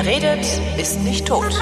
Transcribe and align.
Wer 0.00 0.06
redet, 0.06 0.46
ist 0.76 1.00
nicht 1.02 1.26
tot. 1.26 1.52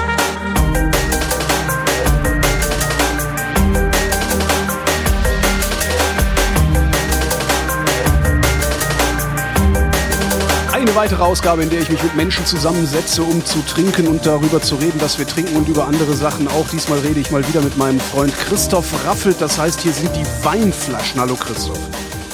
Eine 10.71 10.95
weitere 10.95 11.23
Ausgabe, 11.23 11.63
in 11.63 11.71
der 11.71 11.79
ich 11.79 11.89
mich 11.89 12.03
mit 12.03 12.15
Menschen 12.15 12.45
zusammensetze, 12.45 13.23
um 13.23 13.43
zu 13.43 13.59
trinken 13.65 14.07
und 14.07 14.23
darüber 14.27 14.61
zu 14.61 14.75
reden, 14.75 15.01
was 15.01 15.17
wir 15.17 15.25
trinken 15.25 15.55
und 15.55 15.67
über 15.67 15.87
andere 15.87 16.13
Sachen 16.13 16.47
auch. 16.47 16.67
Diesmal 16.71 16.99
rede 16.99 17.19
ich 17.19 17.31
mal 17.31 17.47
wieder 17.47 17.61
mit 17.61 17.75
meinem 17.77 17.99
Freund 17.99 18.31
Christoph 18.37 19.03
Raffelt. 19.03 19.41
Das 19.41 19.57
heißt, 19.57 19.81
hier 19.81 19.93
sind 19.93 20.15
die 20.15 20.45
Weinflaschen. 20.45 21.19
Hallo 21.19 21.33
Christoph. 21.33 21.79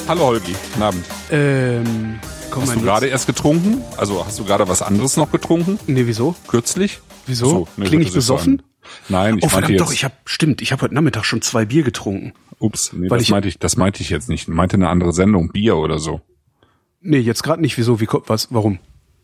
Hallo 0.06 0.26
Holgi, 0.26 0.52
guten 0.52 0.82
Abend. 0.82 1.06
Ähm, 1.30 2.20
komm 2.54 2.62
Hast 2.62 2.76
du 2.76 2.80
gerade 2.80 3.06
erst 3.06 3.26
getrunken? 3.26 3.82
Also 3.96 4.24
hast 4.24 4.38
du 4.38 4.44
gerade 4.44 4.66
was 4.68 4.80
anderes 4.80 5.16
noch 5.16 5.30
getrunken? 5.30 5.78
Nee, 5.86 6.06
wieso? 6.06 6.34
Kürzlich? 6.48 7.00
Wieso? 7.26 7.46
So, 7.46 7.68
nee, 7.76 7.86
Kling 7.86 8.00
das 8.00 8.08
ich 8.10 8.14
besoffen? 8.14 8.58
so 8.58 8.64
ein- 8.64 8.70
Nein, 9.08 9.38
ich 9.38 9.44
oh, 9.44 9.46
meinte 9.48 9.68
verdammt 9.68 9.80
doch, 9.80 9.92
ich 9.92 10.04
hab, 10.04 10.12
stimmt, 10.26 10.60
ich 10.62 10.70
habe 10.72 10.82
heute 10.82 10.94
Nachmittag 10.94 11.24
schon 11.24 11.40
zwei 11.42 11.64
Bier 11.64 11.82
getrunken. 11.82 12.32
ups, 12.58 12.92
nee, 12.92 13.08
das 13.08 13.22
ich- 13.22 13.30
meinte 13.30 13.48
ich, 13.48 13.58
das 13.58 13.76
meinte 13.76 14.02
ich 14.02 14.10
jetzt 14.10 14.28
nicht. 14.28 14.42
Ich 14.42 14.54
meinte 14.54 14.76
eine 14.76 14.88
andere 14.88 15.12
Sendung, 15.12 15.50
Bier 15.50 15.76
oder 15.76 15.98
so. 15.98 16.20
Nee, 17.00 17.18
jetzt 17.18 17.42
gerade 17.42 17.60
nicht. 17.60 17.76
Wieso? 17.76 18.00
Wie, 18.00 18.08
was, 18.26 18.48
warum? 18.50 18.78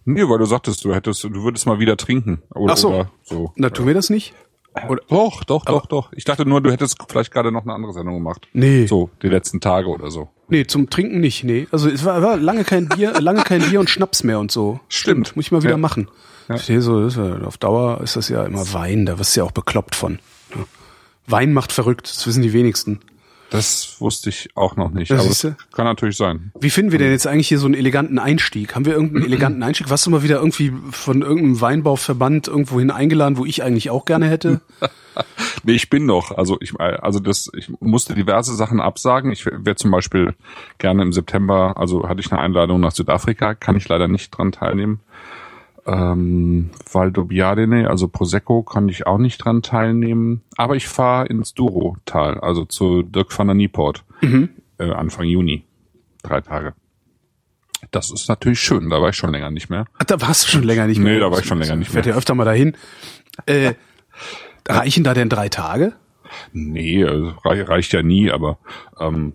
Nee, 0.05 0.29
weil 0.29 0.39
du 0.39 0.45
sagtest, 0.47 0.85
du 0.85 0.95
hättest, 0.95 1.25
du 1.25 1.31
würdest 1.45 1.67
mal 1.67 1.79
wieder 1.79 1.97
trinken. 1.97 2.43
Oder, 2.55 2.73
Ach 2.73 2.77
so. 2.77 2.89
Oder 2.89 3.11
so. 3.23 3.53
Na, 3.57 3.71
tun 3.71 3.87
wir 3.87 3.95
das 3.95 4.11
nicht? 4.11 4.35
Oder, 4.89 5.03
Doch, 5.09 5.45
doch, 5.45 5.65
doch, 5.65 5.87
doch. 5.87 6.13
Ich 6.15 6.25
dachte 6.25 6.47
nur, 6.47 6.61
du 6.61 6.71
hättest 6.71 6.97
vielleicht 7.09 7.33
gerade 7.33 7.51
noch 7.51 7.63
eine 7.65 7.75
andere 7.75 7.93
Sendung 7.93 8.15
gemacht. 8.15 8.47
Nee. 8.53 8.87
So, 8.87 9.11
die 9.23 9.29
letzten 9.29 9.61
Tage 9.61 9.89
oder 9.89 10.11
so. 10.11 10.29
nee, 10.49 10.65
zum 10.67 10.89
Trinken 10.91 11.21
nicht, 11.21 11.43
nee. 11.45 11.67
Also 11.73 11.89
es 11.89 12.05
war, 12.05 12.23
war 12.23 12.37
lange 12.37 12.65
kein 12.65 12.89
Bier, 12.89 13.13
lange 13.21 13.43
kein 13.43 13.63
Bier 13.63 13.81
und 13.81 13.91
Schnaps 13.91 14.23
mehr 14.23 14.39
und 14.39 14.51
so. 14.53 14.79
Stimmt. 14.89 15.35
Muss 15.37 15.47
ich 15.47 15.53
mal 15.53 15.63
wieder 15.63 15.73
Ja. 15.73 15.77
machen. 15.77 16.09
Ich 16.55 16.63
sehe 16.63 16.81
so, 16.83 17.07
ja, 17.07 17.43
auf 17.43 17.59
Dauer 17.59 18.01
ist 18.01 18.17
das 18.17 18.29
ja 18.29 18.45
immer 18.45 18.73
Wein, 18.73 19.07
da 19.07 19.19
wirst 19.21 19.37
du 19.37 19.41
ja 19.41 19.45
auch 19.47 19.53
bekloppt 19.53 19.95
von. 19.95 20.19
Ja. 20.51 20.65
Wein 21.27 21.53
macht 21.53 21.73
verrückt, 21.73 22.09
das 22.11 22.27
wissen 22.27 22.43
die 22.43 22.53
wenigsten. 22.53 23.01
Das 23.51 23.97
wusste 24.01 24.31
ich 24.31 24.51
auch 24.55 24.77
noch 24.77 24.91
nicht. 24.91 25.11
Ja, 25.11 25.19
aber 25.19 25.29
es 25.29 25.47
kann 25.73 25.85
natürlich 25.85 26.17
sein. 26.17 26.53
Wie 26.61 26.71
finden 26.71 26.93
wir 26.93 27.01
denn 27.01 27.11
jetzt 27.11 27.27
eigentlich 27.27 27.49
hier 27.49 27.59
so 27.59 27.67
einen 27.67 27.75
eleganten 27.75 28.19
Einstieg? 28.21 28.77
Haben 28.77 28.87
wir 28.87 28.95
irgendeinen 28.95 29.25
eleganten 29.27 29.63
Einstieg? 29.63 29.91
Warst 29.91 30.07
du 30.07 30.11
mal 30.11 30.23
wieder 30.23 30.37
irgendwie 30.37 30.73
von 30.93 31.23
irgendeinem 31.23 31.61
Weinbauverband 31.61 32.47
irgendwohin 32.47 32.91
eingeladen, 32.91 33.37
wo 33.37 33.45
ich 33.45 33.63
eigentlich 33.63 33.91
auch 33.91 34.05
gerne 34.05 34.29
hätte? 34.29 34.61
Nee, 35.65 35.73
ich 35.73 35.91
bin 35.91 36.07
noch. 36.07 36.31
Also 36.39 36.57
ich, 36.61 36.79
also 36.81 37.19
das, 37.19 37.51
ich 37.55 37.69
musste 37.81 38.15
diverse 38.15 38.55
Sachen 38.55 38.81
absagen. 38.81 39.33
Ich 39.33 39.45
wäre 39.45 39.77
zum 39.77 39.91
Beispiel 39.91 40.35
gerne 40.79 41.03
im 41.03 41.13
September, 41.13 41.77
also 41.77 42.09
hatte 42.09 42.21
ich 42.21 42.31
eine 42.33 42.41
Einladung 42.41 42.81
nach 42.81 42.93
Südafrika, 42.93 43.55
kann 43.55 43.77
ich 43.77 43.89
leider 43.89 44.09
nicht 44.09 44.31
dran 44.31 44.53
teilnehmen. 44.53 45.01
Ähm, 45.87 46.71
Valdobbiadene, 46.93 47.89
also 47.89 48.09
Prosecco, 48.09 48.63
kann 48.63 48.89
ich 48.89 49.07
auch 49.07 49.19
nicht 49.19 49.39
dran 49.39 49.63
teilnehmen. 49.63 50.43
Aber 50.57 50.77
ich 50.77 50.87
fahre 50.89 51.27
ins 51.27 51.55
Douro-Tal, 51.55 52.39
also 52.41 52.65
zu 52.65 53.03
Dirk 53.03 53.37
van 53.37 53.47
der 53.49 53.55
Nieport, 53.55 54.05
äh, 54.23 54.49
Anfang 54.91 55.25
Juni. 55.27 55.65
Drei 56.23 56.41
Tage. 56.43 56.75
Das 57.93 58.11
ist 58.11 58.29
natürlich 58.29 58.61
schön, 58.61 58.91
da 58.91 59.01
war 59.01 59.09
ich 59.09 59.17
schon 59.17 59.31
länger 59.33 59.51
nicht 59.51 59.71
mehr. 59.71 59.87
Ach, 59.99 60.05
da 60.05 60.21
warst 60.21 60.45
du 60.45 60.49
schon 60.51 60.63
länger 60.65 60.87
nicht 60.87 60.99
mehr. 60.99 61.15
Nee, 61.15 61.19
da 61.21 61.31
war 61.31 61.39
ich 61.39 61.47
schon 61.47 61.59
länger 61.59 61.77
nicht 61.77 61.89
Ich 61.89 61.95
werde 61.95 62.09
mehr. 62.09 62.15
ja 62.15 62.19
öfter 62.19 62.35
mal 62.35 62.45
dahin. 62.45 62.77
Äh, 63.47 63.73
reichen 64.69 65.03
da 65.03 65.15
denn 65.15 65.31
drei 65.31 65.49
Tage? 65.49 65.95
Nee, 66.53 67.05
also 67.05 67.33
rei- 67.45 67.63
reicht 67.63 67.93
ja 67.93 68.03
nie, 68.03 68.31
aber 68.31 68.59
ähm, 69.01 69.33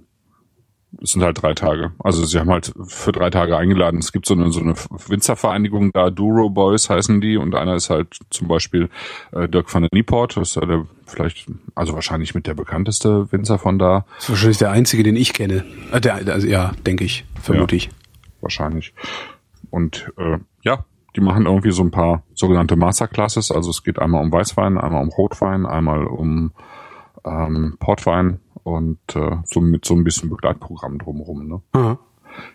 es 1.01 1.11
sind 1.11 1.23
halt 1.23 1.41
drei 1.41 1.53
Tage. 1.53 1.91
Also 1.99 2.25
sie 2.25 2.39
haben 2.39 2.49
halt 2.49 2.73
für 2.87 3.11
drei 3.11 3.29
Tage 3.29 3.57
eingeladen. 3.57 3.99
Es 3.99 4.11
gibt 4.11 4.25
so 4.25 4.33
eine, 4.33 4.51
so 4.51 4.59
eine 4.61 4.75
Winzervereinigung 5.07 5.91
da, 5.93 6.09
Duro 6.09 6.49
Boys 6.49 6.89
heißen 6.89 7.21
die, 7.21 7.37
und 7.37 7.55
einer 7.55 7.75
ist 7.75 7.89
halt 7.89 8.17
zum 8.29 8.47
Beispiel 8.47 8.89
äh, 9.31 9.47
Dirk 9.47 9.73
van 9.73 9.83
der 9.83 9.89
Nieport, 9.93 10.37
das 10.37 10.49
ist 10.49 10.55
ja 10.55 10.65
der 10.65 10.85
vielleicht, 11.05 11.47
also 11.75 11.93
wahrscheinlich 11.93 12.33
mit 12.35 12.47
der 12.47 12.53
bekannteste 12.53 13.31
Winzer 13.31 13.59
von 13.59 13.77
da, 13.79 14.05
Das 14.15 14.23
ist 14.25 14.29
wahrscheinlich 14.31 14.57
der 14.57 14.71
einzige, 14.71 15.03
den 15.03 15.15
ich 15.15 15.33
kenne. 15.33 15.63
Äh, 15.91 16.01
der, 16.01 16.15
also, 16.15 16.47
ja, 16.47 16.71
denke 16.85 17.03
ich, 17.03 17.25
vermute 17.41 17.75
Ja. 17.75 17.77
ich. 17.77 17.89
wahrscheinlich. 18.41 18.93
Und 19.69 20.11
äh, 20.17 20.37
ja, 20.63 20.85
die 21.15 21.21
machen 21.21 21.45
irgendwie 21.45 21.71
so 21.71 21.81
ein 21.83 21.91
paar 21.91 22.23
sogenannte 22.33 22.75
Masterclasses. 22.75 23.51
Also 23.51 23.69
es 23.69 23.83
geht 23.83 23.99
einmal 23.99 24.21
um 24.23 24.31
Weißwein, 24.31 24.77
einmal 24.77 25.01
um 25.01 25.09
Rotwein, 25.09 25.65
einmal 25.65 26.05
um 26.05 26.51
ähm, 27.25 27.75
Portwein 27.79 28.39
und 28.63 28.99
äh, 29.15 29.37
so 29.45 29.61
mit 29.61 29.85
so 29.85 29.95
ein 29.95 30.03
bisschen 30.03 30.29
Begleitprogramm 30.29 30.97
drumherum. 30.99 31.47
Ne? 31.47 31.61
Aha. 31.73 31.99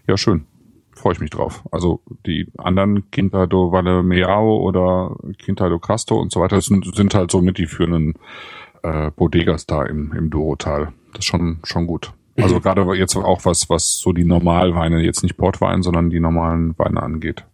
Ja, 0.06 0.16
schön. 0.16 0.47
Freue 0.92 1.14
ich 1.14 1.20
mich 1.20 1.31
drauf. 1.31 1.62
Also 1.70 2.00
die 2.26 2.48
anderen 2.58 3.10
Quinta 3.10 3.47
do 3.47 3.72
Valle 3.72 4.03
Meao 4.03 4.59
oder 4.59 5.16
Quinta 5.38 5.69
do 5.69 5.78
Casto 5.78 6.20
und 6.20 6.32
so 6.32 6.41
weiter 6.41 6.60
sind, 6.60 6.94
sind 6.94 7.14
halt 7.14 7.30
so 7.30 7.41
mit 7.41 7.59
die 7.59 7.66
führenden 7.66 8.14
äh, 8.82 9.10
Bodegas 9.10 9.66
da 9.66 9.84
im, 9.84 10.12
im 10.12 10.30
Douro-Tal. 10.30 10.92
Das 11.12 11.20
ist 11.20 11.26
schon, 11.26 11.59
schon 11.64 11.86
gut. 11.86 12.12
Also 12.36 12.60
gerade 12.60 12.82
jetzt 12.94 13.16
auch 13.16 13.44
was, 13.44 13.69
was 13.69 13.98
so 13.98 14.12
die 14.12 14.25
Normalweine, 14.25 15.00
jetzt 15.00 15.22
nicht 15.22 15.36
Portwein, 15.36 15.82
sondern 15.82 16.10
die 16.10 16.20
normalen 16.20 16.78
Weine 16.78 17.03
angeht. 17.03 17.44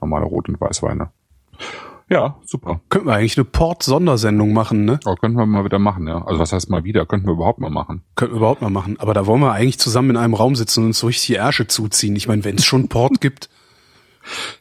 Normale 0.00 0.26
Rot- 0.26 0.48
und 0.48 0.60
Weißweine. 0.60 1.10
Ja, 2.10 2.38
super. 2.44 2.80
Könnten 2.90 3.08
wir 3.08 3.14
eigentlich 3.14 3.38
eine 3.38 3.44
Port-Sondersendung 3.44 4.52
machen, 4.52 4.84
ne? 4.84 5.00
Aber 5.04 5.16
könnten 5.16 5.38
wir 5.38 5.46
mal 5.46 5.64
wieder 5.64 5.78
machen, 5.78 6.06
ja. 6.06 6.22
Also 6.24 6.38
was 6.38 6.52
heißt 6.52 6.68
mal 6.68 6.84
wieder? 6.84 7.06
Könnten 7.06 7.26
wir 7.26 7.32
überhaupt 7.32 7.60
mal 7.60 7.70
machen. 7.70 8.02
Könnten 8.14 8.34
wir 8.34 8.38
überhaupt 8.38 8.60
mal 8.60 8.70
machen. 8.70 9.00
Aber 9.00 9.14
da 9.14 9.26
wollen 9.26 9.40
wir 9.40 9.52
eigentlich 9.52 9.78
zusammen 9.78 10.10
in 10.10 10.16
einem 10.18 10.34
Raum 10.34 10.54
sitzen 10.54 10.80
und 10.80 10.86
uns 10.86 10.98
so 10.98 11.06
richtig 11.06 11.28
die 11.28 11.34
Ärsche 11.34 11.66
zuziehen. 11.66 12.14
Ich 12.16 12.28
meine, 12.28 12.44
wenn 12.44 12.56
es 12.56 12.64
schon 12.64 12.88
Port 12.88 13.20
gibt. 13.20 13.48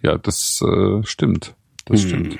Ja, 0.01 0.17
das 0.17 0.61
äh, 0.61 1.03
stimmt. 1.03 1.55
Das 1.85 2.01
stimmt. 2.01 2.39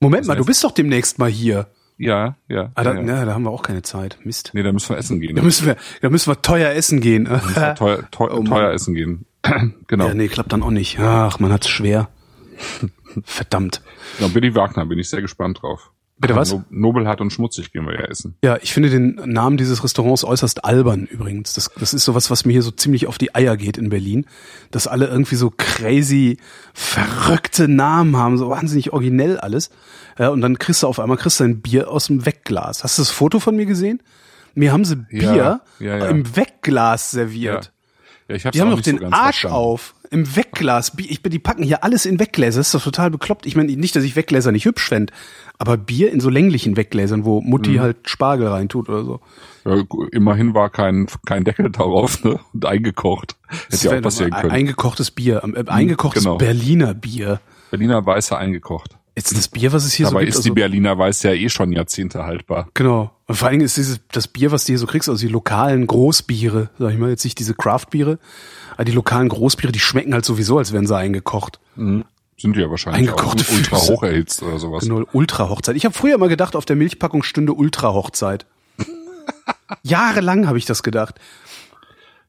Moment 0.00 0.26
mal, 0.26 0.36
du 0.36 0.44
bist 0.44 0.62
doch 0.62 0.72
demnächst 0.72 1.18
mal 1.18 1.30
hier. 1.30 1.68
Ja, 1.96 2.36
ja. 2.48 2.72
Ah, 2.74 2.82
da, 2.82 2.92
ja, 2.92 2.96
ja. 2.98 3.02
Na, 3.02 3.24
da 3.24 3.34
haben 3.34 3.44
wir 3.44 3.50
auch 3.50 3.62
keine 3.62 3.82
Zeit. 3.82 4.18
Mist. 4.24 4.50
Nee, 4.52 4.62
da 4.62 4.72
müssen 4.72 4.90
wir 4.90 4.98
essen 4.98 5.20
gehen. 5.20 5.36
Da 5.36 5.42
müssen 5.42 5.66
wir, 5.66 5.76
da 6.02 6.10
müssen 6.10 6.30
wir 6.30 6.42
teuer 6.42 6.70
essen 6.72 7.00
gehen. 7.00 7.24
teuer, 7.76 8.10
teuer, 8.10 8.38
Oh 8.38 8.42
teuer 8.42 8.72
essen 8.72 8.94
gehen. 8.94 9.26
genau. 9.86 10.08
Ja, 10.08 10.14
nee, 10.14 10.28
klappt 10.28 10.52
dann 10.52 10.62
auch 10.62 10.70
nicht. 10.70 10.98
Ach, 10.98 11.38
man 11.38 11.52
hat's 11.52 11.68
schwer. 11.68 12.08
Verdammt. 13.24 13.82
genau. 14.18 14.30
Billy 14.30 14.54
Wagner, 14.54 14.86
bin 14.86 14.98
ich 14.98 15.08
sehr 15.08 15.22
gespannt 15.22 15.62
drauf. 15.62 15.90
Bitte 16.16 16.36
was? 16.36 16.52
No 16.52 16.64
Nobelhart 16.70 17.20
und 17.20 17.32
schmutzig 17.32 17.72
gehen 17.72 17.86
wir 17.86 17.94
ja 17.94 18.02
essen. 18.06 18.36
Ja, 18.44 18.56
ich 18.62 18.72
finde 18.72 18.88
den 18.88 19.16
Namen 19.26 19.56
dieses 19.56 19.82
Restaurants 19.82 20.22
äußerst 20.22 20.64
albern 20.64 21.06
übrigens. 21.06 21.54
Das, 21.54 21.72
das 21.76 21.92
ist 21.92 22.04
sowas, 22.04 22.30
was 22.30 22.44
mir 22.44 22.52
hier 22.52 22.62
so 22.62 22.70
ziemlich 22.70 23.08
auf 23.08 23.18
die 23.18 23.34
Eier 23.34 23.56
geht 23.56 23.76
in 23.78 23.88
Berlin. 23.88 24.24
Dass 24.70 24.86
alle 24.86 25.08
irgendwie 25.08 25.34
so 25.34 25.50
crazy, 25.56 26.38
verrückte 26.72 27.66
Namen 27.66 28.16
haben, 28.16 28.38
so 28.38 28.48
wahnsinnig 28.48 28.92
originell 28.92 29.38
alles. 29.38 29.70
Ja, 30.18 30.28
und 30.28 30.40
dann 30.40 30.58
kriegst 30.58 30.82
du 30.84 30.86
auf 30.86 31.00
einmal 31.00 31.16
kriegst 31.16 31.40
du 31.40 31.44
ein 31.44 31.60
Bier 31.60 31.90
aus 31.90 32.06
dem 32.06 32.24
Wegglas. 32.24 32.84
Hast 32.84 32.98
du 32.98 33.02
das 33.02 33.10
Foto 33.10 33.40
von 33.40 33.56
mir 33.56 33.66
gesehen? 33.66 34.00
Mir 34.54 34.72
haben 34.72 34.84
sie 34.84 34.94
Bier 34.96 35.34
Ja, 35.34 35.60
ja, 35.80 35.98
ja. 35.98 36.06
im 36.06 36.36
Wegglas 36.36 37.10
serviert. 37.10 37.72
Ja, 38.28 38.36
ich 38.36 38.46
hab's 38.46 38.54
Die 38.54 38.60
haben 38.60 38.70
nicht 38.70 38.86
den 38.86 38.98
so 38.98 39.06
Arsch 39.06 39.40
verstanden. 39.40 39.56
auf. 39.56 39.94
Im 40.14 40.36
Wegglas. 40.36 40.92
Ich 40.96 41.22
bin, 41.22 41.32
die 41.32 41.38
packen 41.40 41.64
hier 41.64 41.82
alles 41.82 42.06
in 42.06 42.20
Weggläser. 42.20 42.60
Das 42.60 42.68
ist 42.68 42.74
doch 42.74 42.82
total 42.84 43.10
bekloppt. 43.10 43.46
Ich 43.46 43.56
meine, 43.56 43.72
nicht, 43.76 43.96
dass 43.96 44.04
ich 44.04 44.14
Weggläser 44.14 44.52
nicht 44.52 44.64
hübsch 44.64 44.88
fänd, 44.88 45.10
aber 45.58 45.76
Bier 45.76 46.12
in 46.12 46.20
so 46.20 46.30
länglichen 46.30 46.76
Weggläsern, 46.76 47.24
wo 47.24 47.40
Mutti 47.40 47.72
Mhm. 47.72 47.80
halt 47.80 47.96
Spargel 48.08 48.46
reintut 48.46 48.88
oder 48.88 49.04
so. 49.04 49.20
Ja, 49.64 49.82
immerhin 50.12 50.54
war 50.54 50.70
kein, 50.70 51.08
kein 51.26 51.42
Deckel 51.44 51.70
darauf 51.70 52.22
ne? 52.22 52.38
und 52.52 52.64
eingekocht. 52.64 53.36
Hätte 53.70 53.88
ja 53.88 53.98
auch 53.98 54.02
passieren 54.02 54.30
können. 54.30 54.52
Eingekochtes 54.52 55.10
Bier. 55.10 55.42
Äh, 55.42 55.64
eingekochtes 55.68 56.22
genau. 56.22 56.36
Berliner 56.36 56.94
Bier. 56.94 57.40
Berliner 57.70 58.06
Weiße 58.06 58.36
eingekocht. 58.38 58.96
Jetzt 59.16 59.36
das 59.36 59.46
Bier, 59.48 59.72
was 59.72 59.84
es 59.84 59.92
hier 59.92 60.06
so 60.06 60.12
Dabei 60.12 60.24
gibt. 60.24 60.30
ist 60.30 60.38
also, 60.38 60.48
die 60.48 60.54
Berliner 60.54 60.98
Weiß 60.98 61.22
ja 61.22 61.32
eh 61.32 61.48
schon 61.48 61.72
Jahrzehnte 61.72 62.24
haltbar. 62.24 62.68
genau. 62.74 63.12
Und 63.26 63.36
vor 63.36 63.46
allen 63.48 63.54
Dingen 63.54 63.64
ist 63.64 63.76
dieses, 63.76 64.00
das 64.12 64.28
Bier, 64.28 64.50
was 64.52 64.64
du 64.64 64.72
hier 64.72 64.78
so 64.78 64.86
kriegst, 64.86 65.08
also 65.08 65.24
die 65.24 65.32
lokalen 65.32 65.86
Großbiere, 65.86 66.68
sag 66.78 66.92
ich 66.92 66.98
mal, 66.98 67.08
jetzt 67.10 67.24
nicht 67.24 67.38
diese 67.38 67.54
Craftbiere, 67.54 68.18
aber 68.63 68.63
die 68.82 68.92
lokalen 68.92 69.28
Großbiere, 69.28 69.70
die 69.72 69.78
schmecken 69.78 70.14
halt 70.14 70.24
sowieso, 70.24 70.56
als 70.58 70.72
wären 70.72 70.86
sie 70.86 70.96
eingekocht. 70.96 71.60
Sind 71.76 72.56
die 72.56 72.60
ja 72.60 72.70
wahrscheinlich 72.70 73.10
Eingekochte 73.10 73.44
auch 73.44 73.52
ultra 73.56 73.76
hoch 73.76 74.02
erhitzt 74.02 74.42
oder 74.42 74.58
sowas. 74.58 74.82
Genau, 74.84 75.04
Ultra-Hochzeit. 75.12 75.76
Ich 75.76 75.84
habe 75.84 75.94
früher 75.94 76.18
mal 76.18 76.28
gedacht, 76.28 76.56
auf 76.56 76.64
der 76.64 76.74
Milchpackung 76.76 77.22
stünde 77.22 77.52
Ultra-Hochzeit. 77.52 78.46
Jahrelang 79.82 80.46
habe 80.48 80.58
ich 80.58 80.64
das 80.66 80.82
gedacht. 80.82 81.20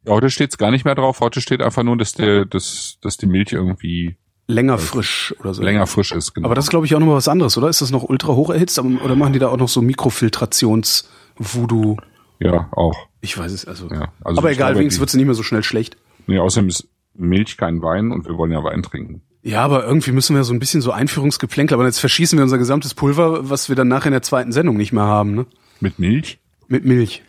Ja, 0.06 0.14
heute 0.14 0.30
steht's 0.30 0.58
gar 0.60 0.70
nicht 0.70 0.86
mehr 0.86 0.94
drauf. 0.96 1.20
Heute 1.22 1.42
steht 1.42 1.62
einfach 1.64 1.82
nur, 1.84 1.98
dass 1.98 2.14
der, 2.14 2.46
dass, 2.46 2.98
dass 3.02 3.18
die 3.18 3.26
Milch 3.26 3.52
irgendwie 3.52 4.16
Länger 4.48 4.78
frisch 4.78 5.34
oder 5.40 5.56
so. 5.56 5.64
länger 5.64 5.88
frisch 5.88 6.12
ist. 6.12 6.36
Genau. 6.36 6.46
Aber 6.46 6.54
das 6.54 6.66
ist, 6.66 6.70
glaube 6.70 6.86
ich, 6.86 6.94
auch 6.94 7.00
nochmal 7.00 7.16
was 7.16 7.28
anderes, 7.28 7.58
oder? 7.58 7.68
Ist 7.70 7.82
das 7.82 7.90
noch 7.90 8.04
ultra 8.04 8.36
hoch 8.36 8.52
erhitzt? 8.52 8.78
Oder 8.78 9.16
machen 9.16 9.34
die 9.34 9.40
da 9.40 9.48
auch 9.48 9.58
noch 9.58 9.70
so 9.70 9.82
Mikrofiltrations-Voodoo? 9.82 11.98
ja, 12.40 12.68
auch. 12.72 12.96
Ich 13.22 13.36
weiß 13.38 13.52
es, 13.52 13.66
also. 13.66 13.90
Ja, 13.90 14.10
also 14.24 14.38
aber 14.40 14.52
egal, 14.52 14.72
glaube, 14.74 14.82
wenigstens 14.82 14.98
die- 14.98 15.02
wird 15.02 15.10
sie 15.10 15.18
nicht 15.18 15.26
mehr 15.26 15.34
so 15.36 15.42
schnell 15.42 15.64
schlecht. 15.64 15.98
Nee, 16.28 16.40
außerdem 16.40 16.70
ist 16.70 16.88
Milch 17.14 17.58
kein 17.58 17.82
Wein 17.82 18.12
und 18.12 18.26
wir 18.28 18.38
wollen 18.38 18.52
ja 18.52 18.64
Wein 18.64 18.84
trinken. 18.84 19.22
Ja, 19.42 19.62
aber 19.64 19.86
irgendwie 19.86 20.12
müssen 20.12 20.36
wir 20.36 20.44
so 20.44 20.54
ein 20.54 20.60
bisschen 20.60 20.82
so 20.82 20.92
Einführungsgeplänkel, 20.92 21.76
aber 21.76 21.86
jetzt 21.86 22.00
verschießen 22.00 22.38
wir 22.38 22.44
unser 22.44 22.58
gesamtes 22.58 22.94
Pulver, 22.96 23.50
was 23.50 23.70
wir 23.70 23.76
dann 23.76 23.88
nachher 23.88 24.08
in 24.08 24.14
der 24.14 24.24
zweiten 24.24 24.52
Sendung 24.52 24.76
nicht 24.76 24.92
mehr 24.92 25.04
haben, 25.04 25.36
ne? 25.36 25.46
Mit 25.80 26.00
Milch? 26.00 26.40
Mit 26.68 26.84
Milch. 26.84 27.22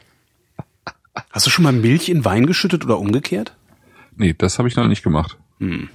Hast 1.30 1.46
du 1.46 1.50
schon 1.50 1.62
mal 1.64 1.72
Milch 1.72 2.08
in 2.08 2.24
Wein 2.24 2.46
geschüttet 2.46 2.84
oder 2.84 2.98
umgekehrt? 2.98 3.54
Nee, 4.16 4.34
das 4.36 4.58
habe 4.58 4.68
ich 4.68 4.76
noch 4.76 4.86
nicht 4.88 5.02
gemacht. 5.02 5.36
Hm. 5.60 5.88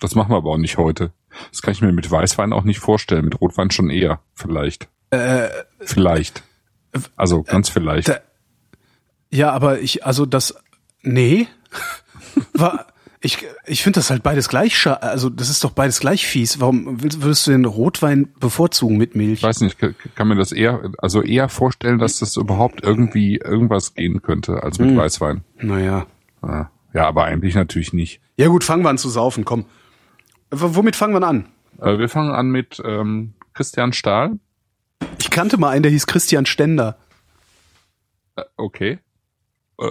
Das 0.00 0.14
machen 0.14 0.30
wir 0.30 0.36
aber 0.36 0.50
auch 0.50 0.58
nicht 0.58 0.78
heute. 0.78 1.12
Das 1.50 1.62
kann 1.62 1.72
ich 1.72 1.80
mir 1.82 1.92
mit 1.92 2.10
Weißwein 2.10 2.52
auch 2.52 2.64
nicht 2.64 2.78
vorstellen, 2.80 3.24
mit 3.24 3.40
Rotwein 3.40 3.70
schon 3.70 3.90
eher, 3.90 4.20
vielleicht. 4.34 4.88
Äh, 5.10 5.48
vielleicht. 5.80 6.42
Also 7.16 7.42
ganz 7.42 7.68
vielleicht. 7.68 8.08
da- 8.08 8.20
ja, 9.30 9.50
aber 9.50 9.80
ich, 9.80 10.04
also 10.04 10.26
das, 10.26 10.54
nee, 11.02 11.48
war, 12.54 12.86
ich, 13.20 13.46
ich 13.66 13.82
finde 13.82 14.00
das 14.00 14.10
halt 14.10 14.22
beides 14.24 14.48
gleich, 14.48 14.86
also 14.86 15.30
das 15.30 15.48
ist 15.48 15.62
doch 15.62 15.70
beides 15.70 16.00
gleich 16.00 16.26
fies. 16.26 16.60
Warum 16.60 17.02
willst, 17.02 17.22
würdest 17.22 17.46
du 17.46 17.52
den 17.52 17.64
Rotwein 17.64 18.32
bevorzugen 18.40 18.96
mit 18.96 19.14
Milch? 19.14 19.34
Ich 19.34 19.42
weiß 19.44 19.60
nicht, 19.60 19.78
kann, 19.78 19.94
kann 20.16 20.26
mir 20.28 20.34
das 20.34 20.50
eher, 20.50 20.90
also 20.98 21.22
eher 21.22 21.48
vorstellen, 21.48 21.98
dass 21.98 22.18
das 22.18 22.36
überhaupt 22.36 22.82
irgendwie 22.82 23.36
irgendwas 23.36 23.94
gehen 23.94 24.22
könnte 24.22 24.62
als 24.62 24.78
Hm. 24.78 24.88
mit 24.88 24.96
Weißwein. 24.96 25.44
Naja. 25.60 26.06
Ja. 26.42 26.70
ja, 26.94 27.06
aber 27.06 27.24
eigentlich 27.24 27.54
natürlich 27.54 27.92
nicht. 27.92 28.20
Ja 28.36 28.48
gut, 28.48 28.64
fangen 28.64 28.82
wir 28.82 28.90
an 28.90 28.98
zu 28.98 29.08
saufen, 29.08 29.44
komm. 29.44 29.66
W 30.50 30.74
womit 30.74 30.96
fangen 30.96 31.14
wir 31.14 31.26
an? 31.26 31.46
Äh, 31.80 31.98
wir 31.98 32.08
fangen 32.08 32.32
an 32.32 32.50
mit 32.50 32.82
ähm, 32.84 33.34
Christian 33.54 33.92
Stahl. 33.92 34.38
Ich 35.20 35.30
kannte 35.30 35.58
mal 35.58 35.70
einen, 35.70 35.84
der 35.84 35.92
hieß 35.92 36.06
Christian 36.08 36.44
Stender. 36.44 36.98
Äh, 38.34 38.42
okay. 38.56 38.98
Äh, 39.78 39.90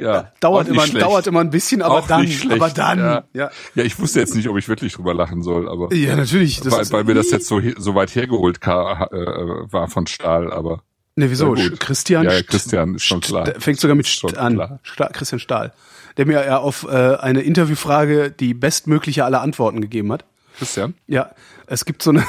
ja, 0.00 0.32
Dauert 0.40 0.68
immer, 0.68 0.82
schlecht. 0.86 1.04
dauert 1.04 1.26
immer 1.26 1.40
ein 1.40 1.50
bisschen, 1.50 1.82
aber 1.82 1.96
Auch 1.98 2.06
dann, 2.06 2.26
aber 2.50 2.70
dann, 2.70 2.98
ja. 2.98 3.24
ja. 3.32 3.50
Ja, 3.74 3.84
ich 3.84 3.98
wusste 3.98 4.20
jetzt 4.20 4.34
nicht, 4.34 4.48
ob 4.48 4.56
ich 4.56 4.68
wirklich 4.68 4.92
drüber 4.94 5.14
lachen 5.14 5.42
soll, 5.42 5.68
aber 5.68 5.92
Ja, 5.94 6.16
natürlich. 6.16 6.60
Das 6.60 6.72
weil, 6.72 6.82
ist, 6.82 6.92
weil 6.92 7.04
mir 7.04 7.14
das 7.14 7.30
jetzt 7.30 7.46
so, 7.46 7.60
so 7.76 7.94
weit 7.94 8.14
hergeholt 8.14 8.60
äh, 8.62 8.68
war 8.68 9.88
von 9.88 10.06
Stahl, 10.06 10.52
aber 10.52 10.82
Ne, 11.16 11.30
wieso? 11.30 11.54
Christian 11.80 12.24
Ja, 12.24 12.32
ja, 12.32 12.38
St- 12.38 12.46
Christian, 12.46 12.94
ist 12.94 13.02
schon 13.04 13.20
klar. 13.20 13.52
Fängt 13.58 13.80
sogar 13.80 13.96
mit 13.96 14.06
St 14.06 14.38
an. 14.38 14.54
klar. 14.54 14.78
Sta 14.84 15.08
Christian 15.08 15.40
Stahl. 15.40 15.72
Der 16.16 16.26
mir 16.26 16.44
ja 16.46 16.58
auf 16.58 16.86
äh, 16.88 17.16
eine 17.16 17.40
Interviewfrage 17.42 18.30
die 18.30 18.54
bestmögliche 18.54 19.24
aller 19.24 19.40
Antworten 19.42 19.80
gegeben 19.80 20.12
hat. 20.12 20.24
Christian? 20.58 20.94
Ja, 21.08 21.30
es 21.66 21.84
gibt 21.84 22.02
so 22.02 22.10
eine, 22.10 22.24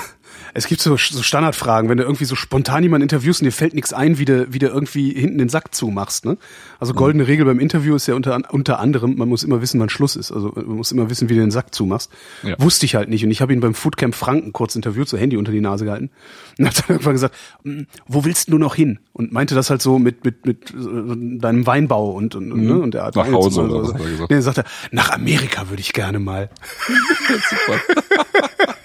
es 0.53 0.67
gibt 0.67 0.81
so, 0.81 0.97
so 0.97 1.23
Standardfragen, 1.23 1.89
wenn 1.89 1.97
du 1.97 2.03
irgendwie 2.03 2.25
so 2.25 2.35
spontan 2.35 2.83
jemanden 2.83 3.03
interviewst 3.03 3.41
und 3.41 3.45
dir 3.45 3.51
fällt 3.51 3.73
nichts 3.73 3.93
ein, 3.93 4.17
wie 4.17 4.25
du, 4.25 4.51
wie 4.51 4.59
du 4.59 4.67
irgendwie 4.67 5.11
hinten 5.13 5.37
den 5.37 5.49
Sack 5.49 5.73
zumachst. 5.75 6.25
Ne? 6.25 6.37
Also 6.79 6.93
goldene 6.93 7.27
Regel 7.27 7.45
beim 7.45 7.59
Interview 7.59 7.95
ist 7.95 8.07
ja 8.07 8.15
unter, 8.15 8.39
unter 8.51 8.79
anderem, 8.79 9.15
man 9.17 9.29
muss 9.29 9.43
immer 9.43 9.61
wissen, 9.61 9.79
wann 9.79 9.89
Schluss 9.89 10.15
ist. 10.15 10.31
Also 10.31 10.51
man 10.55 10.77
muss 10.77 10.91
immer 10.91 11.09
wissen, 11.09 11.29
wie 11.29 11.35
du 11.35 11.39
den 11.41 11.51
Sack 11.51 11.73
zumachst. 11.73 12.11
Ja. 12.43 12.55
Wusste 12.59 12.85
ich 12.85 12.95
halt 12.95 13.09
nicht. 13.09 13.23
Und 13.23 13.31
ich 13.31 13.41
habe 13.41 13.53
ihn 13.53 13.59
beim 13.59 13.73
Foodcamp 13.73 14.15
Franken 14.15 14.53
kurz 14.53 14.75
interviewt, 14.75 15.07
so 15.09 15.17
Handy 15.17 15.37
unter 15.37 15.51
die 15.51 15.61
Nase 15.61 15.85
gehalten. 15.85 16.09
Und 16.59 16.65
hat 16.67 16.77
dann 16.79 16.85
irgendwann 16.89 17.13
gesagt, 17.13 17.35
"Mm, 17.63 17.83
wo 18.07 18.25
willst 18.25 18.51
du 18.51 18.57
noch 18.57 18.75
hin? 18.75 18.99
Und 19.13 19.31
meinte 19.31 19.55
das 19.55 19.69
halt 19.69 19.81
so 19.81 19.97
mit, 19.97 20.25
mit, 20.25 20.45
mit 20.45 20.71
äh, 20.71 21.37
deinem 21.39 21.65
Weinbau 21.65 22.11
und, 22.11 22.35
und, 22.35 22.51
und, 22.51 22.65
ne? 22.65 22.79
und 22.79 22.95
er 22.95 23.05
hat 23.05 23.15
Nach 23.15 23.31
Hause 23.31 23.61
oder 23.61 23.75
und 23.75 23.81
was 23.81 23.87
so. 23.89 23.93
hat 23.93 24.01
er 24.01 24.09
gesagt? 24.11 24.31
Nee, 24.31 24.41
sagt 24.41 24.57
er, 24.59 24.65
nach 24.91 25.11
Amerika 25.11 25.69
würde 25.69 25.81
ich 25.81 25.93
gerne 25.93 26.19
mal. 26.19 26.49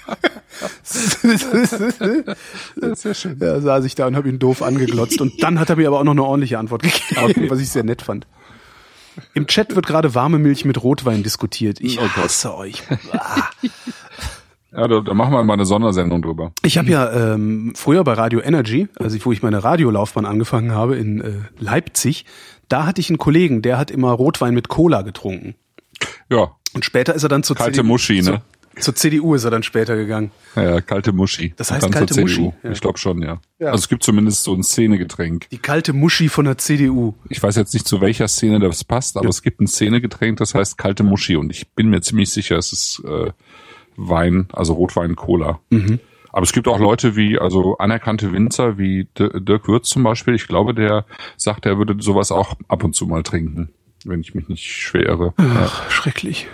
Sehr 2.95 3.15
schön. 3.15 3.39
Ja, 3.41 3.61
saß 3.61 3.85
ich 3.85 3.95
da 3.95 4.07
und 4.07 4.17
habe 4.17 4.29
ihn 4.29 4.39
doof 4.39 4.63
angeglotzt. 4.63 5.21
Und 5.21 5.43
dann 5.43 5.59
hat 5.59 5.71
er 5.71 5.77
mir 5.77 5.89
aber 5.89 5.99
auch 6.01 6.05
noch 6.05 6.13
eine 6.13 6.23
ordentliche 6.25 6.59
Antwort 6.59 6.83
gegeben, 6.83 7.21
Okay. 7.25 7.51
was 7.51 7.61
ich 7.61 7.71
sehr 7.71 7.85
nett 7.85 8.03
fand. 8.03 8.27
Im 9.33 9.47
Chat 9.47 9.75
wird 9.77 9.87
gerade 9.87 10.15
warme 10.15 10.39
Milch 10.39 10.65
mit 10.65 10.83
Rotwein 10.83 11.23
diskutiert. 11.23 11.81
Ich 11.81 11.99
Oh 11.99 12.03
Gott. 12.03 12.25
hasse 12.25 12.55
euch. 12.57 12.83
Ja, 14.73 14.89
da, 14.89 15.01
da 15.01 15.15
machen 15.15 15.33
wir 15.33 15.45
mal 15.45 15.53
eine 15.55 15.67
Sondersendung 15.67 16.21
drüber. 16.21 16.51
Ich 16.65 16.79
habe 16.79 16.89
ja 16.91 17.35
ähm, 17.35 17.73
früher 17.77 18.03
bei 18.03 18.15
Radio 18.15 18.41
Energy, 18.41 18.89
also 18.99 19.17
wo 19.25 19.31
ich 19.31 19.41
meine 19.41 19.63
Radiolaufbahn 19.63 20.27
angefangen 20.27 20.73
habe 20.73 20.97
in 20.97 21.21
äh, 21.21 21.33
Leipzig, 21.61 22.25
da 22.69 22.85
hatte 22.87 23.01
ich 23.01 23.09
einen 23.09 23.19
Kollegen, 23.19 23.63
der 23.63 23.79
hat 23.79 23.93
immer 23.93 24.11
Rotwein 24.11 24.53
mit 24.53 24.67
Cola 24.69 25.03
getrunken. 25.03 25.55
Ja, 26.29 26.51
Und 26.75 26.85
später 26.85 27.15
ist 27.15 27.23
er 27.23 27.29
dann 27.29 27.45
zur 27.45 27.55
Kalte 27.55 27.73
CDU. 27.77 27.87
Muschi, 27.87 28.21
ne? 28.21 28.43
Zur, 28.79 28.95
CDU 28.95 29.35
ist 29.35 29.45
er 29.45 29.51
dann 29.51 29.63
später 29.63 29.97
gegangen. 29.97 30.31
ja, 30.57 30.63
ja 30.63 30.81
kalte 30.81 31.13
Muschi. 31.13 31.55
Das 31.57 31.71
heißt 31.71 31.83
dann 31.83 31.91
kalte 31.91 32.15
zur 32.15 32.23
Muschi? 32.23 32.37
CDU. 32.37 32.55
Ja. 32.63 32.71
Ich 32.71 32.81
glaube 32.81 32.99
schon, 32.99 33.23
ja. 33.23 33.41
Ja. 33.59 33.69
Also 33.69 33.83
es 33.83 33.89
gibt 33.89 34.03
zumindest 34.03 34.43
so 34.43 34.55
ein 34.55 34.63
Szenegetränk. 34.63 35.49
Die 35.51 35.59
kalte 35.59 35.93
Muschi 35.93 36.29
von 36.29 36.45
der 36.45 36.59
CDU. 36.59 37.15
Ich 37.29 37.43
weiß 37.43 37.57
jetzt 37.57 37.75
nicht, 37.75 37.87
zu 37.87 38.01
welcher 38.01 38.29
Szene 38.29 38.59
das 38.61 38.85
passt, 38.85 39.17
aber 39.17 39.29
es 39.29 39.43
gibt 39.43 39.61
ein 39.61 39.67
Szenegetränk, 39.67 40.39
das 40.39 40.55
heißt 40.55 40.79
kalte 40.79 41.03
Muschi. 41.03 41.37
Und 41.37 41.51
ich 41.51 41.69
bin 41.73 41.89
mir 41.89 42.01
ziemlich 42.01 42.31
sicher, 42.31 42.57
es 42.57 42.73
ist 42.73 43.03
äh, 43.05 43.31
Wein, 43.97 44.49
also 44.53 44.75
Rotwein, 44.75 45.17
Cola. 45.17 45.61
Mhm. 45.71 46.01
Aber 46.35 46.43
es 46.43 46.53
gibt 46.53 46.67
auch 46.67 46.81
Leute 46.81 47.15
wie, 47.15 47.39
also 47.39 47.79
anerkannte 47.79 48.33
Winzer 48.33 48.77
wie 48.77 49.07
Dirk 49.17 49.69
Würz 49.69 49.89
zum 49.89 50.03
Beispiel. 50.03 50.35
Ich 50.35 50.49
glaube, 50.49 50.75
der 50.75 51.05
sagt, 51.37 51.65
er 51.65 51.79
würde 51.79 51.95
sowas 52.01 52.33
auch 52.33 52.57
ab 52.67 52.83
und 52.83 52.97
zu 52.97 53.07
mal 53.07 53.23
trinken, 53.23 53.69
wenn 54.05 54.21
ich 54.21 54.35
mich 54.35 54.49
nicht 54.49 54.65
schwer 54.65 55.07
irre. 55.07 55.35
Ja. 55.39 55.67
Ach, 55.67 55.91
schrecklich. 55.93 56.49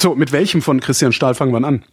So, 0.00 0.14
mit 0.14 0.32
welchem 0.32 0.62
von 0.62 0.80
Christian 0.80 1.12
Stahl 1.12 1.34
fangen 1.34 1.52
wir 1.52 1.62
an? 1.62 1.84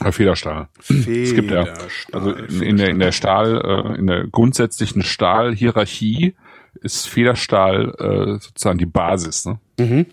Herr 0.00 0.12
Federstahl. 0.12 0.68
Es 0.88 1.34
gibt 1.34 1.50
ja, 1.50 1.66
also 2.12 2.30
in, 2.30 2.62
in 2.62 2.76
der 2.76 2.90
in 2.90 3.00
der 3.00 3.10
Stahl, 3.10 3.60
äh, 3.60 3.98
in 3.98 4.06
der 4.06 4.28
grundsätzlichen 4.28 5.02
Stahlhierarchie 5.02 6.36
ist 6.82 7.08
Federstahl 7.08 7.94
äh, 7.98 8.38
sozusagen 8.40 8.78
die 8.78 8.86
Basis. 8.86 9.46
Ne? 9.46 10.06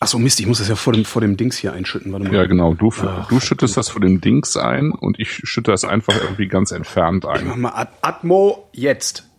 Ach 0.00 0.06
so, 0.06 0.18
Mist, 0.18 0.38
ich 0.40 0.46
muss 0.46 0.58
das 0.58 0.68
ja 0.68 0.74
vor 0.74 0.92
dem, 0.92 1.06
vor 1.06 1.22
dem 1.22 1.38
Dings 1.38 1.56
hier 1.56 1.72
einschütten. 1.72 2.12
Warte 2.12 2.26
mal. 2.26 2.34
Ja, 2.34 2.44
genau. 2.44 2.74
Du, 2.74 2.92
du 3.30 3.40
schüttest 3.40 3.78
das 3.78 3.88
vor 3.88 4.02
dem 4.02 4.20
Dings 4.20 4.58
ein 4.58 4.90
und 4.90 5.18
ich 5.18 5.30
schütte 5.30 5.70
das 5.70 5.84
einfach 5.84 6.14
irgendwie 6.20 6.48
ganz 6.48 6.72
entfernt 6.72 7.24
Mach 7.24 7.40
ein. 7.40 7.58
mal 7.58 7.70
At 7.70 7.88
Atmo 8.02 8.68
jetzt. 8.72 9.30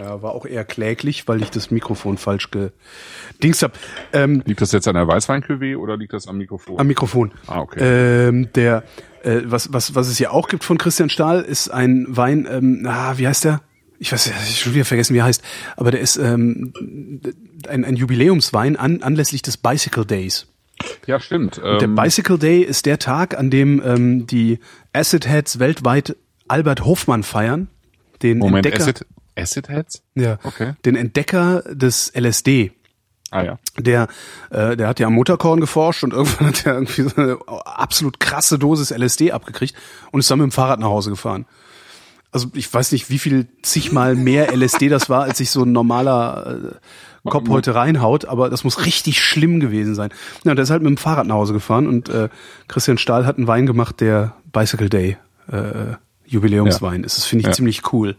Ja, 0.00 0.22
war 0.22 0.32
auch 0.32 0.46
eher 0.46 0.64
kläglich, 0.64 1.28
weil 1.28 1.42
ich 1.42 1.50
das 1.50 1.70
Mikrofon 1.70 2.16
falsch 2.16 2.48
gedings 2.50 3.62
hab. 3.62 3.78
Ähm, 4.14 4.42
Liegt 4.46 4.62
das 4.62 4.72
jetzt 4.72 4.88
an 4.88 4.94
der 4.94 5.06
Weißweinküve 5.06 5.78
oder 5.78 5.96
liegt 5.98 6.14
das 6.14 6.26
am 6.26 6.38
Mikrofon? 6.38 6.78
am 6.78 6.86
Mikrofon. 6.86 7.32
Ah, 7.46 7.60
okay. 7.60 8.28
Ähm, 8.28 8.48
der, 8.54 8.82
äh, 9.22 9.42
was, 9.44 9.72
was, 9.74 9.94
was 9.94 10.08
es 10.08 10.16
hier 10.16 10.32
auch 10.32 10.48
gibt 10.48 10.64
von 10.64 10.78
Christian 10.78 11.10
Stahl, 11.10 11.42
ist 11.42 11.68
ein 11.68 12.06
Wein, 12.08 12.48
ähm, 12.50 12.86
ah, 12.88 13.12
wie 13.18 13.28
heißt 13.28 13.44
der? 13.44 13.60
Ich 13.98 14.10
weiß, 14.10 14.28
ich 14.28 14.32
hab 14.32 14.42
schon 14.42 14.72
wieder 14.74 14.86
vergessen, 14.86 15.12
wie 15.12 15.18
er 15.18 15.24
heißt. 15.26 15.42
Aber 15.76 15.90
der 15.90 16.00
ist 16.00 16.16
ähm, 16.16 16.72
ein, 17.68 17.84
ein 17.84 17.96
Jubiläumswein 17.96 18.76
an, 18.76 19.02
anlässlich 19.02 19.42
des 19.42 19.58
Bicycle 19.58 20.06
Days. 20.06 20.46
ja, 21.06 21.20
stimmt. 21.20 21.58
Der 21.58 21.82
Ähm, 21.82 21.94
Bicycle 21.94 22.38
Day 22.38 22.62
ist 22.62 22.86
der 22.86 22.98
Tag, 22.98 23.36
an 23.38 23.50
dem 23.50 23.82
ähm, 23.84 24.26
die 24.26 24.58
Acid 24.94 25.28
Heads 25.28 25.58
weltweit 25.58 26.16
Albert 26.48 26.86
Hofmann 26.86 27.22
feiern. 27.22 27.68
Den 28.22 28.38
Moment, 28.38 28.64
Entdecker, 28.64 28.84
Acid, 28.84 29.06
Acid 29.40 29.68
Heads? 29.68 30.02
ja, 30.14 30.38
Okay. 30.44 30.74
den 30.84 30.96
Entdecker 30.96 31.62
des 31.70 32.12
LSD. 32.14 32.72
Ah 33.32 33.42
ja. 33.42 33.58
Der, 33.78 34.08
äh, 34.50 34.76
der 34.76 34.88
hat 34.88 34.98
ja 34.98 35.06
am 35.06 35.14
Mutterkorn 35.14 35.60
geforscht 35.60 36.02
und 36.02 36.12
irgendwann 36.14 36.48
hat 36.48 36.66
er 36.66 36.74
irgendwie 36.74 37.02
so 37.02 37.14
eine 37.16 37.38
absolut 37.64 38.18
krasse 38.18 38.58
Dosis 38.58 38.90
LSD 38.90 39.30
abgekriegt 39.32 39.74
und 40.10 40.20
ist 40.20 40.30
dann 40.30 40.38
mit 40.40 40.46
dem 40.46 40.52
Fahrrad 40.52 40.80
nach 40.80 40.88
Hause 40.88 41.10
gefahren. 41.10 41.46
Also 42.32 42.48
ich 42.54 42.72
weiß 42.72 42.92
nicht, 42.92 43.10
wie 43.10 43.18
viel 43.18 43.48
zigmal 43.62 44.14
mehr 44.14 44.52
LSD 44.56 44.88
das 44.88 45.08
war, 45.10 45.22
als 45.24 45.38
sich 45.38 45.50
so 45.50 45.62
ein 45.64 45.72
normaler 45.72 46.60
äh, 47.24 47.28
Kopf 47.28 47.48
heute 47.48 47.74
reinhaut, 47.74 48.24
aber 48.24 48.48
das 48.50 48.64
muss 48.64 48.84
richtig 48.86 49.20
schlimm 49.22 49.60
gewesen 49.60 49.94
sein. 49.94 50.10
Ja, 50.44 50.54
der 50.54 50.62
ist 50.62 50.70
halt 50.70 50.82
mit 50.82 50.88
dem 50.90 50.96
Fahrrad 50.96 51.26
nach 51.26 51.34
Hause 51.34 51.52
gefahren 51.52 51.86
und 51.86 52.08
äh, 52.08 52.28
Christian 52.68 52.98
Stahl 52.98 53.26
hat 53.26 53.36
einen 53.36 53.46
Wein 53.46 53.66
gemacht, 53.66 54.00
der 54.00 54.34
Bicycle 54.52 54.88
Day 54.88 55.18
äh, 55.52 55.94
Jubiläumswein 56.26 57.04
ist. 57.04 57.16
Das 57.18 57.26
finde 57.26 57.42
ich 57.42 57.46
Ja. 57.48 57.52
ziemlich 57.52 57.92
cool. 57.92 58.16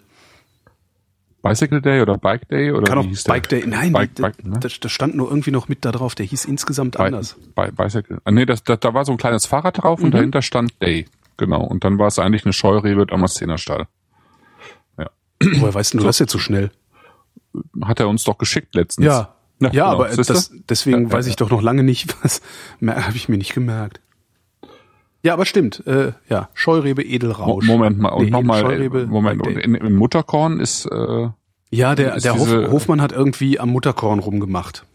Bicycle 1.41 1.81
Day 1.81 2.01
oder 2.01 2.17
Bike 2.17 2.47
Day 2.49 2.71
oder 2.71 2.83
Kann 2.85 2.97
auch 2.99 3.03
wie 3.03 3.09
hieß 3.09 3.23
der? 3.23 3.33
Bike 3.33 3.49
Day. 3.49 3.63
Nein, 3.65 3.91
Bike, 3.93 4.15
da, 4.15 4.23
Bike, 4.23 4.45
ne? 4.45 4.59
da, 4.59 4.69
da 4.79 4.89
stand 4.89 5.15
nur 5.15 5.29
irgendwie 5.29 5.51
noch 5.51 5.67
mit 5.69 5.83
da 5.85 5.91
drauf. 5.91 6.13
Der 6.15 6.25
hieß 6.25 6.45
insgesamt 6.45 6.97
Bi 6.97 7.03
anders. 7.03 7.35
Bi 7.55 7.71
Bicycle. 7.71 8.19
Ah, 8.25 8.31
nee, 8.31 8.45
das, 8.45 8.63
da, 8.63 8.75
da 8.77 8.93
war 8.93 9.05
so 9.05 9.11
ein 9.11 9.17
kleines 9.17 9.45
Fahrrad 9.47 9.81
drauf 9.81 9.99
und 10.01 10.07
Mhm. 10.09 10.11
dahinter 10.11 10.41
stand 10.41 10.79
Day. 10.81 11.07
Genau. 11.37 11.63
Und 11.63 11.83
dann 11.83 11.97
war 11.97 12.07
es 12.07 12.19
eigentlich 12.19 12.45
eine 12.45 12.53
Scheurebe 12.53 13.05
Damaszenerstall. 13.07 13.87
Woher 15.43 15.73
weißt 15.73 15.93
denn 15.93 15.99
du 16.01 16.05
das 16.05 16.19
jetzt 16.19 16.31
so 16.31 16.37
schnell? 16.37 16.69
Hat 17.83 17.99
er 17.99 18.07
uns 18.07 18.23
doch 18.23 18.37
geschickt 18.37 18.75
letztens. 18.75 19.07
Ja. 19.07 19.33
Ja, 19.59 19.69
genau. 19.69 19.85
aber 19.85 20.07
das, 20.09 20.51
deswegen 20.69 21.03
Ja, 21.03 21.07
ja, 21.09 21.13
weiß 21.13 21.27
ich 21.27 21.35
doch 21.35 21.49
noch 21.49 21.61
lange 21.63 21.83
nicht, 21.83 22.15
was 22.23 22.41
habe 22.85 23.15
ich 23.15 23.27
mir 23.29 23.37
nicht 23.37 23.53
gemerkt. 23.53 23.99
Ja, 25.23 25.33
aber 25.33 25.45
stimmt. 25.45 25.85
Äh, 25.85 26.13
ja, 26.29 26.49
Scheurebe 26.53 27.03
Edelrausch. 27.03 27.65
Moment 27.65 27.99
mal. 27.99 28.09
Und 28.09 28.25
Nee, 28.25 28.31
nochmal, 28.31 28.61
Scheurebe, 28.61 29.05
Moment. 29.05 29.45
Und 29.45 29.57
in, 29.57 29.75
im 29.75 29.95
Mutterkorn 29.95 30.59
ist, 30.59 30.85
äh, 30.87 31.29
ja, 31.69 31.93
der, 31.95 32.15
ist 32.15 32.23
der 32.25 32.33
Hof, 32.35 32.45
diese- 32.45 32.71
Hofmann 32.71 33.01
hat 33.01 33.11
irgendwie 33.11 33.59
am 33.59 33.69
Mutterkorn 33.69 34.19
rumgemacht. 34.19 34.85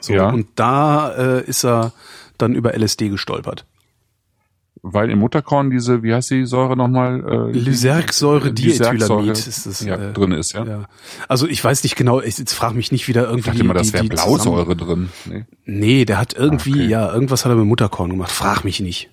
So, 0.00 0.12
Ja. 0.12 0.28
und 0.30 0.46
da 0.56 1.10
äh, 1.38 1.44
ist 1.44 1.64
er 1.64 1.92
dann 2.38 2.54
über 2.54 2.74
LSD 2.78 3.08
gestolpert. 3.08 3.64
Weil 4.82 5.10
im 5.10 5.18
Mutterkorn 5.18 5.70
diese, 5.70 6.02
wie 6.02 6.14
heißt 6.14 6.30
die 6.30 6.46
Säure 6.46 6.76
nochmal? 6.76 7.50
Äh, 7.52 7.58
Lysergsäure 7.58 8.52
Diethylamid 8.52 9.30
ist 9.30 9.66
das. 9.66 9.80
ja, 9.84 9.96
äh, 9.96 10.12
drin 10.12 10.32
ist, 10.32 10.52
ja. 10.52 10.64
ja. 10.64 10.84
Also 11.28 11.46
ich 11.46 11.62
weiß 11.62 11.82
nicht 11.82 11.96
genau, 11.96 12.20
ich, 12.20 12.38
jetzt 12.38 12.52
frag 12.52 12.74
mich 12.74 12.92
nicht 12.92 13.08
wieder 13.08 13.22
irgendwie. 13.22 13.40
Ich 13.40 13.46
dachte 13.46 13.60
immer, 13.60 13.74
das 13.74 13.92
wäre 13.92 14.04
Blausäure 14.04 14.76
drin. 14.76 15.08
Nee, 15.24 15.44
Nee, 15.64 16.04
der 16.04 16.18
hat 16.18 16.34
irgendwie, 16.34 16.72
Okay. 16.74 16.86
ja, 16.86 17.12
irgendwas 17.12 17.44
hat 17.44 17.52
er 17.52 17.56
mit 17.56 17.66
Mutterkorn 17.66 18.10
gemacht. 18.10 18.30
Frag 18.30 18.64
mich 18.64 18.80
nicht. 18.80 19.10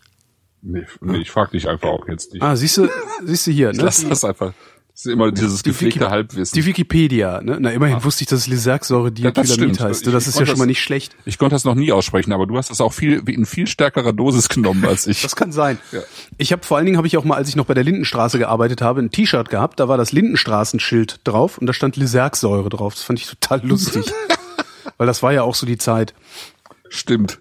nee, 0.62 0.84
nee 1.02 1.18
ich 1.18 1.32
frag 1.32 1.52
dich 1.52 1.68
einfach 1.68 1.90
auch 1.90 2.08
jetzt 2.08 2.34
nicht. 2.34 2.44
Ah, 2.44 2.56
siehst 2.56 2.78
du, 2.78 2.88
siehst 3.24 3.48
du 3.48 3.52
hier, 3.52 3.74
ne? 3.74 3.82
Lass 3.84 4.08
das 4.08 4.24
einfach. 4.24 4.54
Das 4.96 5.06
ist 5.08 5.12
immer 5.12 5.32
dieses 5.32 5.64
gepflegte 5.64 6.02
Wiki- 6.02 6.10
Halbwissen. 6.12 6.54
Die 6.56 6.66
Wikipedia, 6.68 7.42
ne? 7.42 7.58
Na, 7.60 7.72
immerhin 7.72 8.04
wusste 8.04 8.22
ich, 8.24 8.28
dass 8.28 8.42
es 8.42 8.48
Lysergsäure-Diethylamid 8.48 9.48
stimmt. 9.52 9.80
heißt. 9.80 10.06
Ich- 10.06 10.14
Das 10.14 10.28
ist 10.28 10.36
ich 10.36 10.36
ja 10.36 10.40
konnte 10.42 10.52
schon 10.52 10.60
mal 10.60 10.66
das- 10.66 10.68
nicht 10.68 10.82
schlecht. 10.84 11.16
ich 11.26 11.40
konnte 11.40 11.56
das 11.56 11.64
noch 11.66 11.74
nie 11.74 11.92
aussprechen, 11.92 12.32
aber 12.32 12.46
du 12.46 12.56
hast 12.58 12.70
das 12.70 12.80
auch 12.80 12.94
viel 12.94 13.24
in 13.28 13.48
viel 13.48 13.66
stärkerer 13.66 14.14
Dosis 14.14 14.50
genommen 14.50 14.86
als 14.86 15.08
ich. 15.08 15.22
Das 15.24 15.36
kann 15.36 15.52
sein. 15.52 15.80
Ja. 15.92 16.02
Ich 16.38 16.52
habe 16.52 16.64
vor 16.64 16.78
allen 16.78 16.86
Dingen 16.86 16.98
habe 16.98 17.08
ich 17.08 17.18
auch 17.18 17.24
mal, 17.24 17.36
als 17.38 17.50
ich 17.50 17.56
noch 17.56 17.66
bei 17.66 17.74
der 17.74 17.84
Lindenstraße 17.84 18.38
gearbeitet 18.38 18.84
habe, 18.84 19.02
ein 19.02 19.10
T-Shirt 19.10 19.50
gehabt. 19.50 19.80
Da 19.80 19.88
war 19.88 19.98
das 19.98 20.12
Lindenstraßenschild 20.12 21.22
drauf 21.24 21.58
und 21.58 21.66
da 21.66 21.74
stand 21.74 21.96
Lysergsäure 21.96 22.70
drauf. 22.70 22.94
Das 22.94 23.02
fand 23.02 23.18
ich 23.20 23.26
total 23.28 23.66
lustig, 23.66 24.06
weil 25.00 25.08
das 25.08 25.24
war 25.24 25.34
ja 25.34 25.42
auch 25.42 25.56
so 25.56 25.66
die 25.66 25.80
Zeit. 25.80 26.14
Stimmt. 26.90 27.40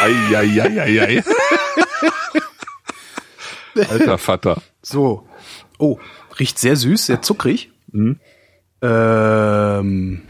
Eieieiei. 0.00 1.22
Alter 3.90 4.16
Vater. 4.18 4.62
So, 4.82 5.28
oh, 5.78 5.98
riecht 6.38 6.58
sehr 6.58 6.76
süß, 6.76 7.06
sehr 7.06 7.22
zuckrig. 7.22 7.70
Mhm. 7.92 8.18
Ähm, 8.80 10.22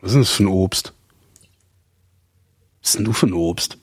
was 0.00 0.10
ist 0.10 0.14
denn 0.14 0.22
das 0.22 0.30
für 0.30 0.44
ein 0.44 0.48
Obst? 0.48 0.92
Was 2.80 2.90
ist 2.90 2.98
denn 2.98 3.04
du 3.04 3.12
für 3.12 3.26
ein 3.26 3.32
Obst? 3.32 3.78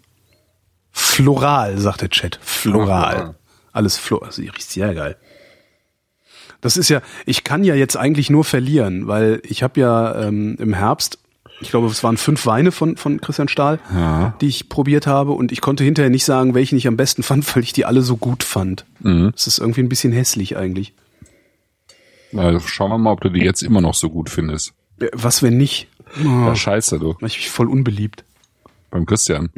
Floral, 0.91 1.77
sagt 1.77 2.01
der 2.01 2.10
Chat. 2.10 2.39
Floral. 2.41 3.36
Alles 3.72 3.98
floral. 3.98 4.32
Sie 4.32 4.48
riecht 4.48 4.70
sehr 4.70 4.93
geil. 4.93 5.17
Das 6.62 6.77
ist 6.77 6.89
ja, 6.89 7.01
ich 7.25 7.43
kann 7.43 7.63
ja 7.63 7.75
jetzt 7.75 7.98
eigentlich 7.98 8.29
nur 8.29 8.46
verlieren, 8.46 9.08
weil 9.08 9.41
ich 9.43 9.63
habe 9.63 9.82
ja 9.82 10.22
ähm, 10.22 10.55
im 10.60 10.74
Herbst, 10.74 11.20
ich 11.65 11.72
glaube, 11.72 11.88
es 11.88 12.03
waren 12.03 12.17
fünf 12.17 12.46
Weine 12.46 12.72
von, 12.72 12.98
von 12.98 13.20
Christian 13.22 13.48
Stahl, 13.48 13.79
die 14.41 14.48
ich 14.48 14.70
probiert 14.70 15.08
habe 15.08 15.32
und 15.32 15.51
ich 15.51 15.62
konnte 15.62 15.84
hinterher 15.84 16.10
nicht 16.10 16.25
sagen, 16.25 16.53
welchen 16.53 16.77
ich 16.77 16.88
am 16.88 16.98
besten 16.98 17.24
fand, 17.24 17.55
weil 17.55 17.63
ich 17.63 17.74
die 17.74 17.86
alle 17.86 18.01
so 18.01 18.17
gut 18.17 18.43
fand. 18.43 18.86
Das 19.01 19.48
ist 19.48 19.60
irgendwie 19.60 19.82
ein 19.82 19.89
bisschen 19.89 20.12
hässlich 20.13 20.58
eigentlich. 20.58 20.93
Na, 22.32 22.60
schauen 22.60 22.89
wir 22.91 22.98
mal, 22.98 23.12
ob 23.12 23.22
du 23.22 23.29
die 23.29 23.41
jetzt 23.41 23.62
immer 23.62 23.82
noch 23.82 23.93
so 23.93 24.10
gut 24.10 24.29
findest. 24.29 24.74
Äh, 25.00 25.08
Was, 25.13 25.43
wenn 25.43 25.58
nicht? 25.58 25.88
Oh, 26.24 26.27
Ja, 26.48 26.55
scheiße, 26.55 27.00
du. 27.00 27.15
mach 27.20 27.27
ich 27.29 27.38
mich 27.38 27.50
voll 27.50 27.70
unbeliebt. 27.70 28.24
Beim 28.89 29.05
Christian. 29.05 29.50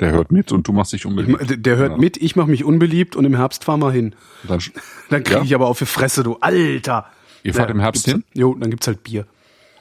Der 0.00 0.10
hört 0.10 0.32
mit 0.32 0.50
und 0.52 0.66
du 0.66 0.72
machst 0.72 0.92
dich 0.92 1.02
Ich, 1.02 1.06
unbedingt. 1.06 1.38
ma- 1.50 1.56
der 1.56 1.76
hört 1.76 1.98
mit, 1.98 2.16
ich 2.16 2.34
mache 2.36 2.48
mich 2.50 2.64
unbeliebt 2.64 3.14
und 3.16 3.24
im 3.24 3.36
Herbst 3.36 3.64
fahr 3.64 3.76
mal 3.76 3.92
hin. 3.92 4.14
Dann, 4.48 4.60
Dann 5.10 5.22
kriege 5.22 5.38
Ja? 5.40 5.44
ich 5.44 5.54
aber 5.54 5.68
auf 5.68 5.78
die 5.78 5.86
Fresse, 5.86 6.22
du 6.22 6.36
Alter. 6.40 7.06
Ihr 7.42 7.54
fahrt 7.54 7.70
im 7.70 7.80
Herbst 7.80 8.06
hin? 8.06 8.24
Jo, 8.32 8.54
dann 8.54 8.70
gibt's 8.70 8.86
halt 8.86 9.02
Bier. 9.04 9.26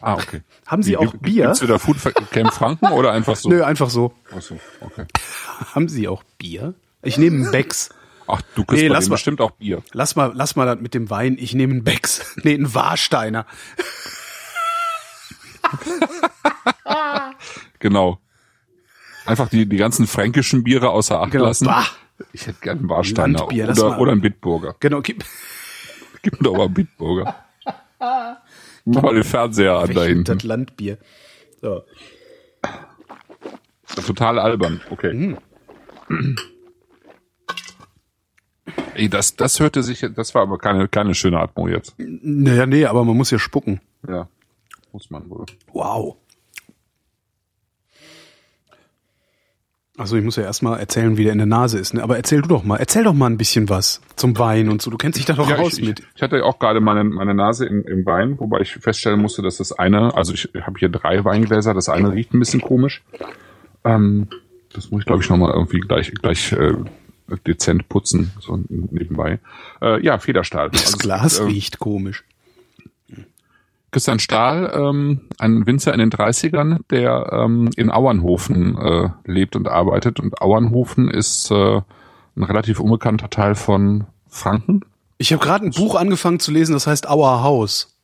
Ah, 0.05 0.15
okay. 0.15 0.41
Haben 0.67 0.83
Sie 0.83 0.91
Wie, 0.91 0.97
auch 0.97 1.13
Bier? 1.15 1.45
Gibt's 1.45 1.61
wieder 1.61 1.79
Food 1.79 1.97
Camp 2.31 2.51
Franken 2.53 2.87
oder 2.87 3.11
einfach 3.13 3.37
so? 3.37 3.47
Nö, 3.49 3.63
einfach 3.63 3.89
so. 3.89 4.13
Ach 4.35 4.41
so, 4.41 4.59
okay. 4.81 5.05
Haben 5.73 5.87
Sie 5.87 6.07
auch 6.09 6.23
Bier? 6.37 6.73
Ich 7.01 7.17
nehme 7.17 7.37
einen 7.43 7.51
Becks. 7.51 7.89
Ach, 8.27 8.41
du 8.55 8.65
kriegst 8.65 8.83
Nee, 8.83 8.89
lass 8.89 9.07
mal. 9.07 9.15
bestimmt 9.15 9.39
auch 9.39 9.51
Bier. 9.51 9.81
Lass 9.93 10.15
mal, 10.17 10.31
lass 10.35 10.55
mal 10.57 10.65
das 10.65 10.79
mit 10.81 10.93
dem 10.93 11.09
Wein. 11.09 11.37
Ich 11.39 11.53
nehme 11.53 11.73
einen 11.73 11.83
Becks. 11.83 12.35
Nee, 12.43 12.53
einen 12.55 12.73
Warsteiner. 12.73 13.45
Genau. 17.79 18.19
Einfach 19.25 19.49
die, 19.49 19.65
die 19.67 19.77
ganzen 19.77 20.07
fränkischen 20.07 20.63
Biere 20.63 20.89
außer 20.89 21.19
Acht 21.21 21.31
Genau. 21.31 21.45
lassen. 21.45 21.65
Bah. 21.65 21.85
Ich 22.31 22.47
hätte 22.47 22.59
gerne 22.61 22.79
einen 22.81 22.89
Warsteiner 22.89 23.47
oder, 23.47 23.99
oder 23.99 24.11
einen 24.11 24.21
Bitburger. 24.21 24.75
Genau, 24.79 25.01
gib, 25.01 25.23
Gib 26.21 26.39
mir 26.39 26.43
doch 26.45 26.55
mal 26.55 26.65
einen 26.65 26.73
Bitburger. 26.73 27.35
Mach 28.85 29.01
mal 29.01 29.13
den 29.13 29.23
Fernseher 29.23 29.75
an 29.75 29.93
da 29.93 30.03
hinten. 30.03 30.25
das 30.25 30.43
Landbier. 30.43 30.97
So. 31.61 31.83
Total 34.05 34.39
albern. 34.39 34.81
Okay. 34.89 35.13
Mhm. 35.13 36.37
Ey, 38.95 39.09
das, 39.09 39.35
das 39.35 39.59
hörte 39.59 39.83
sich, 39.83 40.05
das 40.15 40.35
war 40.35 40.43
aber 40.43 40.57
keine, 40.57 40.87
keine 40.87 41.15
schöne 41.15 41.39
Atmo 41.39 41.67
jetzt. 41.67 41.95
Naja, 41.97 42.65
nee, 42.65 42.85
aber 42.85 43.03
man 43.03 43.17
muss 43.17 43.31
ja 43.31 43.39
spucken. 43.39 43.81
Ja. 44.07 44.27
Muss 44.91 45.09
man 45.09 45.29
wohl. 45.29 45.45
Wow. 45.71 46.17
Also 49.95 50.17
ich 50.17 50.23
muss 50.23 50.37
ja 50.37 50.43
erstmal 50.43 50.79
erzählen, 50.79 51.17
wie 51.17 51.23
der 51.23 51.33
in 51.33 51.37
der 51.37 51.45
Nase 51.45 51.77
ist. 51.77 51.93
Ne? 51.93 52.01
Aber 52.01 52.17
erzähl 52.17 52.41
du 52.41 52.47
doch 52.47 52.63
mal, 52.63 52.77
erzähl 52.77 53.03
doch 53.03 53.13
mal 53.13 53.27
ein 53.27 53.37
bisschen 53.37 53.69
was 53.69 54.01
zum 54.15 54.37
Wein 54.39 54.69
und 54.69 54.81
so. 54.81 54.89
Du 54.89 54.97
kennst 54.97 55.19
dich 55.19 55.25
da 55.25 55.33
doch 55.33 55.47
Ja, 55.47 55.57
raus 55.57 55.77
ich, 55.77 55.85
mit. 55.85 56.01
Ich, 56.15 56.23
hatte 56.23 56.43
auch 56.43 56.57
gerade 56.57 56.79
meine, 56.79 57.03
meine 57.03 57.35
Nase 57.35 57.67
im, 57.67 57.85
im 57.85 58.03
Wein, 58.03 58.39
wobei 58.39 58.61
ich 58.61 58.73
feststellen 58.73 59.21
musste, 59.21 59.43
dass 59.43 59.57
das 59.57 59.71
eine, 59.71 60.15
also 60.15 60.33
ich 60.33 60.49
habe 60.61 60.79
hier 60.79 60.89
drei 60.89 61.23
Weingläser, 61.23 61.75
das 61.75 61.89
eine 61.89 62.11
riecht 62.11 62.33
ein 62.33 62.39
bisschen 62.39 62.61
komisch. 62.61 63.03
Ähm, 63.83 64.29
das 64.73 64.89
muss 64.89 65.01
ich, 65.01 65.05
glaube 65.05 65.21
ich, 65.21 65.29
nochmal 65.29 65.53
irgendwie 65.53 65.79
gleich, 65.79 66.11
gleich 66.11 66.51
äh, 66.53 66.73
dezent 67.45 67.87
putzen, 67.87 68.31
so 68.39 68.59
nebenbei. 68.69 69.39
Äh, 69.79 70.03
ja, 70.03 70.17
Federstahl. 70.17 70.71
Das 70.71 70.85
Also, 70.85 70.97
Glas 70.97 71.37
äh, 71.37 71.43
riecht 71.43 71.77
komisch. 71.77 72.23
Christian 73.93 74.19
Stahl, 74.19 74.73
ähm, 74.75 75.21
ein 75.39 75.65
Winzer 75.65 75.93
in 75.93 75.99
den 75.99 76.09
30ern, 76.09 76.79
der 76.89 77.29
ähm, 77.31 77.69
in 77.77 77.89
Auernhofen 77.91 78.75
äh, 78.77 79.09
lebt 79.25 79.55
und 79.55 79.67
arbeitet. 79.69 80.19
Und 80.19 80.41
Auernhofen 80.41 81.09
ist 81.09 81.49
äh, 81.51 81.81
ein 82.35 82.43
relativ 82.43 82.79
unbekannter 82.79 83.29
Teil 83.29 83.55
von 83.55 84.05
Franken. 84.27 84.81
Ich 85.19 85.31
habe 85.31 85.41
gerade 85.43 85.65
ein 85.65 85.71
Buch 85.71 85.95
angefangen 85.95 86.39
zu 86.39 86.51
lesen, 86.51 86.73
das 86.73 86.87
heißt 86.87 87.07
Our 87.09 87.43
House. 87.43 87.95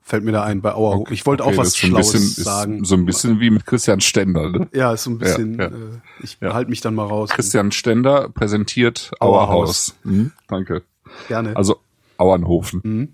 Fällt 0.00 0.22
mir 0.22 0.32
da 0.32 0.44
ein 0.44 0.60
bei 0.60 0.74
Our 0.76 1.10
Ich 1.10 1.26
wollte 1.26 1.44
Okay, 1.44 1.54
auch 1.54 1.58
was 1.58 1.76
Schlaues 1.76 2.12
bisschen, 2.12 2.44
sagen. 2.44 2.84
So 2.84 2.94
ein 2.94 3.04
bisschen 3.04 3.40
wie 3.40 3.50
mit 3.50 3.66
Christian 3.66 4.00
Stender. 4.00 4.50
Ne? 4.50 4.68
ja, 4.72 4.92
ist 4.92 5.04
so 5.04 5.10
ein 5.10 5.18
bisschen, 5.18 5.58
Ja, 5.58 5.64
ja. 5.64 5.70
Äh, 5.70 6.00
ich 6.22 6.38
Ja. 6.40 6.54
halte 6.54 6.70
mich 6.70 6.82
dann 6.82 6.94
mal 6.94 7.06
raus. 7.06 7.30
Christian 7.30 7.72
Stender 7.72 8.28
präsentiert 8.28 9.10
Auerhaus. 9.18 9.96
Mhm, 10.04 10.32
danke. 10.46 10.82
Gerne. 11.28 11.56
Also 11.56 11.80
Auernhofen. 12.18 12.80
Mhm. 12.84 13.08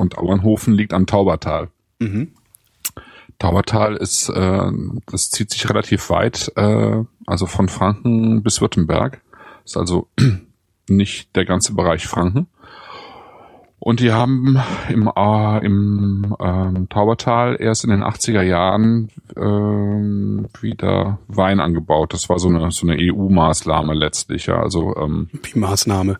Und 0.00 0.16
Auernhofen 0.16 0.72
liegt 0.72 0.94
am 0.94 1.06
Taubertal. 1.06 1.68
Taubertal 3.38 3.96
ist, 3.96 4.30
äh, 4.30 4.72
das 5.06 5.30
zieht 5.30 5.50
sich 5.50 5.68
relativ 5.68 6.08
weit, 6.08 6.50
äh, 6.56 7.04
also 7.26 7.46
von 7.46 7.68
Franken 7.68 8.42
bis 8.42 8.60
Württemberg. 8.62 9.20
Ist 9.64 9.76
also 9.76 10.08
nicht 10.88 11.36
der 11.36 11.44
ganze 11.44 11.74
Bereich 11.74 12.06
Franken. 12.06 12.46
Und 13.78 14.00
die 14.00 14.12
haben 14.12 14.58
im, 14.88 15.10
äh, 15.14 15.64
im 15.64 16.36
ähm, 16.38 16.88
Taubertal 16.88 17.56
erst 17.60 17.84
in 17.84 17.90
den 17.90 18.02
80er 18.02 18.42
Jahren 18.42 19.10
ähm, 19.36 20.48
wieder 20.60 21.18
Wein 21.28 21.60
angebaut. 21.60 22.14
Das 22.14 22.28
war 22.28 22.38
so 22.38 22.48
eine, 22.48 22.70
so 22.70 22.86
eine 22.86 22.96
EU-Maßnahme 22.98 23.94
letztlich. 23.94 24.46
Ja. 24.46 24.62
Also 24.62 24.96
ähm, 24.96 25.28
Die 25.32 25.58
Maßnahme. 25.58 26.18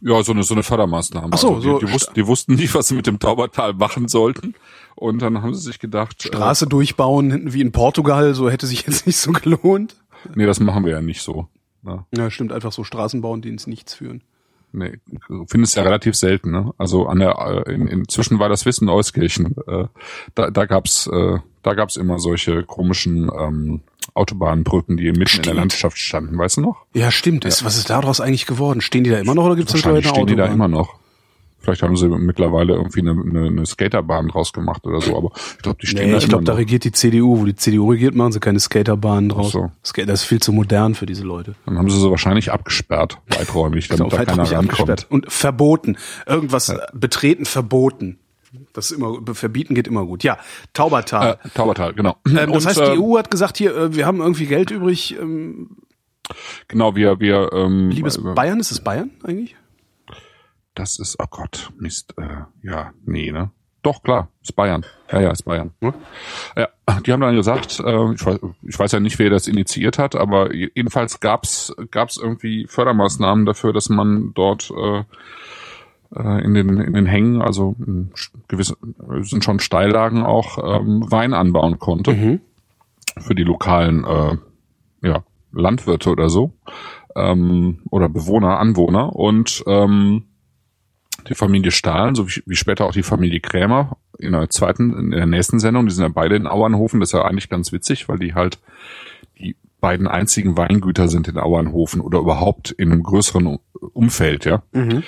Ja, 0.00 0.22
so 0.22 0.32
eine, 0.32 0.42
so 0.42 0.54
eine 0.54 0.62
Fördermaßnahme. 0.62 1.28
Ach 1.32 1.38
so, 1.38 1.54
also 1.56 1.60
die, 1.60 1.68
so 1.68 1.78
die, 1.86 1.92
wussten, 1.92 2.14
die 2.14 2.26
wussten 2.26 2.54
nicht, 2.54 2.74
was 2.74 2.88
sie 2.88 2.94
mit 2.94 3.06
dem 3.06 3.18
Taubertal 3.18 3.74
machen 3.74 4.08
sollten. 4.08 4.54
Und 4.96 5.22
dann 5.22 5.42
haben 5.42 5.54
sie 5.54 5.62
sich 5.62 5.78
gedacht, 5.78 6.22
Straße 6.22 6.66
durchbauen, 6.66 7.30
hinten 7.30 7.52
wie 7.52 7.60
in 7.60 7.72
Portugal, 7.72 8.34
so 8.34 8.48
hätte 8.50 8.66
sich 8.66 8.86
jetzt 8.86 9.06
nicht 9.06 9.16
so 9.16 9.32
gelohnt. 9.32 9.96
äh, 10.24 10.30
nee, 10.34 10.46
das 10.46 10.60
machen 10.60 10.84
wir 10.84 10.92
ja 10.92 11.00
nicht 11.00 11.22
so. 11.22 11.48
Ja, 11.84 12.06
Ja, 12.16 12.30
stimmt, 12.30 12.52
einfach 12.52 12.72
so 12.72 12.84
Straßen 12.84 13.20
bauen, 13.20 13.42
die 13.42 13.48
ins 13.50 13.66
Nichts 13.66 13.94
führen. 13.94 14.22
nee, 14.72 14.98
du 15.28 15.44
findest 15.48 15.76
ja 15.76 15.82
relativ 15.82 16.14
selten. 16.14 16.50
Ne? 16.50 16.72
Also 16.78 17.06
an 17.06 17.18
der, 17.18 17.64
äh, 17.66 17.72
in, 17.74 17.86
inzwischen 17.86 18.38
war 18.38 18.48
das 18.48 18.64
Wissen 18.66 18.88
Euskirchen. 18.88 19.54
Äh, 19.66 19.86
da, 20.34 20.50
da 20.50 20.64
gab's, 20.66 21.06
äh, 21.06 21.38
da 21.62 21.74
gab's 21.74 21.96
immer 21.96 22.18
solche 22.18 22.62
komischen 22.64 23.30
ähm, 23.38 23.80
Autobahnbrücken, 24.14 24.96
die 24.96 25.04
mitten 25.06 25.20
in 25.22 25.26
Stimmt. 25.28 25.46
der 25.46 25.54
Landschaft 25.54 25.98
standen. 25.98 26.36
Weißt 26.38 26.58
du 26.58 26.60
noch? 26.60 26.84
Ja, 26.94 27.10
stimmt. 27.10 27.44
Ist, 27.44 27.64
was 27.64 27.76
ist 27.76 27.90
daraus 27.90 28.20
eigentlich 28.20 28.46
geworden? 28.46 28.80
Stehen 28.80 29.04
die 29.04 29.10
da 29.10 29.18
immer 29.18 29.34
noch 29.34 29.44
oder 29.46 29.56
gibt 29.56 29.68
es 29.70 29.74
mittlerweile 29.74 30.02
stehen 30.02 30.16
eine 30.16 30.26
die 30.26 30.36
da 30.36 30.42
Autobahn? 30.44 30.54
immer 30.54 30.68
noch. 30.68 30.94
Vielleicht 31.64 31.82
haben 31.82 31.96
sie 31.96 32.08
mittlerweile 32.08 32.74
irgendwie 32.74 33.00
eine, 33.00 33.12
eine, 33.12 33.46
eine 33.46 33.64
Skaterbahn 33.66 34.28
draus 34.28 34.52
gemacht 34.52 34.86
oder 34.86 35.00
so, 35.00 35.16
aber 35.16 35.30
ich 35.56 35.62
glaube, 35.62 35.78
die 35.80 35.86
stehen 35.86 36.06
Nee, 36.06 36.12
da 36.12 36.18
ich 36.18 36.28
glaube, 36.28 36.44
da 36.44 36.52
regiert 36.52 36.84
die 36.84 36.92
CDU. 36.92 37.38
Wo 37.40 37.46
die 37.46 37.56
CDU 37.56 37.90
regiert, 37.90 38.14
machen 38.14 38.32
sie 38.32 38.40
keine 38.40 38.60
Skaterbahnen 38.60 39.30
draus. 39.30 39.52
so. 39.52 39.70
Das 39.82 40.20
ist 40.20 40.24
viel 40.24 40.42
zu 40.42 40.52
modern 40.52 40.94
für 40.94 41.06
diese 41.06 41.24
Leute. 41.24 41.54
Dann 41.64 41.78
haben 41.78 41.88
sie 41.88 41.98
sie 41.98 42.10
wahrscheinlich 42.10 42.52
abgesperrt, 42.52 43.18
weiträumig, 43.28 43.88
damit 43.88 44.12
da 44.12 44.18
Auf 44.18 44.26
keiner 44.26 44.52
rankommt. 44.52 45.06
Und 45.10 45.32
verboten. 45.32 45.96
Irgendwas 46.26 46.68
äh, 46.68 46.76
betreten 46.92 47.46
verboten. 47.46 48.18
Das 48.72 48.90
ist 48.90 48.96
immer, 48.96 49.20
verbieten 49.34 49.74
geht 49.74 49.86
immer 49.86 50.04
gut. 50.04 50.24
Ja, 50.24 50.38
Taubertal. 50.72 51.38
Äh, 51.42 51.48
Taubertal, 51.50 51.94
genau. 51.94 52.16
ähm, 52.26 52.52
das 52.52 52.64
Und, 52.64 52.66
heißt, 52.66 52.80
die 52.80 52.98
EU 53.00 53.18
hat 53.18 53.30
gesagt, 53.30 53.58
hier, 53.58 53.76
äh, 53.76 53.94
wir 53.94 54.06
haben 54.06 54.20
irgendwie 54.20 54.46
Geld 54.46 54.70
übrig. 54.70 55.16
Ähm, 55.18 55.76
Genau, 56.68 56.96
wir, 56.96 57.20
wir, 57.20 57.52
ähm, 57.52 57.90
liebes 57.90 58.16
äh, 58.16 58.22
Bayern, 58.22 58.58
ist 58.58 58.70
es 58.70 58.82
Bayern 58.82 59.10
eigentlich? 59.24 59.56
das 60.74 60.98
ist, 60.98 61.16
oh 61.20 61.26
Gott, 61.30 61.70
Mist, 61.78 62.14
äh, 62.18 62.44
ja, 62.62 62.92
nee, 63.04 63.30
ne? 63.30 63.50
Doch, 63.82 64.02
klar, 64.02 64.28
ist 64.42 64.56
Bayern. 64.56 64.84
Ja, 65.12 65.20
ja, 65.20 65.30
ist 65.30 65.42
Bayern. 65.42 65.72
Ja. 65.80 65.94
Ja, 66.56 66.68
die 67.00 67.12
haben 67.12 67.20
dann 67.20 67.36
gesagt, 67.36 67.80
äh, 67.80 68.12
ich, 68.14 68.24
weiß, 68.24 68.38
ich 68.62 68.78
weiß 68.78 68.92
ja 68.92 69.00
nicht, 69.00 69.18
wer 69.18 69.28
das 69.28 69.46
initiiert 69.46 69.98
hat, 69.98 70.16
aber 70.16 70.54
jedenfalls 70.54 71.20
gab's 71.20 71.74
gab's 71.90 72.16
irgendwie 72.16 72.66
Fördermaßnahmen 72.66 73.44
dafür, 73.44 73.74
dass 73.74 73.90
man 73.90 74.32
dort 74.34 74.70
äh, 74.70 75.04
äh, 76.14 76.44
in 76.44 76.54
den 76.54 76.80
in 76.80 76.92
den 76.92 77.06
Hängen, 77.06 77.42
also 77.42 77.76
in 77.78 78.10
gewisse 78.48 78.76
sind 79.22 79.44
schon 79.44 79.60
Steillagen 79.60 80.22
auch 80.22 80.80
ähm, 80.80 81.10
Wein 81.10 81.34
anbauen 81.34 81.78
konnte 81.78 82.12
für 83.18 83.34
die 83.34 83.44
lokalen 83.44 84.04
äh, 84.04 84.36
ja, 85.02 85.24
Landwirte 85.52 86.10
oder 86.10 86.28
so 86.28 86.52
ähm, 87.16 87.80
oder 87.90 88.08
Bewohner, 88.08 88.58
Anwohner 88.58 89.14
und 89.14 89.62
ähm, 89.66 90.24
die 91.28 91.34
Familie 91.34 91.70
Stahl, 91.70 92.14
so 92.14 92.28
wie, 92.28 92.42
wie 92.46 92.56
später 92.56 92.84
auch 92.86 92.92
die 92.92 93.02
Familie 93.02 93.40
Krämer 93.40 93.96
in 94.18 94.32
der 94.32 94.50
zweiten, 94.50 94.92
in 94.98 95.10
der 95.10 95.26
nächsten 95.26 95.58
Sendung. 95.58 95.86
Die 95.86 95.92
sind 95.92 96.04
ja 96.04 96.10
beide 96.12 96.36
in 96.36 96.46
Auernhofen. 96.46 97.00
Das 97.00 97.10
ist 97.10 97.14
ja 97.14 97.24
eigentlich 97.24 97.48
ganz 97.48 97.72
witzig, 97.72 98.08
weil 98.08 98.18
die 98.18 98.34
halt 98.34 98.58
die 99.38 99.56
beiden 99.80 100.06
einzigen 100.06 100.56
Weingüter 100.56 101.08
sind 101.08 101.28
in 101.28 101.38
Auernhofen 101.38 102.00
oder 102.00 102.18
überhaupt 102.18 102.72
in 102.72 102.92
einem 102.92 103.02
größeren 103.02 103.58
Umfeld, 103.92 104.44
ja. 104.44 104.62
Mhm 104.72 105.02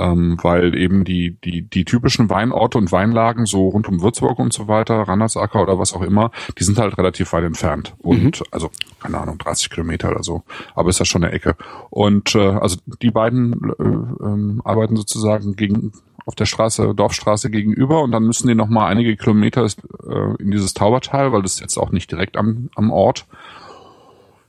ähm, 0.00 0.38
weil 0.42 0.76
eben 0.76 1.04
die, 1.04 1.36
die, 1.44 1.62
die 1.62 1.84
typischen 1.84 2.30
Weinorte 2.30 2.78
und 2.78 2.90
Weinlagen 2.90 3.46
so 3.46 3.68
rund 3.68 3.88
um 3.88 4.00
Würzburg 4.00 4.38
und 4.38 4.52
so 4.52 4.68
weiter, 4.68 5.02
Randersacker 5.02 5.62
oder 5.62 5.78
was 5.78 5.92
auch 5.92 6.02
immer, 6.02 6.30
die 6.58 6.64
sind 6.64 6.78
halt 6.78 6.96
relativ 6.96 7.32
weit 7.32 7.44
entfernt. 7.44 7.94
Und 7.98 8.40
mhm. 8.40 8.46
also, 8.50 8.70
keine 9.00 9.18
Ahnung, 9.18 9.38
30 9.38 9.70
Kilometer 9.70 10.10
oder 10.10 10.22
so. 10.22 10.42
Aber 10.74 10.88
ist 10.88 10.98
ja 10.98 11.04
schon 11.04 11.24
eine 11.24 11.32
Ecke. 11.32 11.56
Und 11.90 12.34
äh, 12.34 12.38
also 12.38 12.76
die 13.02 13.10
beiden 13.10 13.72
äh, 13.78 13.84
äh, 13.84 14.60
arbeiten 14.64 14.96
sozusagen 14.96 15.56
gegen 15.56 15.92
auf 16.26 16.34
der 16.34 16.46
Straße, 16.46 16.94
Dorfstraße 16.94 17.50
gegenüber 17.50 18.02
und 18.02 18.12
dann 18.12 18.24
müssen 18.24 18.46
die 18.46 18.54
noch 18.54 18.68
mal 18.68 18.86
einige 18.86 19.16
Kilometer 19.16 19.64
äh, 19.64 20.42
in 20.42 20.50
dieses 20.50 20.74
Taubertal, 20.74 21.32
weil 21.32 21.42
das 21.42 21.54
ist 21.54 21.60
jetzt 21.60 21.78
auch 21.78 21.90
nicht 21.90 22.10
direkt 22.10 22.36
am, 22.36 22.70
am 22.76 22.90
Ort. 22.90 23.26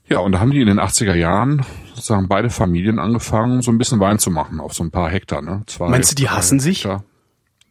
Ja, 0.08 0.20
und 0.20 0.34
da 0.34 0.39
haben 0.41 0.51
die 0.51 0.60
in 0.60 0.67
den 0.67 0.79
80er 0.79 1.15
Jahren 1.15 1.65
sozusagen 2.01 2.27
beide 2.27 2.50
Familien 2.50 3.00
angefangen, 3.00 3.62
so 3.62 3.72
ein 3.72 3.77
bisschen 3.77 4.00
Wein 4.00 4.20
zu 4.20 4.31
machen 4.31 4.60
auf 4.60 4.74
so 4.74 4.84
ein 4.84 4.91
paar 4.91 5.10
Hektar. 5.10 5.41
Ne? 5.41 5.63
Zwei, 5.67 5.89
Meinst 5.89 6.12
du, 6.12 6.15
die 6.15 6.29
hassen 6.29 6.60
sich? 6.60 6.88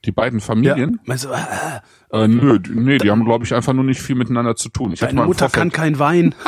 Die 0.05 0.13
beiden 0.13 0.41
Familien? 0.41 0.93
Ja. 0.93 0.99
Meinst 1.05 1.25
du, 1.25 1.29
äh, 1.29 2.25
äh, 2.25 2.29
nö, 2.29 2.59
nee, 2.71 2.99
die 2.99 3.11
haben, 3.11 3.25
glaube 3.25 3.45
ich, 3.45 3.55
einfach 3.55 3.73
nur 3.73 3.85
nicht 3.85 4.01
viel 4.01 4.17
miteinander 4.17 4.57
zu 4.57 4.71
tun. 4.71 4.93
Ich 4.93 5.01
Deine 5.01 5.25
Mutter 5.25 5.49
kann 5.51 5.71
kein 5.71 5.99
Wein. 5.99 6.35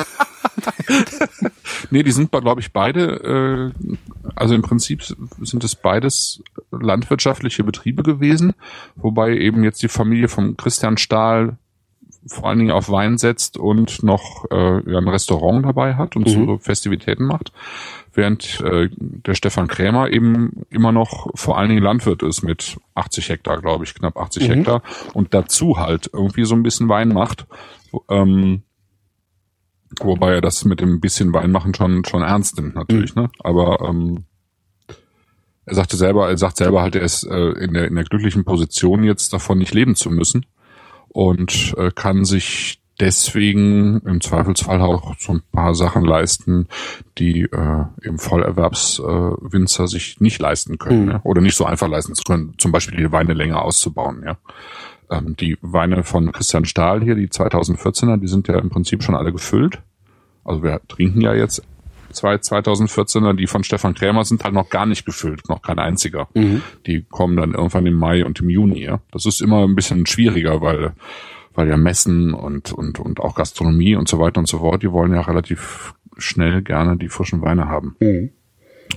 nee, 1.91 2.03
die 2.03 2.13
sind, 2.13 2.31
glaube 2.31 2.61
ich, 2.61 2.73
beide, 2.73 3.73
äh, 3.75 3.97
also 4.35 4.55
im 4.55 4.63
Prinzip 4.63 5.03
sind 5.41 5.65
es 5.65 5.75
beides 5.75 6.43
landwirtschaftliche 6.71 7.65
Betriebe 7.65 8.03
gewesen, 8.03 8.55
wobei 8.97 9.37
eben 9.37 9.65
jetzt 9.65 9.83
die 9.83 9.89
Familie 9.89 10.29
von 10.29 10.57
Christian 10.57 10.97
Stahl 10.97 11.59
vor 12.27 12.49
allen 12.49 12.59
Dingen 12.59 12.71
auf 12.71 12.91
Wein 12.91 13.19
setzt 13.19 13.57
und 13.57 14.03
noch 14.03 14.45
äh, 14.51 14.55
ein 14.55 15.09
Restaurant 15.09 15.65
dabei 15.65 15.95
hat 15.95 16.17
und 16.17 16.27
mhm. 16.27 16.47
so 16.47 16.59
Festivitäten 16.59 17.25
macht, 17.25 17.53
während 18.13 18.61
äh, 18.61 18.89
der 18.99 19.35
Stefan 19.35 19.67
Krämer 19.67 20.11
eben 20.11 20.65
immer 20.71 20.93
noch 20.93 21.29
vor 21.35 21.59
allen 21.59 21.71
Dingen 21.71 21.83
Landwirt 21.83 22.23
ist 22.23 22.43
mit 22.43 22.79
80 22.95 23.29
Hektar, 23.29 23.61
glaube 23.61 23.85
ich, 23.85 23.95
knapp 23.95 24.17
80 24.17 24.49
mhm. 24.49 24.53
Hektar 24.53 24.83
und 25.15 25.35
dazu 25.35 25.79
halt 25.79 26.11
irgendwie 26.13 26.45
so 26.45 26.55
ein 26.55 26.63
bisschen 26.63 26.89
Wein 26.89 27.09
macht. 27.09 27.47
Ähm, 28.09 28.63
wobei 30.01 30.35
er 30.35 30.41
das 30.41 30.65
mit 30.65 30.81
dem 30.81 31.01
bisschen 31.01 31.33
Wein 31.33 31.51
machen 31.51 31.75
schon 31.75 32.05
schon 32.05 32.23
ernst 32.23 32.57
nimmt 32.57 32.75
natürlich, 32.75 33.15
mhm. 33.15 33.23
ne? 33.23 33.31
Aber 33.41 33.87
ähm, 33.89 34.25
er 35.65 35.75
sagte 35.75 35.97
selber, 35.97 36.29
er 36.29 36.39
sagt 36.39 36.57
selber 36.57 36.83
halt, 36.83 36.97
er 36.97 37.03
ist 37.03 37.25
äh, 37.25 37.51
in 37.53 37.75
der 37.75 37.87
in 37.87 37.95
der 37.95 38.05
glücklichen 38.05 38.45
Position 38.45 39.05
jetzt 39.05 39.33
davon 39.33 39.59
nicht 39.59 39.75
leben 39.75 39.95
zu 39.97 40.11
müssen 40.11 40.47
und 41.13 41.75
äh, 41.77 41.91
kann 41.95 42.25
sich 42.25 42.81
deswegen 43.01 44.01
im 44.01 44.21
Zweifelsfall 44.21 44.81
auch 44.81 45.15
so 45.19 45.33
ein 45.33 45.43
paar 45.53 45.75
Sachen 45.75 46.05
leisten, 46.05 46.69
die 47.19 47.43
äh, 47.43 47.85
im 48.03 48.19
Vollerwerbswinzer 48.19 49.85
äh, 49.85 49.89
sich 49.89 50.21
nicht 50.21 50.41
leisten 50.41 50.79
können 50.79 51.05
mhm. 51.05 51.11
ja? 51.11 51.21
oder 51.25 51.41
nicht 51.41 51.57
so 51.57 51.65
einfach 51.65 51.89
leisten 51.89 52.15
zu 52.15 52.23
können, 52.23 52.55
zum 52.59 52.73
Beispiel 52.73 52.99
die 52.99 53.13
Weine 53.13 53.35
länger 53.35 53.63
auszubauen. 53.63 54.23
Ja, 54.25 54.37
ähm, 55.11 55.37
Die 55.37 55.59
Weine 55.63 56.05
von 56.05 56.33
Christian 56.33 56.65
Stahl 56.65 57.03
hier, 57.03 57.15
die 57.15 57.29
2014er, 57.29 58.19
die 58.19 58.29
sind 58.29 58.49
ja 58.49 58.59
im 58.59 58.71
Prinzip 58.71 59.03
schon 59.03 59.15
alle 59.15 59.33
gefüllt. 59.33 59.83
Also 60.45 60.63
wir 60.63 60.81
trinken 60.89 61.21
ja 61.21 61.35
jetzt 61.35 61.63
zwei 62.13 62.37
2014er, 62.37 63.35
die 63.35 63.47
von 63.47 63.65
Stefan 63.65 63.95
Krämer 63.95 64.25
sind 64.25 64.45
halt 64.45 64.55
noch 64.55 64.69
gar 64.69 64.87
nicht 64.87 65.05
gefüllt, 65.05 65.49
noch 65.49 65.63
kein 65.63 65.79
einziger. 65.79 66.29
Mhm. 66.35 66.63
Die 66.87 67.03
kommen 67.03 67.37
dann 67.37 67.55
irgendwann 67.55 67.87
im 67.87 67.95
Mai 67.95 68.25
und 68.25 68.41
im 68.41 68.51
Juni. 68.51 68.85
Ja. 68.85 69.01
Das 69.11 69.27
ist 69.27 69.41
immer 69.41 69.65
ein 69.65 69.75
bisschen 69.75 70.07
schwieriger, 70.07 70.61
weil 70.61 70.93
weil 71.55 71.69
ja 71.69 71.77
Messen 71.77 72.33
und 72.33 72.73
und 72.73 72.99
und 72.99 73.21
auch 73.21 73.35
Gastronomie 73.35 73.95
und 73.97 74.09
so 74.09 74.19
weiter 74.19 74.39
und 74.39 74.49
so 74.49 74.59
fort, 74.59 74.83
die 74.83 74.91
wollen 74.93 75.13
ja 75.13 75.21
relativ 75.21 75.95
schnell 76.17 76.63
gerne 76.63 76.97
die 76.97 77.09
frischen 77.09 77.43
Weine 77.43 77.69
haben. 77.69 77.97
Mhm. 78.01 78.31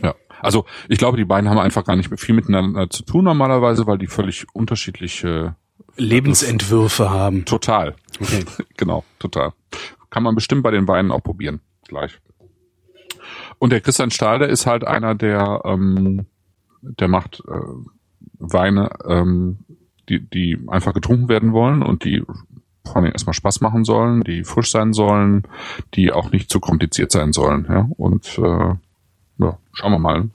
Ja. 0.02 0.16
Also 0.42 0.66
ich 0.88 0.98
glaube, 0.98 1.18
die 1.18 1.26
beiden 1.26 1.50
haben 1.50 1.60
einfach 1.60 1.86
gar 1.86 1.96
nicht 1.96 2.18
viel 2.20 2.36
miteinander 2.36 2.90
zu 2.90 3.04
tun 3.04 3.24
normalerweise, 3.24 3.88
weil 3.88 3.98
die 3.98 4.08
völlig 4.08 4.46
unterschiedliche 4.54 5.56
Lebensentwürfe 5.98 7.10
haben. 7.10 7.46
Total. 7.46 7.96
Okay. 8.20 8.46
genau, 8.78 9.04
total. 9.20 9.54
Kann 10.10 10.24
man 10.24 10.36
bestimmt 10.36 10.64
bei 10.64 10.72
den 10.72 10.88
Weinen 10.88 11.12
auch 11.12 11.24
probieren. 11.24 11.62
Gleich. 11.88 12.20
Und 13.60 13.72
der 13.72 13.82
Christian 13.82 14.12
Stahl, 14.12 14.40
der 14.40 14.50
ist 14.50 14.66
halt 14.66 14.86
einer, 14.86 15.16
der, 15.16 15.62
ähm, 15.66 16.26
der 16.82 17.08
macht 17.08 17.42
äh, 17.48 17.60
Weine, 18.40 18.90
ähm, 19.08 19.60
die, 20.10 20.20
die 20.20 20.60
einfach 20.68 20.94
getrunken 20.94 21.30
werden 21.30 21.54
wollen 21.54 21.82
und 21.82 22.04
die 22.04 22.24
vor 22.86 22.98
allem 22.98 23.12
erstmal 23.12 23.34
Spaß 23.34 23.62
machen 23.62 23.84
sollen, 23.84 24.24
die 24.24 24.44
frisch 24.44 24.70
sein 24.70 24.94
sollen, 24.94 25.44
die 25.96 26.12
auch 26.12 26.32
nicht 26.32 26.52
zu 26.52 26.60
kompliziert 26.60 27.12
sein 27.12 27.34
sollen. 27.34 27.66
Ja? 27.68 27.90
Und 27.98 28.38
äh, 28.38 28.76
ja, 29.40 29.58
schauen 29.74 29.92
wir 29.92 30.00
mal. 30.00 30.30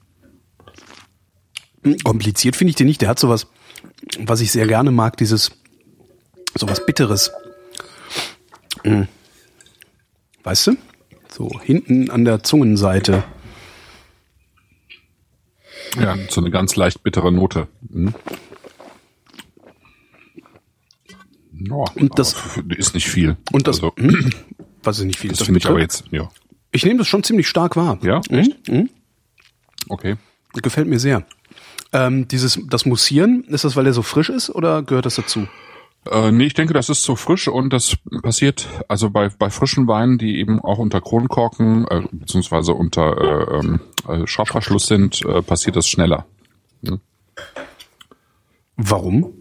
Kompliziert 2.03 2.57
finde 2.57 2.71
ich 2.71 2.77
den 2.77 2.89
nicht. 2.89 3.01
Der 3.01 3.09
hat 3.09 3.19
sowas, 3.19 3.47
was 4.19 4.41
ich 4.41 4.51
sehr 4.51 4.67
gerne 4.67 4.91
mag, 4.91 5.17
dieses 5.17 5.53
sowas 6.55 6.85
Bitteres. 6.85 7.31
Hm. 8.83 9.09
Weißt 10.43 10.67
du? 10.67 10.77
So 11.33 11.51
hinten 11.63 12.11
an 12.11 12.25
der 12.25 12.43
Zungenseite. 12.43 13.23
Ja, 16.01 16.17
so 16.29 16.41
eine 16.41 16.51
ganz 16.51 16.77
leicht 16.77 17.03
bittere 17.03 17.33
Note. 17.33 17.69
Hm. 17.93 18.15
Oh, 21.71 21.85
und 21.95 22.19
das 22.19 22.37
ist 22.69 22.95
nicht 22.95 23.09
viel. 23.09 23.37
Und 23.53 23.67
das, 23.67 23.83
also, 23.83 23.93
was 24.83 24.99
ist 24.99 25.05
nicht 25.05 25.19
viel? 25.19 25.31
Das, 25.31 25.41
das 25.41 25.47
finde 25.47 25.59
ich 25.59 25.67
aber 25.67 25.81
jetzt, 25.81 26.05
ja. 26.11 26.29
Ich 26.73 26.85
nehme 26.85 26.99
das 26.99 27.09
schon 27.09 27.23
ziemlich 27.23 27.49
stark 27.49 27.77
wahr. 27.77 27.99
Ja, 28.03 28.21
hm? 28.29 28.39
echt? 28.39 28.69
Mhm. 28.69 28.89
Okay. 29.89 30.17
Gefällt 30.55 30.89
mir 30.89 30.99
sehr. 30.99 31.27
Ähm, 31.93 32.29
dieses, 32.29 32.61
das 32.69 32.87
Mussieren, 32.87 33.45
ist 33.45 33.65
das, 33.65 33.77
weil 33.77 33.87
er 33.87 33.93
so 33.93 34.03
frisch 34.03 34.31
ist 34.31 34.51
oder 34.51 34.83
gehört 34.83 35.07
das 35.07 35.17
dazu? 35.17 35.49
Äh, 36.07 36.33
nee, 36.33 36.47
ich 36.47 36.55
denke, 36.55 36.73
das 36.73 36.89
ist 36.89 37.03
so 37.03 37.15
frisch 37.15 37.49
und 37.49 37.73
das 37.73 37.97
passiert 38.23 38.69
also 38.89 39.11
bei, 39.11 39.29
bei 39.29 39.51
frischen 39.51 39.87
Weinen, 39.87 40.17
die 40.17 40.39
eben 40.39 40.61
auch 40.61 40.79
unter 40.79 41.01
Kronkorken 41.01 41.87
äh, 41.89 42.03
beziehungsweise 42.11 42.73
unter 42.73 43.19
äh, 43.19 43.59
ähm, 43.59 43.81
äh, 44.09 44.27
Schraubverschluss 44.27 44.87
sind, 44.87 45.25
äh, 45.25 45.43
passiert 45.43 45.77
das 45.77 45.89
schneller. 45.89 46.27
Hm? 46.85 47.01
Warum? 48.77 49.35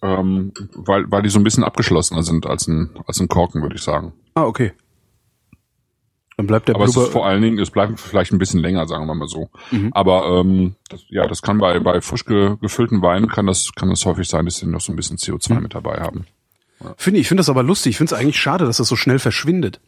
Ähm, 0.00 0.52
weil, 0.72 1.10
weil 1.10 1.22
die 1.22 1.28
so 1.28 1.38
ein 1.38 1.44
bisschen 1.44 1.64
abgeschlossener 1.64 2.22
sind 2.22 2.46
als 2.46 2.66
ein, 2.66 2.90
als 3.06 3.20
ein 3.20 3.28
Korken, 3.28 3.62
würde 3.62 3.76
ich 3.76 3.82
sagen. 3.82 4.12
Ah, 4.34 4.44
okay. 4.44 4.72
Dann 6.36 6.46
bleibt 6.46 6.68
der 6.68 6.74
Aber 6.74 6.84
Blubber 6.84 7.00
es 7.00 7.06
ist 7.06 7.12
vor 7.12 7.26
allen 7.26 7.42
Dingen, 7.42 7.58
es 7.58 7.70
bleibt 7.70 8.00
vielleicht 8.00 8.32
ein 8.32 8.38
bisschen 8.38 8.60
länger, 8.60 8.86
sagen 8.88 9.06
wir 9.06 9.14
mal 9.14 9.28
so. 9.28 9.50
Mhm. 9.70 9.90
Aber 9.92 10.40
ähm, 10.40 10.74
das, 10.88 11.04
ja, 11.08 11.26
das 11.28 11.42
kann 11.42 11.58
bei, 11.58 11.78
bei 11.78 12.00
frisch 12.00 12.24
ge, 12.24 12.56
gefüllten 12.60 13.02
Weinen 13.02 13.28
kann 13.28 13.46
das, 13.46 13.72
kann 13.76 13.88
das 13.88 14.04
häufig 14.04 14.28
sein, 14.28 14.44
dass 14.44 14.56
sie 14.56 14.66
noch 14.66 14.80
so 14.80 14.92
ein 14.92 14.96
bisschen 14.96 15.16
CO2 15.16 15.54
mhm. 15.54 15.62
mit 15.62 15.74
dabei 15.74 16.00
haben. 16.00 16.26
Ja. 16.82 16.94
Finde 16.96 17.20
ich, 17.20 17.28
finde 17.28 17.40
das 17.40 17.48
aber 17.48 17.62
lustig. 17.62 17.90
Ich 17.90 17.96
finde 17.98 18.14
es 18.14 18.20
eigentlich 18.20 18.38
schade, 18.38 18.64
dass 18.64 18.78
das 18.78 18.88
so 18.88 18.96
schnell 18.96 19.20
verschwindet. 19.20 19.80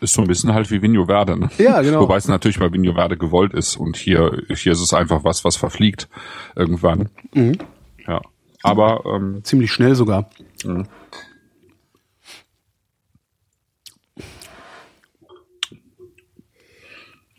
Ist 0.00 0.14
so 0.14 0.22
ein 0.22 0.28
bisschen 0.28 0.54
halt 0.54 0.70
wie 0.70 0.80
Vigno 0.80 1.06
Verde, 1.06 1.36
ne? 1.36 1.50
Ja, 1.58 1.82
genau. 1.82 2.02
Wobei 2.02 2.16
es 2.16 2.28
natürlich 2.28 2.60
bei 2.60 2.72
Vigno 2.72 2.94
Verde 2.94 3.16
gewollt 3.16 3.52
ist 3.52 3.76
und 3.76 3.96
hier, 3.96 4.44
hier 4.54 4.72
ist 4.72 4.80
es 4.80 4.94
einfach 4.94 5.24
was, 5.24 5.44
was 5.44 5.56
verfliegt 5.56 6.08
irgendwann. 6.54 7.08
Mhm. 7.34 7.58
Ja. 8.06 8.20
Aber 8.62 9.02
ähm, 9.06 9.40
ziemlich 9.42 9.72
schnell 9.72 9.96
sogar. 9.96 10.30
Mhm. 10.64 10.86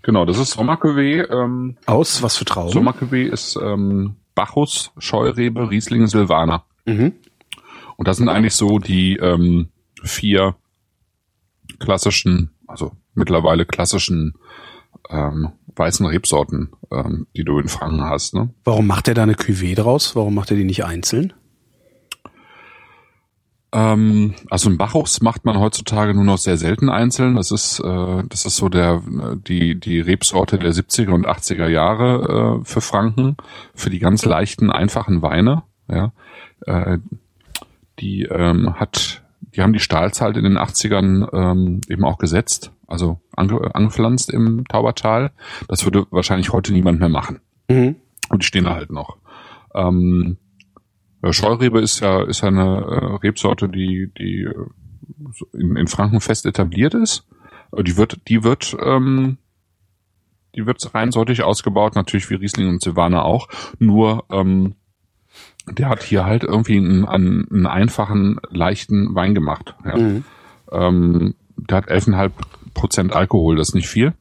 Genau, 0.03 0.25
das 0.25 0.37
ist 0.37 0.53
Sommercuvée. 0.57 1.29
Ähm, 1.29 1.77
Aus 1.85 2.21
was 2.23 2.37
für 2.37 2.45
Trauben? 2.45 2.71
Sommercuvée 2.71 3.27
ist 3.27 3.57
ähm, 3.61 4.15
Bacchus, 4.35 4.91
Scheurebe, 4.97 5.69
Riesling, 5.69 6.07
Silvaner. 6.07 6.63
Mhm. 6.85 7.13
Und 7.97 8.07
das 8.07 8.17
sind 8.17 8.29
eigentlich 8.29 8.55
so 8.55 8.79
die 8.79 9.17
ähm, 9.17 9.69
vier 10.03 10.55
klassischen, 11.79 12.51
also 12.67 12.93
mittlerweile 13.13 13.65
klassischen 13.65 14.35
ähm, 15.09 15.51
weißen 15.75 16.05
Rebsorten, 16.05 16.71
ähm, 16.91 17.27
die 17.35 17.43
du 17.43 17.59
in 17.59 17.67
Franken 17.67 18.03
hast. 18.03 18.33
Ne? 18.33 18.53
Warum 18.63 18.87
macht 18.87 19.07
er 19.07 19.13
da 19.13 19.23
eine 19.23 19.33
Cuvée 19.33 19.75
draus? 19.75 20.15
Warum 20.15 20.35
macht 20.35 20.51
er 20.51 20.57
die 20.57 20.63
nicht 20.63 20.85
einzeln? 20.85 21.33
Ähm, 23.71 24.33
also 24.49 24.69
ein 24.69 24.77
Bacchus 24.77 25.21
macht 25.21 25.45
man 25.45 25.59
heutzutage 25.59 26.13
nur 26.13 26.23
noch 26.23 26.37
sehr 26.37 26.57
selten 26.57 26.89
einzeln. 26.89 27.35
Das 27.35 27.51
ist, 27.51 27.79
äh, 27.79 28.23
das 28.27 28.45
ist 28.45 28.55
so 28.55 28.69
der, 28.69 29.03
die, 29.47 29.79
die 29.79 29.99
Rebsorte 29.99 30.57
der 30.57 30.73
70er 30.73 31.11
und 31.11 31.27
80er 31.27 31.67
Jahre 31.67 32.61
äh, 32.61 32.65
für 32.65 32.81
Franken, 32.81 33.37
für 33.75 33.89
die 33.89 33.99
ganz 33.99 34.25
leichten, 34.25 34.71
einfachen 34.71 35.21
Weine. 35.21 35.63
Ja, 35.87 36.13
äh, 36.65 36.97
die 37.99 38.23
ähm, 38.23 38.79
hat, 38.79 39.23
die 39.55 39.61
haben 39.61 39.73
die 39.73 39.79
Stahlzeit 39.79 40.37
in 40.37 40.43
den 40.43 40.57
80ern 40.57 41.27
ähm, 41.33 41.81
eben 41.89 42.05
auch 42.05 42.17
gesetzt, 42.17 42.71
also 42.87 43.19
ange, 43.35 43.75
angepflanzt 43.75 44.31
im 44.31 44.65
Taubertal. 44.67 45.31
Das 45.67 45.85
würde 45.85 46.05
wahrscheinlich 46.11 46.53
heute 46.53 46.73
niemand 46.73 46.99
mehr 46.99 47.09
machen. 47.09 47.39
Mhm. 47.69 47.97
Und 48.29 48.43
die 48.43 48.47
stehen 48.47 48.65
da 48.65 48.75
halt 48.75 48.91
noch. 48.91 49.17
Ähm, 49.73 50.37
Scheurebe 51.31 51.79
ist 51.81 51.99
ja 51.99 52.23
ist 52.23 52.41
ja 52.41 52.47
eine 52.47 52.77
äh, 52.85 53.15
Rebsorte, 53.27 53.67
die 53.69 54.11
die 54.17 54.43
äh, 54.43 54.55
in, 55.53 55.75
in 55.75 55.87
Franken 55.87 56.21
fest 56.21 56.45
etabliert 56.45 56.93
ist. 56.93 57.25
Äh, 57.75 57.83
Die 57.83 57.97
wird 57.97 58.19
die 58.27 58.43
wird 58.43 58.75
ähm, 58.81 59.37
die 60.55 60.65
wird 60.65 60.93
rein 60.95 61.11
sortig 61.11 61.43
ausgebaut, 61.43 61.95
natürlich 61.95 62.29
wie 62.29 62.35
Riesling 62.35 62.69
und 62.69 62.81
Silvaner 62.81 63.23
auch. 63.25 63.47
Nur 63.77 64.25
ähm, 64.31 64.75
der 65.69 65.89
hat 65.89 66.01
hier 66.01 66.25
halt 66.25 66.43
irgendwie 66.43 66.77
einen, 66.77 67.05
einen, 67.05 67.47
einen 67.51 67.67
einfachen, 67.67 68.39
leichten 68.49 69.13
Wein 69.13 69.35
gemacht. 69.35 69.75
Ja. 69.85 69.97
Mhm. 69.97 70.23
Ähm, 70.71 71.35
der 71.57 71.77
hat 71.77 71.91
11,5 71.91 72.31
Prozent 72.73 73.13
Alkohol, 73.15 73.57
das 73.57 73.69
ist 73.69 73.75
nicht 73.75 73.87
viel. 73.89 74.13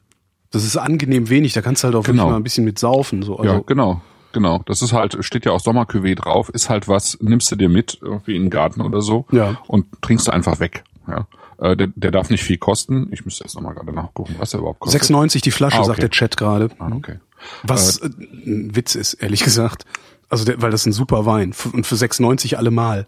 Das 0.51 0.63
ist 0.63 0.77
angenehm 0.77 1.29
wenig, 1.29 1.53
da 1.53 1.61
kannst 1.61 1.83
du 1.83 1.87
halt 1.87 1.95
auch 1.95 2.03
Genau. 2.03 2.23
wirklich 2.23 2.31
mal 2.31 2.37
ein 2.37 2.43
bisschen 2.43 2.65
mit 2.65 2.77
saufen. 2.77 3.23
So. 3.23 3.37
Also, 3.37 3.53
ja, 3.53 3.59
genau. 3.65 4.01
Genau. 4.33 4.61
Das 4.65 4.81
ist 4.81 4.93
halt, 4.93 5.17
steht 5.25 5.45
ja 5.45 5.51
auch 5.51 5.59
Sommercuvée 5.61 6.15
drauf, 6.15 6.49
ist 6.49 6.69
halt 6.69 6.87
was, 6.87 7.17
nimmst 7.21 7.51
du 7.51 7.55
dir 7.55 7.69
mit, 7.69 7.97
irgendwie 8.01 8.35
in 8.35 8.43
den 8.43 8.49
Garten 8.49 8.81
oder 8.81 9.01
so 9.01 9.25
Ja. 9.31 9.57
und 9.67 9.85
trinkst 10.01 10.27
du 10.27 10.31
einfach 10.31 10.59
weg. 10.59 10.83
Ja. 11.07 11.27
Äh, 11.57 11.75
der, 11.75 11.87
der 11.95 12.11
darf 12.11 12.29
nicht 12.29 12.43
viel 12.43 12.57
kosten. 12.57 13.07
Ich 13.11 13.25
müsste 13.25 13.43
jetzt 13.43 13.55
nochmal 13.55 13.73
gerade 13.73 13.91
nachgucken, 13.91 14.35
was 14.37 14.53
er 14.53 14.59
überhaupt 14.59 14.79
kostet. 14.81 15.01
6,90 15.03 15.41
die 15.43 15.51
Flasche, 15.51 15.79
Ah, 15.79 15.83
sagt 15.83 15.99
okay. 15.99 16.01
der 16.01 16.09
Chat 16.11 16.37
gerade. 16.37 16.69
Ah, 16.79 16.91
okay. 16.95 17.15
Was 17.63 17.97
äh, 17.97 18.09
ein 18.45 18.75
Witz 18.75 18.95
ist, 18.95 19.15
ehrlich 19.15 19.43
gesagt. 19.43 19.85
Also, 20.29 20.45
der, 20.45 20.61
weil 20.61 20.71
das 20.71 20.81
ist 20.81 20.87
ein 20.87 20.93
super 20.93 21.25
Wein. 21.25 21.53
Und 21.73 21.85
für 21.87 21.95
6,90 21.95 22.55
allemal. 22.55 23.07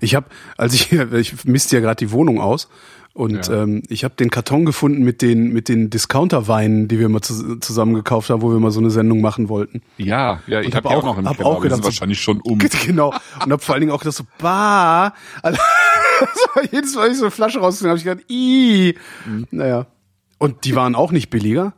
Ich 0.00 0.14
habe, 0.14 0.26
als 0.56 0.74
ich, 0.74 0.92
ich 1.12 1.44
misste 1.44 1.76
ja 1.76 1.80
gerade 1.82 1.96
die 1.96 2.10
Wohnung 2.12 2.40
aus 2.40 2.68
und 3.14 3.46
Ja. 3.48 3.62
ähm, 3.64 3.82
ich 3.88 4.04
habe 4.04 4.14
den 4.14 4.30
Karton 4.30 4.64
gefunden 4.64 5.02
mit 5.04 5.20
den 5.22 5.52
mit 5.52 5.68
den 5.68 5.90
Discounter-Weinen, 5.90 6.88
die 6.88 6.98
wir 6.98 7.08
mal 7.10 7.20
zu, 7.20 7.58
zusammen 7.58 7.94
gekauft 7.94 8.30
haben, 8.30 8.40
wo 8.42 8.50
wir 8.52 8.58
mal 8.58 8.70
so 8.70 8.80
eine 8.80 8.90
Sendung 8.90 9.20
machen 9.20 9.48
wollten. 9.50 9.82
Ja, 9.98 10.40
ja, 10.46 10.60
ich 10.60 10.68
hab 10.74 10.84
habe 10.84 10.88
die 10.88 10.94
auch 10.94 10.98
auch- 11.00 11.04
noch 11.04 11.18
im 11.18 11.28
hab 11.28 11.36
Keller, 11.36 11.48
auch 11.48 11.60
gedacht, 11.60 11.76
sind 11.76 11.82
so- 11.84 11.88
wahrscheinlich 11.88 12.20
schon 12.20 12.40
um. 12.40 12.58
genau. 12.86 13.08
Und 13.44 13.52
habe 13.52 13.58
vor 13.58 13.74
allen 13.74 13.82
Dingen 13.82 13.92
auch 13.92 13.98
gedacht 14.00 14.16
so, 14.16 14.24
bah. 14.38 15.12
Also, 15.42 15.58
so, 16.54 16.60
jedes 16.70 16.94
Mal, 16.94 17.04
wenn 17.06 17.12
ich 17.12 17.18
so 17.18 17.24
eine 17.24 17.30
Flasche 17.32 17.58
rausgenommen 17.58 17.98
habe, 17.98 17.98
ich 17.98 18.04
gedacht, 18.04 18.30
ih. 18.30 18.94
Mhm. 19.26 19.46
Naja. 19.50 19.86
Und 20.38 20.64
die 20.64 20.74
waren 20.74 20.94
auch 20.94 21.12
nicht 21.12 21.30
billiger 21.30 21.74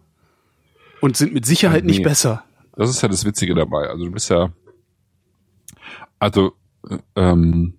und 1.00 1.16
sind 1.16 1.34
mit 1.34 1.46
Sicherheit 1.46 1.84
Nee. 1.84 1.92
nicht 1.92 2.02
besser. 2.02 2.44
Das 2.76 2.90
ist 2.90 3.02
ja 3.02 3.08
das 3.08 3.24
Witzige 3.24 3.54
dabei. 3.54 3.88
Also 3.88 4.04
du 4.04 4.10
bist 4.10 4.30
ja, 4.30 4.50
also 6.24 6.52
äh, 6.88 6.98
ähm, 7.16 7.74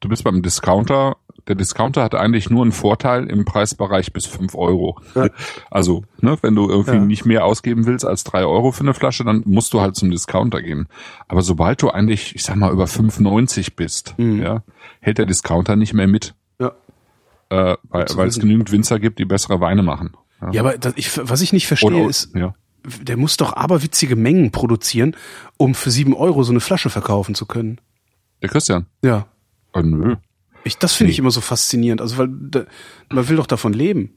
du 0.00 0.08
bist 0.08 0.24
beim 0.24 0.42
Discounter. 0.42 1.16
Der 1.46 1.54
Discounter 1.54 2.02
hat 2.02 2.14
eigentlich 2.14 2.50
nur 2.50 2.60
einen 2.62 2.72
Vorteil 2.72 3.24
im 3.30 3.46
Preisbereich 3.46 4.12
bis 4.12 4.26
fünf 4.26 4.54
Euro. 4.54 5.00
Ja. 5.14 5.28
Also, 5.70 6.04
ne, 6.20 6.36
wenn 6.42 6.54
du 6.54 6.68
irgendwie 6.68 6.96
Ja. 6.96 7.04
nicht 7.04 7.24
mehr 7.24 7.46
ausgeben 7.46 7.86
willst 7.86 8.04
als 8.04 8.22
drei 8.22 8.44
Euro 8.44 8.70
für 8.70 8.82
eine 8.82 8.92
Flasche, 8.92 9.24
dann 9.24 9.42
musst 9.46 9.72
du 9.72 9.80
halt 9.80 9.96
zum 9.96 10.10
Discounter 10.10 10.60
gehen. 10.60 10.88
Aber 11.26 11.40
sobald 11.40 11.80
du 11.80 11.88
eigentlich, 11.88 12.34
ich 12.34 12.44
sag 12.44 12.56
mal, 12.56 12.70
über 12.70 12.86
5,90 12.86 13.76
bist, 13.76 14.14
Mhm. 14.18 14.42
ja, 14.42 14.62
hält 15.00 15.16
der 15.16 15.24
Discounter 15.26 15.74
nicht 15.74 15.94
mehr 15.94 16.06
mit, 16.06 16.34
Ja. 16.60 16.72
äh, 17.48 17.76
weil, 17.88 18.06
weil 18.14 18.28
es 18.28 18.38
genügend 18.38 18.70
Winzer 18.70 18.98
gibt, 18.98 19.18
die 19.18 19.24
bessere 19.24 19.58
Weine 19.60 19.82
machen. 19.82 20.10
Ja, 20.52 20.60
aber 20.60 20.76
das, 20.76 20.92
ich, 20.96 21.18
was 21.30 21.40
ich 21.40 21.54
nicht 21.54 21.66
verstehe, 21.66 21.90
Oder- 22.02 22.10
ist, 22.10 22.34
ja. 22.36 22.54
Der 23.02 23.16
muss 23.16 23.36
doch 23.36 23.52
aberwitzige 23.54 24.16
Mengen 24.16 24.50
produzieren, 24.50 25.16
um 25.56 25.74
für 25.74 25.90
sieben 25.90 26.14
Euro 26.14 26.42
so 26.42 26.52
eine 26.52 26.60
Flasche 26.60 26.90
verkaufen 26.90 27.34
zu 27.34 27.46
können. 27.46 27.80
Der 28.42 28.48
Christian. 28.48 28.86
Ja. 29.02 29.26
Oh, 29.72 29.80
nö. 29.80 30.16
Ich, 30.64 30.76
das 30.78 30.94
finde 30.94 31.10
ich 31.12 31.18
Nee. 31.18 31.22
immer 31.22 31.30
so 31.30 31.40
faszinierend. 31.40 32.00
Also, 32.00 32.18
weil 32.18 32.28
man 32.28 33.28
will 33.28 33.36
doch 33.36 33.46
davon 33.46 33.72
leben. 33.72 34.12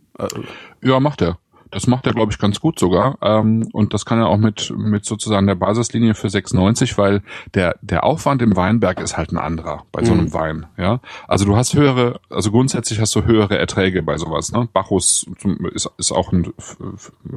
Ja, 0.82 1.00
macht 1.00 1.22
er. 1.22 1.40
Das 1.72 1.88
macht 1.88 2.06
er, 2.06 2.14
glaube 2.14 2.32
ich, 2.32 2.38
ganz 2.38 2.60
gut 2.60 2.78
sogar. 2.78 3.18
Ähm, 3.22 3.68
und 3.72 3.94
das 3.94 4.06
kann 4.06 4.20
er 4.20 4.28
auch 4.28 4.38
mit, 4.38 4.74
mit 4.78 5.06
sozusagen 5.06 5.48
der 5.48 5.56
Basislinie 5.56 6.14
für 6.16 6.28
6,90, 6.28 6.98
weil 6.98 7.22
der, 7.54 7.76
der 7.82 8.04
Aufwand 8.04 8.42
im 8.42 8.56
Weinberg 8.56 9.00
ist 9.00 9.16
halt 9.18 9.32
ein 9.32 9.38
anderer 9.38 9.84
bei 9.92 10.04
so 10.04 10.12
einem 10.12 10.26
Mhm. 10.26 10.34
Wein. 10.34 10.66
Ja, 10.78 11.00
Also 11.28 11.46
du 11.46 11.56
hast 11.56 11.74
höhere, 11.74 12.20
also 12.30 12.52
grundsätzlich 12.52 13.00
hast 13.00 13.16
du 13.16 13.24
höhere 13.26 13.58
Erträge 13.58 14.04
bei 14.04 14.18
sowas. 14.18 14.52
Ne? 14.52 14.68
Bacchus 14.74 15.26
ist, 15.74 15.90
ist 15.98 16.12
auch 16.12 16.32
ein 16.32 16.52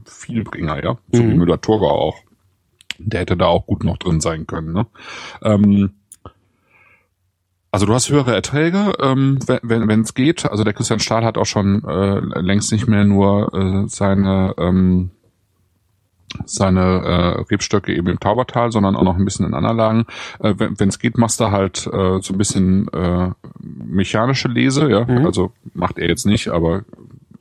Vielbringer, 0.04 0.82
ja. 0.82 0.98
So 1.12 1.22
wie 1.22 1.26
Mhm. 1.28 1.36
Müller-Thurgau 1.38 1.88
auch. 1.90 2.16
Der 2.98 3.20
hätte 3.20 3.36
da 3.36 3.46
auch 3.46 3.66
gut 3.66 3.82
noch 3.84 3.98
drin 3.98 4.20
sein 4.20 4.46
können. 4.46 4.72
Ne? 4.72 4.86
Ähm, 5.42 5.94
also 7.74 7.86
du 7.86 7.92
hast 7.92 8.08
höhere 8.08 8.32
Erträge, 8.32 8.92
ähm, 9.00 9.40
wenn 9.62 10.00
es 10.02 10.14
geht. 10.14 10.48
Also 10.48 10.62
der 10.62 10.74
Christian 10.74 11.00
Stahl 11.00 11.24
hat 11.24 11.36
auch 11.36 11.44
schon 11.44 11.82
äh, 11.82 12.20
längst 12.40 12.70
nicht 12.70 12.86
mehr 12.86 13.04
nur 13.04 13.52
äh, 13.52 13.88
seine 13.88 14.54
ähm, 14.58 15.10
seine 16.44 16.80
äh, 16.80 17.40
Rebstöcke 17.50 17.92
eben 17.92 18.06
im 18.06 18.20
Taubertal, 18.20 18.70
sondern 18.70 18.94
auch 18.94 19.02
noch 19.02 19.16
ein 19.16 19.24
bisschen 19.24 19.46
in 19.46 19.54
anderen 19.54 19.76
Lagen. 19.76 20.06
Äh, 20.38 20.54
wenn 20.56 20.88
es 20.88 21.00
geht, 21.00 21.18
machst 21.18 21.40
du 21.40 21.50
halt 21.50 21.88
äh, 21.88 22.20
so 22.20 22.34
ein 22.34 22.38
bisschen 22.38 22.86
äh, 22.92 23.30
mechanische 23.60 24.46
Lese, 24.46 24.88
ja. 24.88 25.04
Mhm. 25.04 25.26
Also 25.26 25.50
macht 25.74 25.98
er 25.98 26.08
jetzt 26.08 26.26
nicht, 26.26 26.50
aber 26.50 26.84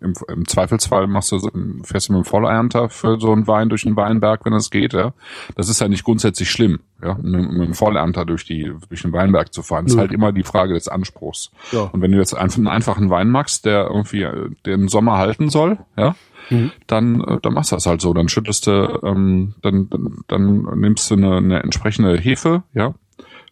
im, 0.04 0.14
im 0.28 0.48
Zweifelsfall 0.48 1.08
machst 1.08 1.32
du 1.32 1.40
fährst 1.84 2.10
du 2.10 2.14
mit 2.14 2.24
dem 2.24 2.26
Vollernter 2.26 2.90
für 2.90 3.20
so 3.20 3.32
einen 3.32 3.48
Wein 3.48 3.70
durch 3.70 3.84
den 3.84 3.96
Weinberg, 3.96 4.46
wenn 4.46 4.54
es 4.54 4.70
geht, 4.70 4.94
ja. 4.94 5.14
Das 5.56 5.70
ist 5.70 5.80
ja 5.82 5.88
nicht 5.88 6.04
grundsätzlich 6.04 6.52
schlimm, 6.52 6.82
ja, 7.02 7.18
mit, 7.22 7.52
mit 7.52 7.68
dem 7.68 7.74
Vollernter 7.74 8.26
durch 8.26 8.46
die 8.46 8.72
durch 8.90 9.02
den 9.02 9.14
Weinberg 9.14 9.54
zu 9.54 9.64
fahren. 9.64 9.86
Das 9.86 9.94
ist 9.94 10.00
halt 10.00 10.12
immer 10.12 10.32
die 10.32 10.44
Frage 10.44 10.74
des 10.74 10.88
Anspruchs. 10.88 11.52
Ja. 11.72 11.84
Und 11.92 12.02
wenn 12.02 12.12
du 12.12 12.18
jetzt 12.18 12.36
einfach 12.36 12.58
einen 12.58 12.68
einfachen 12.68 13.10
Wein 13.10 13.30
magst, 13.30 13.66
der 13.66 13.88
irgendwie 13.88 14.24
äh, 14.24 14.50
den 14.66 14.88
Sommer 14.88 15.18
halten 15.18 15.50
soll, 15.50 15.78
ja, 15.98 16.16
Mhm. 16.50 16.72
dann, 16.88 17.22
äh, 17.22 17.40
dann 17.42 17.54
machst 17.54 17.72
du 17.72 17.78
das 17.78 17.86
halt 17.86 18.02
so. 18.02 18.14
Dann 18.14 18.28
schüttest 18.28 18.68
du, 18.68 19.00
ähm, 19.04 19.56
dann, 19.62 19.90
dann, 19.90 20.18
dann 20.28 20.80
nimmst 20.80 21.10
du 21.10 21.16
eine, 21.16 21.38
eine 21.38 21.64
entsprechende 21.64 22.18
Hefe, 22.18 22.64
ja, 22.74 22.94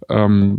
ähm, 0.10 0.58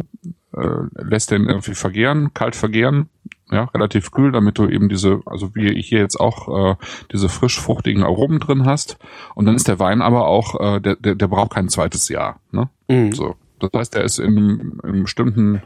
äh, 0.57 0.67
lässt 0.95 1.31
den 1.31 1.47
irgendwie 1.49 1.75
vergären, 1.75 2.33
kalt 2.35 2.57
vergären, 2.57 3.09
ja, 3.53 3.65
relativ 3.65 4.11
kühl, 4.11 4.33
damit 4.33 4.59
du 4.59 4.67
eben 4.67 4.89
diese, 4.89 5.21
also 5.27 5.55
wie 5.55 5.81
hier 5.81 6.01
jetzt 6.01 6.19
auch 6.19 6.73
äh, 6.73 6.77
diese 7.13 7.29
frisch 7.29 7.61
fruchtigen 7.61 8.03
Aromen 8.03 8.41
drin 8.41 8.65
hast. 8.65 8.99
Und 9.35 9.47
dann 9.47 9.55
ist 9.55 9.69
der 9.69 9.79
Wein 9.79 10.03
aber 10.03 10.27
auch, 10.27 10.59
äh, 10.61 10.81
der, 10.81 10.97
der, 10.97 11.15
der 11.15 11.29
braucht 11.29 11.53
kein 11.53 11.69
zweites 11.69 12.09
Jahr, 12.09 12.41
ne? 12.51 12.71
Mhm. 12.89 13.13
So, 13.13 13.37
das 13.59 13.71
heißt, 13.75 13.95
er 13.95 14.05
ist 14.05 14.19
in 14.19 14.37
einem, 14.39 14.81
in 14.83 14.89
einem 14.89 15.03
bestimmten 15.03 15.63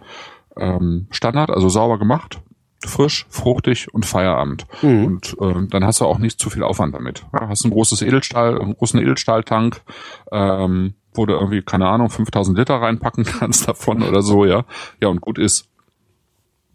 ähm, 0.57 1.07
Standard, 1.11 1.51
also 1.51 1.69
sauber 1.69 1.99
gemacht, 1.99 2.41
frisch, 2.85 3.27
fruchtig 3.29 3.93
und 3.95 4.05
Feierabend. 4.05 4.67
Mhm. 4.83 5.05
Und 5.05 5.37
äh, 5.41 5.67
dann 5.69 5.85
hast 5.85 6.01
du 6.01 6.05
auch 6.05 6.19
nicht 6.19 6.41
zu 6.41 6.51
viel 6.51 6.63
Aufwand 6.63 6.95
damit. 6.95 7.25
Ja, 7.33 7.49
hast 7.49 7.65
ein 7.65 7.71
großes 7.71 8.03
Edelstahl, 8.03 8.61
einen 8.61 8.75
großen 8.75 9.01
Edelstahltank, 9.01 9.83
ähm, 10.33 10.95
wo 11.15 11.25
du 11.25 11.35
irgendwie, 11.35 11.63
keine 11.63 11.87
Ahnung, 11.87 12.11
5000 12.11 12.59
Liter 12.59 12.75
reinpacken 12.75 13.25
kannst 13.39 13.69
davon 13.69 14.03
oder 14.03 14.23
so, 14.23 14.45
ja. 14.45 14.65
Ja, 15.01 15.09
und 15.09 15.21
gut 15.21 15.39
ist. 15.39 15.69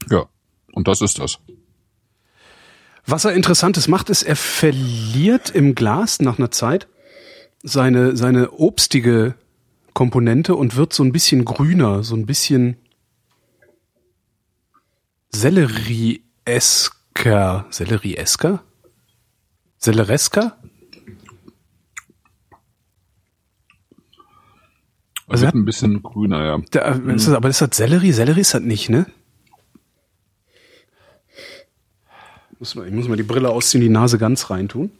Ja, 0.10 0.26
und 0.74 0.88
das 0.88 1.02
ist 1.02 1.20
das. 1.20 1.40
Was 3.06 3.26
er 3.26 3.34
Interessantes 3.34 3.88
macht, 3.88 4.10
ist, 4.10 4.24
er 4.24 4.36
verliert 4.36 5.50
im 5.50 5.76
Glas 5.76 6.22
nach 6.22 6.38
einer 6.38 6.52
Zeit 6.52 6.88
seine, 7.64 8.16
seine 8.16 8.54
obstige 8.54 9.36
Komponente 9.94 10.56
und 10.56 10.76
wird 10.76 10.94
so 10.94 11.04
ein 11.04 11.12
bisschen 11.12 11.46
grüner, 11.46 12.04
so 12.04 12.16
ein 12.16 12.26
bisschen 12.26 12.78
Sellerie-esker. 15.34 17.66
Sellerie-esker? 17.70 18.64
Selleresker? 19.78 20.58
Also 25.28 25.46
wird 25.46 25.56
ein 25.56 25.66
bisschen 25.66 26.04
grüner, 26.04 26.44
ja. 26.44 26.60
Da, 26.72 26.92
ist 26.92 27.28
das, 27.28 27.34
aber 27.34 27.48
ist 27.48 27.62
das 27.62 27.78
Sellerie? 27.78 28.12
Sellerie 28.12 28.42
ist 28.42 28.54
das 28.54 28.62
nicht, 28.62 28.90
ne? 28.90 29.06
Muss 32.62 32.76
mal, 32.76 32.86
ich 32.88 32.94
muss 32.94 33.08
mal 33.08 33.18
die 33.18 33.24
Brille 33.24 33.50
ausziehen, 33.50 33.82
die 33.82 33.90
Nase 33.90 34.20
ganz 34.20 34.52
reintun. 34.52 34.92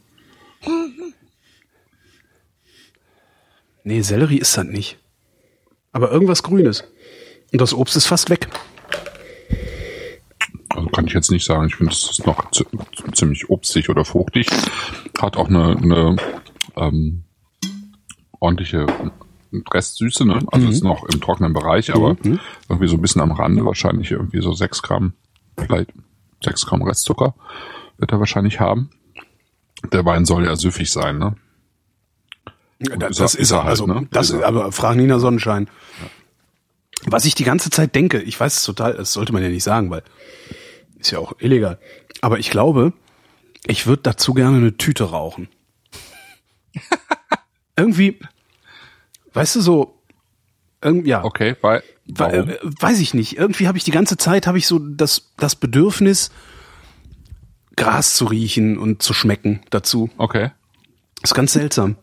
Nee, 3.84 4.00
Sellerie 4.02 4.38
ist 4.38 4.56
das 4.56 4.64
nicht. 4.66 4.98
Aber 5.92 6.10
irgendwas 6.10 6.42
Grünes. 6.42 6.82
Und 7.52 7.60
das 7.60 7.72
Obst 7.72 7.96
ist 7.96 8.06
fast 8.06 8.30
weg. 8.30 8.48
Also 10.70 10.88
kann 10.88 11.06
ich 11.06 11.12
jetzt 11.12 11.30
nicht 11.30 11.44
sagen. 11.44 11.68
Ich 11.68 11.76
finde, 11.76 11.92
es 11.92 12.10
ist 12.10 12.26
noch 12.26 12.50
zi- 12.50 12.66
ziemlich 13.14 13.48
obstig 13.48 13.88
oder 13.90 14.04
fruchtig. 14.04 14.48
Hat 15.20 15.36
auch 15.36 15.46
eine, 15.48 15.76
eine 15.76 16.16
ähm, 16.74 17.22
ordentliche 18.40 18.86
Restsüße, 19.72 20.24
ne? 20.26 20.40
Also 20.50 20.68
ist 20.68 20.82
noch 20.82 21.04
im 21.04 21.20
trockenen 21.20 21.52
Bereich, 21.52 21.94
aber 21.94 22.14
Mhm. 22.24 22.40
irgendwie 22.68 22.88
so 22.88 22.96
ein 22.96 23.02
bisschen 23.02 23.20
am 23.20 23.30
Rande, 23.30 23.64
wahrscheinlich 23.64 24.10
irgendwie 24.10 24.40
so 24.42 24.52
sechs 24.52 24.82
Gramm, 24.82 25.12
vielleicht 25.56 25.90
sechs 26.42 26.66
Gramm 26.66 26.82
Restzucker 26.82 27.34
wird 27.98 28.12
er 28.12 28.18
wahrscheinlich 28.20 28.60
haben. 28.60 28.90
Der 29.92 30.04
Wein 30.04 30.24
soll 30.24 30.44
ja 30.44 30.56
süffig 30.56 30.90
sein, 30.92 31.18
ne? 31.18 31.34
Das, 32.78 32.90
ist 32.90 33.18
er- 33.18 33.24
das 33.24 33.34
ist 33.34 33.50
er 33.52 33.58
halt, 33.58 33.68
also, 33.70 33.86
ne? 33.86 34.08
das, 34.10 34.30
Ist 34.30 34.40
er. 34.40 34.46
aber 34.48 34.72
frag 34.72 34.96
Nina 34.96 35.18
Sonnenschein. 35.18 35.68
Was 37.04 37.24
ich 37.24 37.34
die 37.34 37.44
ganze 37.44 37.70
Zeit 37.70 37.94
denke, 37.94 38.20
ich 38.22 38.38
weiß 38.38 38.56
es 38.58 38.64
total, 38.64 38.94
das 38.94 39.12
sollte 39.12 39.32
man 39.32 39.42
ja 39.42 39.48
nicht 39.48 39.64
sagen, 39.64 39.90
weil 39.90 40.02
ist 40.98 41.10
ja 41.10 41.18
auch 41.18 41.32
illegal. 41.38 41.78
Aber 42.20 42.38
ich 42.38 42.50
glaube, 42.50 42.92
ich 43.66 43.86
würde 43.86 44.02
dazu 44.02 44.34
gerne 44.34 44.56
eine 44.58 44.76
Tüte 44.76 45.04
rauchen. 45.04 45.48
Irgendwie, 47.76 48.18
Weißt 49.34 49.56
du, 49.56 49.60
so, 49.62 50.02
ja. 50.84 51.24
Okay, 51.24 51.56
weil, 51.62 51.82
warum? 52.06 52.48
Äh, 52.50 52.58
weiß 52.62 53.00
ich 53.00 53.14
nicht. 53.14 53.36
Irgendwie 53.36 53.66
habe 53.68 53.78
ich 53.78 53.84
die 53.84 53.90
ganze 53.90 54.16
Zeit 54.16 54.46
habe 54.46 54.58
ich 54.58 54.66
so 54.66 54.78
das 54.78 55.32
das 55.36 55.54
Bedürfnis 55.56 56.30
Gras 57.76 58.14
zu 58.14 58.26
riechen 58.26 58.76
und 58.78 59.02
zu 59.02 59.14
schmecken 59.14 59.60
dazu. 59.70 60.10
Okay. 60.18 60.50
ist 61.22 61.34
ganz 61.34 61.52
seltsam. 61.52 61.96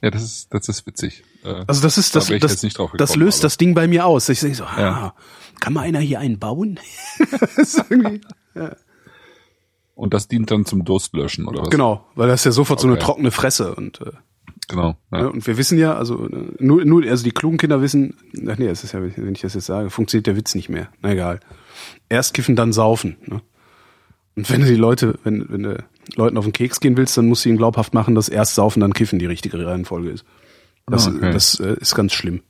Ja, 0.00 0.10
das 0.10 0.22
ist 0.22 0.54
das 0.54 0.68
ist 0.68 0.86
witzig. 0.86 1.24
Äh, 1.44 1.64
Also 1.66 1.82
das 1.82 1.98
ist 1.98 2.14
da 2.14 2.20
das 2.20 2.30
ich 2.30 2.40
das, 2.40 2.56
drauf 2.72 2.92
das 2.96 3.10
gekommen, 3.10 3.26
löst 3.26 3.38
aber- 3.40 3.42
das 3.46 3.56
Ding 3.58 3.74
bei 3.74 3.86
mir 3.86 4.06
aus. 4.06 4.28
Ich 4.30 4.40
denke 4.40 4.56
so, 4.56 4.64
ah, 4.64 4.80
Ja. 4.80 5.14
kann 5.60 5.72
mal 5.74 5.82
einer 5.82 6.00
hier 6.00 6.20
einen 6.20 6.38
bauen? 6.38 6.80
Irgendwie- 7.90 8.20
Und 9.94 10.14
das 10.14 10.26
dient 10.28 10.50
dann 10.50 10.64
zum 10.64 10.84
Durstlöschen 10.84 11.46
oder 11.46 11.62
was? 11.62 11.70
genau, 11.70 12.06
weil 12.14 12.28
das 12.28 12.40
ist 12.40 12.44
ja 12.46 12.52
sofort 12.52 12.80
so 12.80 12.86
eine 12.86 12.94
Okay. 12.96 13.04
trockene 13.04 13.30
Fresse 13.30 13.74
und 13.74 14.00
äh, 14.00 14.12
Genau. 14.68 14.96
Ja, 15.12 15.20
Ja. 15.20 15.26
und 15.28 15.46
wir 15.46 15.56
wissen 15.58 15.78
ja, 15.78 15.94
also 15.94 16.26
äh, 16.28 16.46
nur, 16.58 16.84
nur, 16.84 17.04
also 17.04 17.24
die 17.24 17.30
klugen 17.32 17.58
Kinder 17.58 17.80
wissen, 17.82 18.14
ach 18.48 18.58
nee, 18.58 18.66
das 18.68 18.84
ist 18.84 18.92
ja, 18.92 19.00
wenn 19.02 19.34
ich 19.34 19.40
das 19.42 19.54
jetzt 19.54 19.66
sage, 19.66 19.90
funktioniert 19.90 20.26
der 20.26 20.36
Witz 20.36 20.54
nicht 20.54 20.68
mehr. 20.68 20.88
Na 21.02 21.12
egal. 21.12 21.40
Erst 22.08 22.34
kiffen, 22.34 22.56
dann 22.56 22.72
saufen. 22.72 23.16
Ne? 23.26 23.40
Und 24.36 24.50
wenn 24.50 24.60
du 24.62 24.66
die 24.66 24.74
Leute, 24.76 25.18
wenn, 25.24 25.46
wenn 25.48 25.62
du 25.62 25.84
Leuten 26.16 26.36
auf 26.38 26.44
den 26.44 26.52
Keks 26.52 26.80
gehen 26.80 26.96
willst, 26.96 27.16
dann 27.16 27.26
musst 27.26 27.44
du 27.44 27.48
ihnen 27.48 27.58
glaubhaft 27.58 27.94
machen, 27.94 28.14
dass 28.14 28.28
erst 28.28 28.54
saufen, 28.56 28.80
dann 28.80 28.92
kiffen 28.92 29.18
die 29.18 29.26
richtige 29.26 29.64
Reihenfolge 29.64 30.10
ist. 30.10 30.24
Das, 30.86 31.06
Ah, 31.06 31.12
okay. 31.16 31.32
das 31.32 31.60
äh, 31.60 31.76
ist 31.80 31.94
ganz 31.94 32.12
schlimm. 32.12 32.40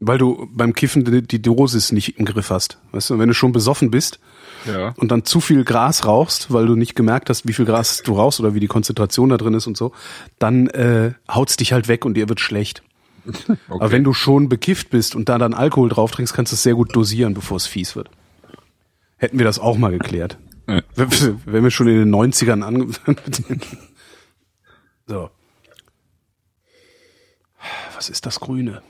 Weil 0.00 0.18
du 0.18 0.48
beim 0.52 0.74
Kiffen 0.74 1.04
die, 1.04 1.22
die 1.22 1.42
Dosis 1.42 1.90
nicht 1.92 2.18
im 2.18 2.24
Griff 2.24 2.50
hast. 2.50 2.78
Weißt 2.92 3.10
du, 3.10 3.18
wenn 3.18 3.28
du 3.28 3.34
schon 3.34 3.52
besoffen 3.52 3.90
bist, 3.90 4.20
ja. 4.66 4.94
und 4.96 5.10
dann 5.10 5.24
zu 5.24 5.40
viel 5.40 5.64
Gras 5.64 6.06
rauchst, 6.06 6.52
weil 6.52 6.66
du 6.66 6.76
nicht 6.76 6.94
gemerkt 6.94 7.30
hast, 7.30 7.46
wie 7.46 7.52
viel 7.52 7.64
Gras 7.64 8.02
du 8.02 8.14
rauchst 8.14 8.40
oder 8.40 8.54
wie 8.54 8.60
die 8.60 8.66
Konzentration 8.66 9.28
da 9.28 9.36
drin 9.36 9.54
ist 9.54 9.66
und 9.66 9.76
so, 9.76 9.92
dann 10.38 10.68
äh, 10.68 11.12
haut's 11.30 11.56
dich 11.56 11.72
halt 11.72 11.88
weg 11.88 12.04
und 12.04 12.14
dir 12.14 12.28
wird 12.28 12.40
schlecht. 12.40 12.82
Aber 13.68 13.90
wenn 13.92 14.04
du 14.04 14.12
schon 14.12 14.48
bekifft 14.48 14.90
bist 14.90 15.14
und 15.14 15.28
da 15.28 15.38
dann 15.38 15.54
Alkohol 15.54 15.88
drauf 15.88 16.10
trinkst, 16.12 16.34
kannst 16.34 16.52
du 16.52 16.54
es 16.54 16.62
sehr 16.62 16.74
gut 16.74 16.94
dosieren, 16.94 17.34
bevor 17.34 17.56
es 17.56 17.66
fies 17.66 17.96
wird. 17.96 18.10
Hätten 19.16 19.38
wir 19.38 19.44
das 19.44 19.58
auch 19.58 19.76
mal 19.76 19.90
geklärt. 19.90 20.38
Ja. 20.68 20.82
Wenn 20.94 21.64
wir 21.64 21.70
schon 21.70 21.88
in 21.88 21.98
den 21.98 22.14
90ern 22.14 22.62
ange... 22.62 22.88
so. 25.06 25.30
Was 27.94 28.08
ist 28.08 28.26
das 28.26 28.38
Grüne? 28.38 28.82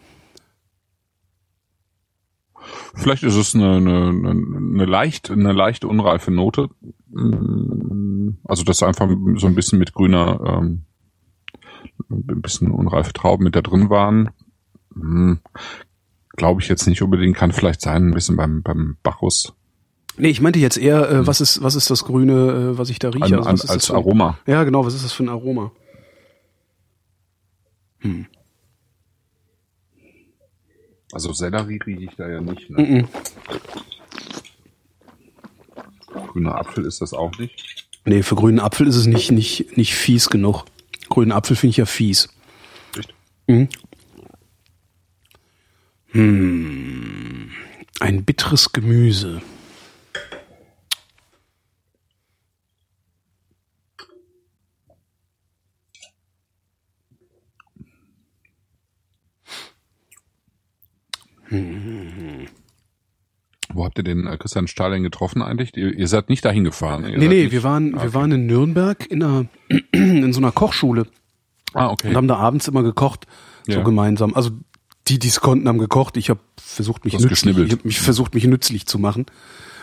Vielleicht 2.95 3.23
ist 3.23 3.37
es 3.37 3.55
eine, 3.55 3.77
eine, 3.77 4.09
eine, 4.09 4.85
leicht, 4.85 5.31
eine 5.31 5.53
leicht 5.53 5.85
unreife 5.85 6.31
Note. 6.31 6.69
Also 8.45 8.65
das 8.65 8.83
einfach 8.83 9.09
so 9.37 9.47
ein 9.47 9.55
bisschen 9.55 9.79
mit 9.79 9.93
grüner, 9.93 10.41
ähm, 10.63 10.83
ein 12.11 12.43
bisschen 12.43 12.71
unreife 12.71 13.13
Trauben 13.13 13.45
mit 13.45 13.55
da 13.57 13.63
drin 13.63 13.91
waren. 13.91 14.31
Hm, 14.95 15.41
Glaube 16.37 16.61
ich 16.63 16.69
jetzt 16.69 16.87
nicht 16.87 17.03
unbedingt, 17.03 17.37
kann 17.37 17.53
vielleicht 17.53 17.81
sein, 17.81 18.09
ein 18.09 18.15
bisschen 18.15 18.37
beim, 18.37 18.63
beim 18.63 18.97
Bacchus 19.03 19.53
Nee, 20.21 20.29
ich 20.31 20.41
meinte 20.41 20.59
jetzt 20.59 20.77
eher, 20.79 21.09
äh, 21.11 21.27
was 21.29 21.41
ist 21.41 21.63
was 21.63 21.77
ist 21.77 21.91
das 21.91 22.05
Grüne, 22.05 22.73
äh, 22.73 22.79
was 22.79 22.91
ich 22.91 22.99
da 22.99 23.11
rieche? 23.11 23.25
an, 23.25 23.35
Also, 23.35 23.49
an, 23.49 23.53
was 23.55 23.61
ist 23.61 23.65
das 23.65 23.71
als 23.71 23.87
für 23.87 23.93
ein- 23.93 23.97
Aroma. 23.99 24.39
Ja, 24.47 24.65
genau, 24.65 24.85
was 24.85 24.95
ist 24.95 25.05
das 25.05 25.13
für 25.13 25.23
ein 25.23 25.29
Aroma? 25.29 25.71
Also 31.13 31.33
Sellerie 31.33 31.81
rieche 31.85 32.05
ich 32.05 32.17
da 32.17 32.29
ja 32.29 32.41
nicht. 32.41 32.69
Ne? 32.71 32.83
Mhm. 32.83 33.09
Grüner 36.29 36.57
Apfel 36.57 36.85
ist 36.85 37.01
das 37.01 37.15
auch 37.15 37.37
nicht. 37.39 37.89
Nee, 38.05 38.23
für 38.23 38.35
grünen 38.35 38.61
Apfel 38.61 38.87
ist 38.87 38.97
es 38.97 39.07
nicht, 39.07 39.31
nicht, 39.33 39.77
nicht 39.77 39.95
fies 39.95 40.29
genug. 40.29 40.65
Grünen 41.09 41.33
Apfel 41.33 41.57
finde 41.57 41.71
ich 41.73 41.77
ja 41.79 41.87
fies. 41.87 42.29
Echt? 42.97 43.15
Mhm. 43.47 43.69
Hm. 46.13 47.51
Ein 48.01 48.25
bitteres 48.25 48.73
Gemüse. 48.73 49.43
Wo 63.75 63.85
habt 63.85 63.99
ihr 63.99 64.05
den 64.05 64.27
äh, 64.27 64.37
Christian 64.39 64.67
Stahl 64.67 64.93
denn 64.93 65.03
getroffen 65.03 65.43
eigentlich? 65.43 65.77
Ihr, 65.77 65.93
ihr 65.97 66.09
seid 66.09 66.29
nicht 66.31 66.45
dahin 66.45 66.65
gefahren. 66.65 67.05
Ihr 67.05 67.19
Nee, 67.19 67.29
nee, 67.29 67.43
nicht, 67.45 67.53
wir 67.53 67.63
waren, 67.63 67.97
Ah, 67.99 68.03
wir 68.03 68.15
waren 68.15 68.33
in 68.33 68.47
Nürnberg 68.47 69.07
in 69.11 69.23
einer, 69.23 69.45
in 69.93 70.33
so 70.33 70.41
einer 70.41 70.53
Kochschule 70.53 71.07
Ah, 71.75 71.89
okay. 71.91 72.09
und 72.09 72.17
haben 72.17 72.29
da 72.29 72.37
abends 72.37 72.67
immer 72.69 72.83
gekocht, 72.83 73.27
so 73.67 73.73
Ja. 73.73 73.83
gemeinsam. 73.83 74.35
Also 74.35 74.51
die, 75.07 75.19
die 75.19 75.29
es 75.29 75.41
konnten, 75.41 75.69
haben 75.69 75.79
gekocht. 75.79 76.17
Ich 76.17 76.31
habe 76.31 76.41
versucht, 76.59 77.05
mich 77.05 77.19
nützlich, 77.19 77.57
ich 77.59 77.73
hab 77.73 77.85
mich 77.85 78.01
versucht, 78.01 78.35
mich 78.35 78.45
nützlich 78.47 78.87
zu 78.87 78.99
machen. 78.99 79.27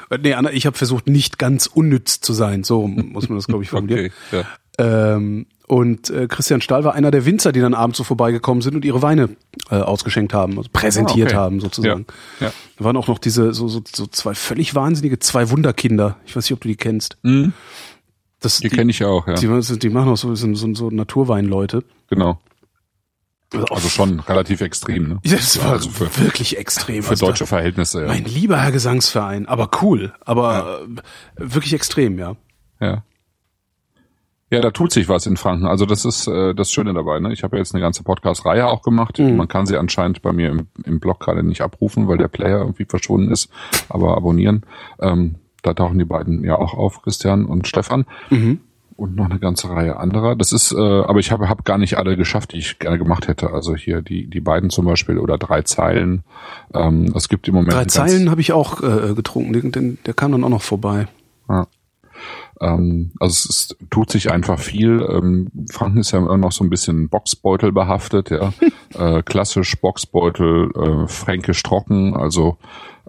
Äh, 0.09 0.17
Nee, 0.19 0.33
Anna, 0.33 0.51
ich 0.51 0.65
habe 0.65 0.77
versucht, 0.77 1.07
nicht 1.07 1.37
ganz 1.39 1.67
unnütz 1.67 2.21
zu 2.21 2.33
sein. 2.33 2.63
So 2.63 2.87
muss 2.87 3.29
man 3.29 3.37
das, 3.37 3.47
glaube 3.47 3.63
ich, 3.63 3.69
formulieren. 3.71 4.11
Okay, 4.31 4.43
ja. 4.79 5.15
Ähm, 5.15 5.45
und 5.67 6.09
äh, 6.09 6.27
Christian 6.27 6.61
Stahl 6.61 6.83
war 6.83 6.93
einer 6.93 7.11
der 7.11 7.25
Winzer, 7.25 7.51
die 7.51 7.59
dann 7.59 7.73
abends 7.73 7.97
so 7.97 8.03
vorbeigekommen 8.03 8.61
sind 8.61 8.75
und 8.75 8.85
ihre 8.85 9.01
Weine 9.01 9.29
äh, 9.71 9.75
ausgeschenkt 9.75 10.33
haben, 10.33 10.57
also 10.57 10.69
präsentiert 10.71 11.29
Ah, 11.29 11.31
okay. 11.31 11.43
haben 11.43 11.59
sozusagen. 11.59 12.05
Ja, 12.39 12.47
ja. 12.47 12.53
Da 12.77 12.83
waren 12.85 12.97
auch 12.97 13.07
noch 13.07 13.19
diese 13.19 13.53
so, 13.53 13.67
so, 13.67 13.81
so 13.91 14.05
zwei 14.07 14.35
völlig 14.35 14.75
wahnsinnige, 14.75 15.19
zwei 15.19 15.49
Wunderkinder. 15.49 16.17
Ich 16.25 16.35
weiß 16.35 16.45
nicht, 16.45 16.53
ob 16.53 16.61
du 16.61 16.67
die 16.67 16.75
kennst. 16.75 17.17
Mhm. 17.23 17.53
Das, 18.41 18.59
Die 18.59 18.69
kenne 18.69 18.91
ich 18.91 18.99
ja 18.99 19.07
auch, 19.07 19.27
ja. 19.27 19.33
Die, 19.35 19.47
die, 19.47 19.79
die 19.79 19.89
machen 19.89 20.09
auch 20.09 20.17
so, 20.17 20.35
so, 20.35 20.53
so, 20.53 20.89
Naturweinleute. 20.91 21.83
Genau. 22.09 22.39
Also, 23.51 23.65
Also 23.67 23.89
schon 23.89 24.19
relativ 24.19 24.61
extrem, 24.61 25.07
ne? 25.07 25.19
Ja, 25.23 25.37
das 25.37 25.63
war 25.63 25.71
also 25.71 25.89
für, 25.89 26.15
wirklich 26.19 26.57
extrem. 26.57 27.01
für 27.01 27.11
Also 27.11 27.25
deutsche 27.25 27.47
Verhältnisse, 27.47 28.01
ja. 28.01 28.07
mein 28.07 28.25
lieber 28.25 28.59
Herr 28.61 28.71
Gesangsverein, 28.71 29.47
aber 29.47 29.71
cool, 29.81 30.13
aber 30.21 30.81
äh, 31.37 31.49
wirklich 31.51 31.73
extrem, 31.73 32.19
ja. 32.19 32.35
ja. 32.79 33.03
Ja, 34.55 34.61
da 34.61 34.71
tut 34.71 34.93
sich 34.93 35.09
was 35.09 35.25
in 35.25 35.35
Franken. 35.35 35.65
Also 35.65 35.85
das 35.85 36.05
ist 36.05 36.27
äh, 36.27 36.55
das 36.55 36.71
Schöne 36.71 36.93
dabei. 36.93 37.19
Ne? 37.19 37.33
Ich 37.33 37.43
habe 37.43 37.57
ja 37.57 37.59
jetzt 37.59 37.75
eine 37.75 37.81
ganze 37.81 38.03
Podcast-Reihe 38.03 38.65
auch 38.67 38.81
gemacht. 38.83 39.19
Mhm. 39.19 39.35
Man 39.35 39.49
kann 39.49 39.65
sie 39.65 39.75
anscheinend 39.75 40.21
bei 40.21 40.31
mir 40.31 40.49
im, 40.49 40.67
im 40.85 41.01
Blog 41.01 41.19
gerade 41.19 41.43
nicht 41.43 41.59
abrufen, 41.59 42.07
weil 42.07 42.17
der 42.17 42.29
Player 42.29 42.59
irgendwie 42.59 42.85
verschwunden 42.85 43.33
ist. 43.33 43.49
Aber 43.89 44.15
abonnieren. 44.15 44.63
Ähm, 45.01 45.35
da 45.61 45.73
tauchen 45.73 45.99
die 45.99 46.05
beiden 46.05 46.45
ja 46.45 46.55
auch 46.55 46.73
auf, 46.73 47.01
Christian 47.01 47.43
und 47.45 47.67
Stefan. 47.67 48.05
Mhm. 48.29 48.61
Und 48.95 49.17
noch 49.17 49.29
eine 49.29 49.39
ganze 49.39 49.69
Reihe 49.69 49.97
anderer. 49.97 50.37
Das 50.37 50.53
ist, 50.53 50.71
äh, 50.71 50.77
aber 50.77 51.19
ich 51.19 51.33
habe 51.33 51.49
hab 51.49 51.65
gar 51.65 51.77
nicht 51.77 51.97
alle 51.97 52.15
geschafft, 52.15 52.53
die 52.53 52.59
ich 52.59 52.79
gerne 52.79 52.97
gemacht 52.97 53.27
hätte. 53.27 53.51
Also 53.51 53.75
hier 53.75 54.01
die 54.01 54.27
die 54.27 54.39
beiden 54.39 54.69
zum 54.69 54.85
Beispiel 54.85 55.17
oder 55.17 55.37
drei 55.37 55.63
Zeilen. 55.63 56.23
Ähm, 56.73 57.11
es 57.13 57.27
gibt 57.27 57.49
im 57.49 57.55
Moment 57.55 57.73
Drei 57.73 57.83
Zeilen 57.83 58.31
habe 58.31 58.39
ich 58.39 58.53
auch 58.53 58.81
äh, 58.81 59.13
getrunken, 59.13 59.51
den, 59.51 59.73
den, 59.73 59.97
der 60.05 60.13
kam 60.13 60.31
dann 60.31 60.45
auch 60.45 60.49
noch 60.49 60.61
vorbei. 60.61 61.09
Ja. 61.49 61.67
Ähm, 62.61 63.11
also 63.19 63.33
es 63.33 63.45
ist, 63.45 63.77
tut 63.89 64.09
sich 64.11 64.31
einfach 64.31 64.59
viel. 64.59 65.05
Ähm, 65.09 65.51
Franken 65.71 65.99
ist 65.99 66.11
ja 66.11 66.19
immer 66.19 66.37
noch 66.37 66.51
so 66.51 66.63
ein 66.63 66.69
bisschen 66.69 67.09
Boxbeutel 67.09 67.71
behaftet, 67.71 68.29
ja. 68.29 68.53
äh, 69.17 69.23
klassisch 69.23 69.75
Boxbeutel, 69.79 70.71
äh, 70.75 71.07
fränkisch 71.07 71.61
trocken, 71.63 72.15
also 72.15 72.57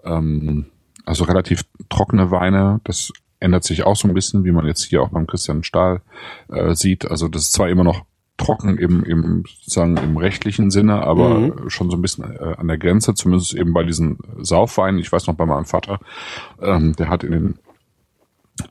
ähm, 0.03 0.65
also 1.05 1.23
relativ 1.23 1.63
trockene 1.89 2.31
Weine. 2.31 2.81
Das 2.83 3.11
ändert 3.39 3.63
sich 3.63 3.83
auch 3.83 3.95
so 3.95 4.07
ein 4.07 4.13
bisschen, 4.13 4.43
wie 4.43 4.51
man 4.51 4.65
jetzt 4.65 4.83
hier 4.83 5.01
auch 5.01 5.09
beim 5.09 5.27
Christian 5.27 5.63
Stahl 5.63 6.01
äh, 6.49 6.73
sieht. 6.75 7.09
Also 7.09 7.27
das 7.27 7.43
ist 7.43 7.53
zwar 7.53 7.69
immer 7.69 7.83
noch 7.83 8.01
trocken 8.37 8.77
im, 8.77 9.03
im 9.03 9.43
sozusagen 9.47 9.97
im 9.97 10.17
rechtlichen 10.17 10.69
Sinne, 10.69 11.01
aber 11.01 11.39
Mhm. 11.39 11.69
schon 11.69 11.89
so 11.89 11.97
ein 11.97 12.01
bisschen 12.01 12.23
äh, 12.23 12.55
an 12.57 12.67
der 12.67 12.77
Grenze, 12.77 13.15
zumindest 13.15 13.55
eben 13.55 13.73
bei 13.73 13.83
diesen 13.83 14.19
Saufweinen. 14.39 14.99
Ich 14.99 15.11
weiß 15.11 15.25
noch 15.27 15.33
bei 15.35 15.45
meinem 15.45 15.65
Vater, 15.65 15.99
ähm, 16.61 16.95
der 16.95 17.09
hat 17.09 17.23
in 17.23 17.31
den 17.31 17.59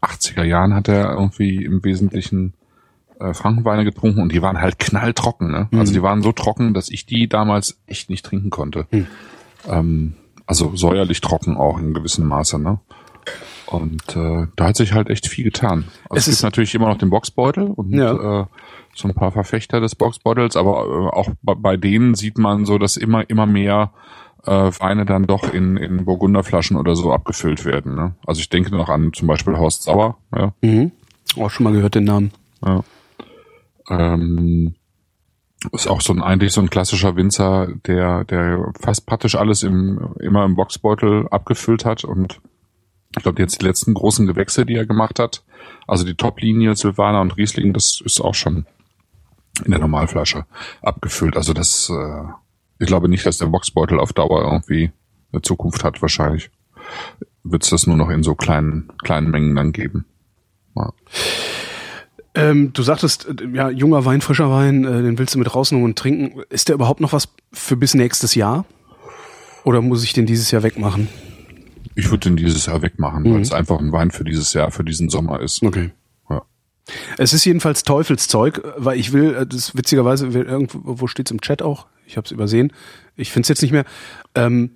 80er 0.01 0.45
Jahren 0.45 0.75
hat 0.75 0.89
er 0.89 1.13
irgendwie 1.13 1.65
im 1.65 1.83
Wesentlichen 1.85 2.55
äh, 3.21 3.33
Frankenweine 3.35 3.85
getrunken 3.85 4.21
und 4.21 4.33
die 4.33 4.43
waren 4.43 4.61
halt 4.61 4.79
knalltrocken. 4.79 5.51
Ne? 5.51 5.69
Also 5.73 5.93
die 5.93 6.03
waren 6.03 6.23
so 6.23 6.33
trocken, 6.33 6.75
dass 6.75 6.89
ich 6.91 7.07
die 7.07 7.29
damals 7.29 7.79
echt 7.87 8.11
nicht 8.11 8.25
trinken 8.25 8.51
konnte. 8.51 8.87
Ähm, 9.69 10.15
also 10.47 10.77
säuerlich 10.77 11.21
trocken 11.21 11.57
auch 11.57 11.79
in 11.79 11.95
gewissem 11.95 12.27
Maße. 12.27 12.59
Ne? 12.59 12.79
Und 13.67 14.15
äh, 14.17 14.47
da 14.55 14.67
hat 14.69 14.77
sich 14.77 14.93
halt 14.93 15.11
echt 15.11 15.27
viel 15.29 15.45
getan. 15.45 15.87
Also 16.09 16.15
Es 16.15 16.19
es, 16.19 16.25
gibt 16.27 16.33
ist- 16.35 16.43
natürlich 16.45 16.75
immer 16.75 16.89
noch 16.89 16.99
den 16.99 17.11
Boxbeutel 17.11 17.65
und 17.65 17.93
Ja. 17.93 18.43
äh, 18.43 18.47
so 18.95 19.09
ein 19.09 19.15
paar 19.15 19.33
Verfechter 19.33 19.81
des 19.81 19.95
Boxbeutels, 19.95 20.57
aber 20.57 20.85
äh, 20.87 21.17
auch 21.17 21.29
bei, 21.43 21.55
bei 21.55 21.77
denen 21.77 22.15
sieht 22.15 22.39
man 22.39 22.65
so, 22.65 22.79
dass 22.79 22.97
immer 22.97 23.29
immer 23.29 23.45
mehr 23.45 23.93
äh, 24.47 24.71
Weine 24.81 25.05
dann 25.05 25.27
doch 25.27 25.53
in, 25.53 25.77
in 25.77 26.05
Burgunderflaschen 26.05 26.77
oder 26.77 26.97
so 26.97 27.13
abgefüllt 27.13 27.65
werden. 27.65 27.95
Ne? 27.95 28.15
Also 28.27 28.41
ich 28.41 28.49
denke 28.49 28.75
noch 28.75 28.89
an 28.89 29.13
zum 29.13 29.29
Beispiel 29.29 29.57
Horst 29.57 29.83
Sauer. 29.85 30.19
Ja, 30.35 30.53
Mhm. 30.63 30.93
Auch 31.39 31.51
schon 31.51 31.65
mal 31.65 31.73
gehört 31.73 31.95
den 31.95 32.05
Namen. 32.05 32.33
ja. 32.65 32.83
Ähm, 33.89 34.75
ist 35.73 35.87
auch 35.89 36.01
so 36.01 36.13
ein 36.13 36.23
eigentlich 36.23 36.53
so 36.53 36.61
ein 36.61 36.71
klassischer 36.71 37.17
Winzer, 37.17 37.69
der 37.87 38.25
der 38.25 38.73
fast 38.81 39.07
praktisch 39.07 39.35
alles 39.35 39.63
im 39.63 40.15
immer 40.21 40.45
im 40.45 40.55
Boxbeutel 40.55 41.29
abgefüllt 41.29 41.85
hat 41.85 42.05
und 42.05 42.41
ich 43.17 43.23
glaube 43.23 43.41
jetzt 43.41 43.61
die 43.61 43.65
letzten 43.65 43.95
großen 43.95 44.27
Gewächse, 44.27 44.67
die 44.67 44.75
er 44.75 44.87
gemacht 44.87 45.19
hat, 45.19 45.45
also 45.87 46.05
die 46.05 46.15
Top-Linie 46.15 46.77
Silvaner 46.77 47.21
und 47.21 47.37
Riesling, 47.37 47.73
das 47.73 48.01
ist 48.05 48.21
auch 48.21 48.35
schon 48.35 48.67
in 49.65 49.71
der 49.71 49.81
Normalflasche 49.81 50.45
abgefüllt. 50.83 51.37
Also 51.37 51.55
das, 51.55 51.91
äh, 51.91 52.25
ich 52.79 52.87
glaube 52.87 53.09
nicht, 53.09 53.25
dass 53.27 53.39
der 53.39 53.47
Boxbeutel 53.47 53.99
auf 53.99 54.13
Dauer 54.13 54.43
irgendwie 54.45 54.93
eine 55.33 55.43
Zukunft 55.43 55.85
hat. 55.85 56.03
Wahrscheinlich 56.03 56.51
wird 57.45 57.65
es 57.65 57.71
das 57.71 57.87
nur 57.87 57.97
noch 57.97 58.11
in 58.11 58.23
so 58.23 58.35
kleinen 58.35 58.93
kleinen 59.03 59.31
Mengen 59.31 59.57
dann 59.57 59.73
geben. 59.73 60.05
Ja. 60.75 60.93
Ähm, 62.35 62.73
du 62.75 62.83
sagtest, 62.83 63.29
ja, 63.55 63.71
junger 63.71 64.05
Wein, 64.05 64.21
frischer 64.21 64.51
Wein, 64.51 64.85
äh, 64.85 65.03
den 65.03 65.19
willst 65.19 65.35
du 65.35 65.39
mit 65.39 65.55
rausnehmen 65.55 65.85
und 65.85 65.99
trinken. 65.99 66.43
Ist 66.51 66.69
der 66.69 66.75
überhaupt 66.75 67.01
noch 67.01 67.15
was 67.15 67.29
für 67.51 67.77
bis 67.77 67.95
nächstes 67.95 68.35
Jahr? 68.35 68.67
Oder 69.65 69.81
muss 69.81 70.05
ich 70.05 70.13
den 70.13 70.27
dieses 70.27 70.51
Jahr 70.51 70.63
wegmachen? 70.63 71.09
Ich 71.95 72.11
würde 72.11 72.29
den 72.29 72.37
dieses 72.37 72.67
Jahr 72.67 72.83
wegmachen, 72.83 73.23
mhm. 73.23 73.35
weil 73.35 73.41
es 73.41 73.53
einfach 73.53 73.81
ein 73.81 73.91
Wein 73.91 74.11
für 74.11 74.23
dieses 74.23 74.53
Jahr, 74.53 74.71
für 74.71 74.85
diesen 74.85 75.09
Sommer 75.09 75.41
ist. 75.41 75.63
Okay. 75.63 75.93
Ja. 76.29 76.43
Es 77.17 77.33
ist 77.33 77.47
jedenfalls 77.47 77.85
Teufelszeug, 77.85 78.63
weil 78.77 79.01
ich 79.01 79.15
will, 79.15 79.35
äh, 79.35 79.47
das 79.47 79.75
witzigerweise, 79.75 80.27
irgendwo 80.27 81.07
steht's 81.07 81.31
im 81.31 81.41
Chat 81.41 81.63
auch, 81.63 81.87
ich 82.07 82.17
habe 82.17 82.25
es 82.25 82.31
übersehen, 82.31 82.73
ich 83.17 83.31
finde 83.31 83.45
es 83.45 83.49
jetzt 83.49 83.63
nicht 83.63 83.73
mehr, 83.73 83.85
ähm, 84.35 84.71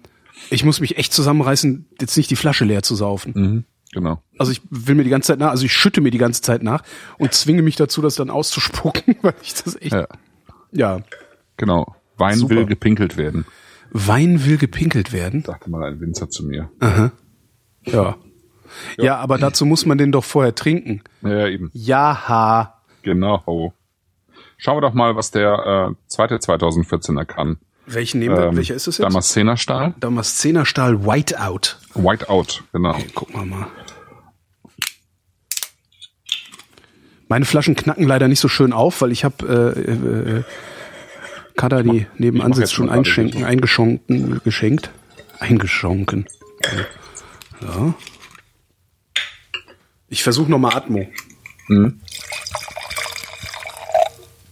ich 0.51 0.65
muss 0.65 0.81
mich 0.81 0.97
echt 0.97 1.13
zusammenreißen, 1.13 1.87
jetzt 2.01 2.17
nicht 2.17 2.31
die 2.31 2.37
Flasche 2.37 2.65
leer 2.65 2.83
zu 2.83 2.95
saufen. 2.95 3.33
Mhm. 3.35 3.65
Genau. 3.93 4.23
Also 4.39 4.53
ich 4.53 4.61
will 4.71 4.95
mir 4.95 5.05
die 5.05 5.11
ganze 5.11 5.29
Zeit 5.29 5.41
nach, 5.41 5.51
also 5.51 5.65
ich 5.65 5.73
schütte 5.73 6.01
mir 6.01 6.11
die 6.11 6.19
ganze 6.19 6.43
Zeit 6.43 6.63
nach 6.63 6.83
und 7.19 7.35
zwinge 7.35 7.63
mich 7.63 7.77
dazu, 7.77 8.01
das 8.03 8.15
dann 8.15 8.31
auszuspucken, 8.31 9.17
weil 9.23 9.35
ich 9.43 9.55
das 9.55 9.77
echt. 9.77 9.93
Ja. 9.93 10.07
ja. 10.73 11.01
Genau. 11.57 11.97
Wein 12.17 12.39
Super. 12.39 12.57
will 12.57 12.67
gepinkelt 12.67 13.17
werden. 13.17 13.47
Wein 13.91 14.45
will 14.45 14.59
gepinkelt 14.59 15.13
werden? 15.13 15.43
Sagte 15.43 15.71
mal 15.71 15.83
ein 15.85 16.01
Winzer 16.01 16.31
zu 16.31 16.45
mir. 16.45 16.71
Aha. 16.79 17.13
Ja. 17.85 18.17
Ja, 18.97 19.05
ja 19.05 19.17
aber 19.17 19.39
dazu 19.39 19.67
muss 19.67 19.85
man 19.85 19.99
den 19.99 20.13
doch 20.13 20.25
vorher 20.25 20.55
trinken. 20.55 21.03
Ja, 21.23 21.49
eben. 21.49 21.71
Ja. 21.73 22.81
Genau. 23.03 23.75
Schauen 24.61 24.77
wir 24.77 24.83
doch 24.83 24.93
mal, 24.93 25.17
was 25.17 25.31
der 25.31 25.91
äh, 25.91 25.95
zweite 26.07 26.37
2014er 26.37 27.25
kann. 27.25 27.59
Welchen 27.87 28.21
nehmen 28.21 28.37
wir? 28.37 28.45
Ähm, 28.49 28.57
Welcher 28.57 28.75
ist 28.75 28.87
es 28.87 28.99
jetzt? 28.99 29.07
Damaszener 29.07 29.57
Stahl. 29.57 29.95
Damaszener 29.99 30.67
Stahl 30.67 31.05
Whiteout. 31.07 31.79
Whiteout, 31.95 32.63
genau. 32.73 32.91
Okay, 32.91 33.09
gucken 33.15 33.41
wir 33.41 33.47
mal. 33.47 33.67
Meine 37.29 37.47
Flaschen 37.47 37.75
knacken 37.75 38.07
leider 38.07 38.29
nicht 38.29 38.41
so 38.41 38.49
schön 38.49 38.75
auf, 38.75 39.01
weil 39.01 39.13
ich 39.13 39.25
habe 39.25 39.75
äh, 39.79 39.91
äh, 40.39 40.45
Kada 41.57 41.83
die 41.83 42.07
nebenan 42.19 42.53
sitzt 42.53 42.75
schon 42.75 42.91
einschenken, 42.91 43.45
eingeschonken, 43.45 44.41
geschenkt, 44.45 44.91
eingeschonken. 45.39 46.27
Ja. 47.63 47.95
Ich 50.09 50.23
versuche 50.23 50.51
nochmal 50.51 50.77
Atmo. 50.77 51.07
Mhm. 51.69 52.01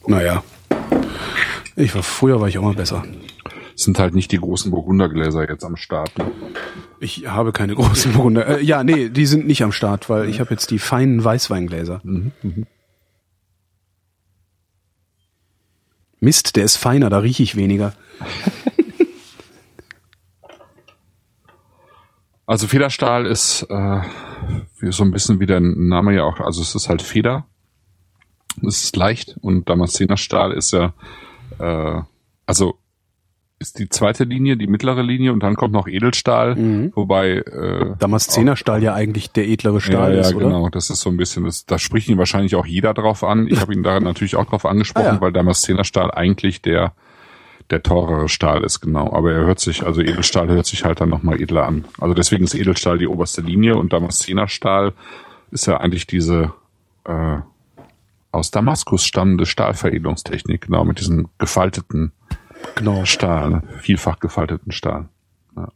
Naja. 0.08 0.42
Ich 1.76 1.94
war 1.94 2.02
früher 2.02 2.40
war 2.40 2.48
ich 2.48 2.58
auch 2.58 2.62
mal 2.62 2.74
besser. 2.74 3.04
sind 3.76 3.98
halt 3.98 4.14
nicht 4.14 4.32
die 4.32 4.38
großen 4.38 4.70
Burgundergläser 4.70 5.48
jetzt 5.48 5.64
am 5.64 5.76
Start. 5.76 6.16
Ne? 6.18 6.30
Ich 6.98 7.26
habe 7.28 7.52
keine 7.52 7.74
großen 7.74 8.12
Burgunder. 8.14 8.58
Äh, 8.58 8.64
ja, 8.64 8.82
nee, 8.82 9.10
die 9.10 9.26
sind 9.26 9.46
nicht 9.46 9.62
am 9.62 9.70
Start, 9.70 10.08
weil 10.08 10.28
ich 10.28 10.40
habe 10.40 10.50
jetzt 10.50 10.70
die 10.70 10.78
feinen 10.78 11.22
Weißweingläser. 11.22 12.00
Mhm, 12.02 12.32
mh. 12.42 12.66
Mist, 16.20 16.56
der 16.56 16.64
ist 16.64 16.76
feiner, 16.76 17.10
da 17.10 17.18
rieche 17.18 17.42
ich 17.44 17.54
weniger. 17.54 17.92
Also 22.46 22.66
Federstahl 22.66 23.26
ist 23.26 23.66
äh, 23.68 24.00
so 24.90 25.04
ein 25.04 25.10
bisschen 25.10 25.38
wie 25.38 25.44
der 25.44 25.60
Name 25.60 26.14
ja 26.14 26.24
auch, 26.24 26.40
also 26.40 26.62
es 26.62 26.74
ist 26.74 26.88
halt 26.88 27.02
Feder. 27.02 27.46
Es 28.66 28.84
ist 28.84 28.96
leicht 28.96 29.36
und 29.40 29.68
Damaszenerstahl 29.68 30.52
ist 30.52 30.72
ja, 30.72 30.92
äh, 31.58 32.02
also 32.46 32.78
ist 33.60 33.78
die 33.80 33.88
zweite 33.88 34.24
Linie, 34.24 34.56
die 34.56 34.68
mittlere 34.68 35.02
Linie 35.02 35.32
und 35.32 35.42
dann 35.42 35.56
kommt 35.56 35.72
noch 35.72 35.88
Edelstahl, 35.88 36.54
mhm. 36.54 36.92
wobei 36.94 37.38
äh, 37.38 37.96
Damaszenerstahl 37.98 38.82
ja 38.82 38.94
eigentlich 38.94 39.32
der 39.32 39.48
edlere 39.48 39.80
Stahl 39.80 40.14
ja, 40.14 40.20
ist, 40.20 40.30
ja, 40.30 40.36
oder? 40.36 40.46
genau, 40.46 40.68
das 40.68 40.90
ist 40.90 41.00
so 41.00 41.10
ein 41.10 41.16
bisschen, 41.16 41.44
das, 41.44 41.66
da 41.66 41.78
spricht 41.78 42.08
ihn 42.08 42.18
wahrscheinlich 42.18 42.54
auch 42.54 42.66
jeder 42.66 42.94
drauf 42.94 43.24
an. 43.24 43.48
Ich 43.48 43.60
habe 43.60 43.74
ihn 43.74 43.82
da 43.82 43.98
natürlich 43.98 44.36
auch 44.36 44.46
drauf 44.46 44.64
angesprochen, 44.64 45.06
ah, 45.06 45.14
ja. 45.14 45.20
weil 45.20 45.32
Damaszenerstahl 45.32 46.12
eigentlich 46.12 46.62
der 46.62 46.92
der 47.70 47.82
teurere 47.82 48.28
Stahl 48.28 48.64
ist, 48.64 48.80
genau. 48.80 49.12
Aber 49.12 49.32
er 49.32 49.44
hört 49.44 49.60
sich, 49.60 49.84
also 49.84 50.00
Edelstahl 50.00 50.48
hört 50.48 50.66
sich 50.66 50.84
halt 50.84 51.00
dann 51.00 51.10
nochmal 51.10 51.40
edler 51.40 51.66
an. 51.66 51.84
Also 51.98 52.14
deswegen 52.14 52.44
ist 52.44 52.54
Edelstahl 52.54 52.98
die 52.98 53.06
oberste 53.06 53.42
Linie 53.42 53.76
und 53.76 53.92
Damaszenerstahl 53.92 54.94
ist 55.50 55.66
ja 55.66 55.78
eigentlich 55.78 56.06
diese 56.06 56.52
äh, 57.04 57.38
aus 58.30 58.50
Damaskus 58.50 59.04
stammende 59.04 59.46
Stahlveredelungstechnik, 59.46 60.62
genau, 60.62 60.84
mit 60.84 61.00
diesen 61.00 61.28
gefalteten 61.38 62.12
Genau. 62.74 63.04
Stahl, 63.04 63.62
vielfach 63.80 64.20
gefalteten 64.20 64.72
Stahl. 64.72 65.08
Ja. 65.56 65.72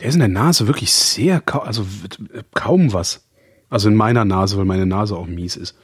Der 0.00 0.08
ist 0.08 0.14
in 0.14 0.20
der 0.20 0.28
Nase 0.28 0.66
wirklich 0.66 0.92
sehr, 0.92 1.42
also 1.46 1.86
kaum 2.54 2.92
was. 2.92 3.26
Also 3.68 3.88
in 3.88 3.96
meiner 3.96 4.24
Nase, 4.24 4.56
weil 4.58 4.64
meine 4.64 4.86
Nase 4.86 5.16
auch 5.16 5.26
mies 5.26 5.56
ist. 5.56 5.76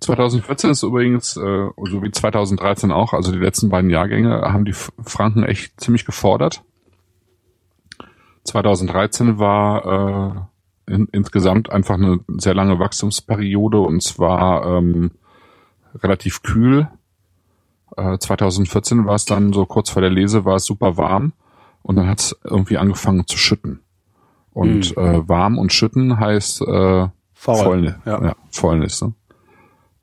2014 0.00 0.70
ist 0.70 0.82
übrigens, 0.82 1.36
äh, 1.36 1.68
so 1.76 2.02
wie 2.02 2.10
2013 2.10 2.90
auch, 2.90 3.12
also 3.12 3.32
die 3.32 3.38
letzten 3.38 3.68
beiden 3.68 3.90
Jahrgänge 3.90 4.40
haben 4.40 4.64
die 4.64 4.72
Franken 4.72 5.44
echt 5.44 5.78
ziemlich 5.78 6.06
gefordert. 6.06 6.64
2013 8.44 9.38
war 9.38 10.48
äh, 10.88 10.94
in, 10.94 11.06
insgesamt 11.12 11.70
einfach 11.70 11.94
eine 11.94 12.20
sehr 12.28 12.54
lange 12.54 12.78
Wachstumsperiode 12.78 13.78
und 13.78 14.02
zwar 14.02 14.66
ähm, 14.66 15.12
relativ 15.94 16.42
kühl. 16.42 16.88
Äh, 17.96 18.18
2014 18.18 19.06
war 19.06 19.14
es 19.14 19.24
dann 19.24 19.52
so 19.52 19.66
kurz 19.66 19.90
vor 19.90 20.02
der 20.02 20.10
Lese, 20.10 20.44
war 20.44 20.56
es 20.56 20.64
super 20.64 20.96
warm 20.96 21.32
und 21.82 21.96
dann 21.96 22.08
hat 22.08 22.20
es 22.20 22.40
irgendwie 22.44 22.78
angefangen 22.78 23.26
zu 23.26 23.38
schütten. 23.38 23.80
Und 24.52 24.96
mhm. 24.96 25.02
äh, 25.02 25.28
warm 25.28 25.58
und 25.58 25.72
schütten 25.72 26.18
heißt 26.18 26.62
äh, 26.62 27.08
Faul. 27.34 27.56
Fäulnis. 27.56 27.94
Ja. 28.04 28.22
ja, 28.22 28.36
Fäulnis. 28.50 29.00
Ne? 29.02 29.14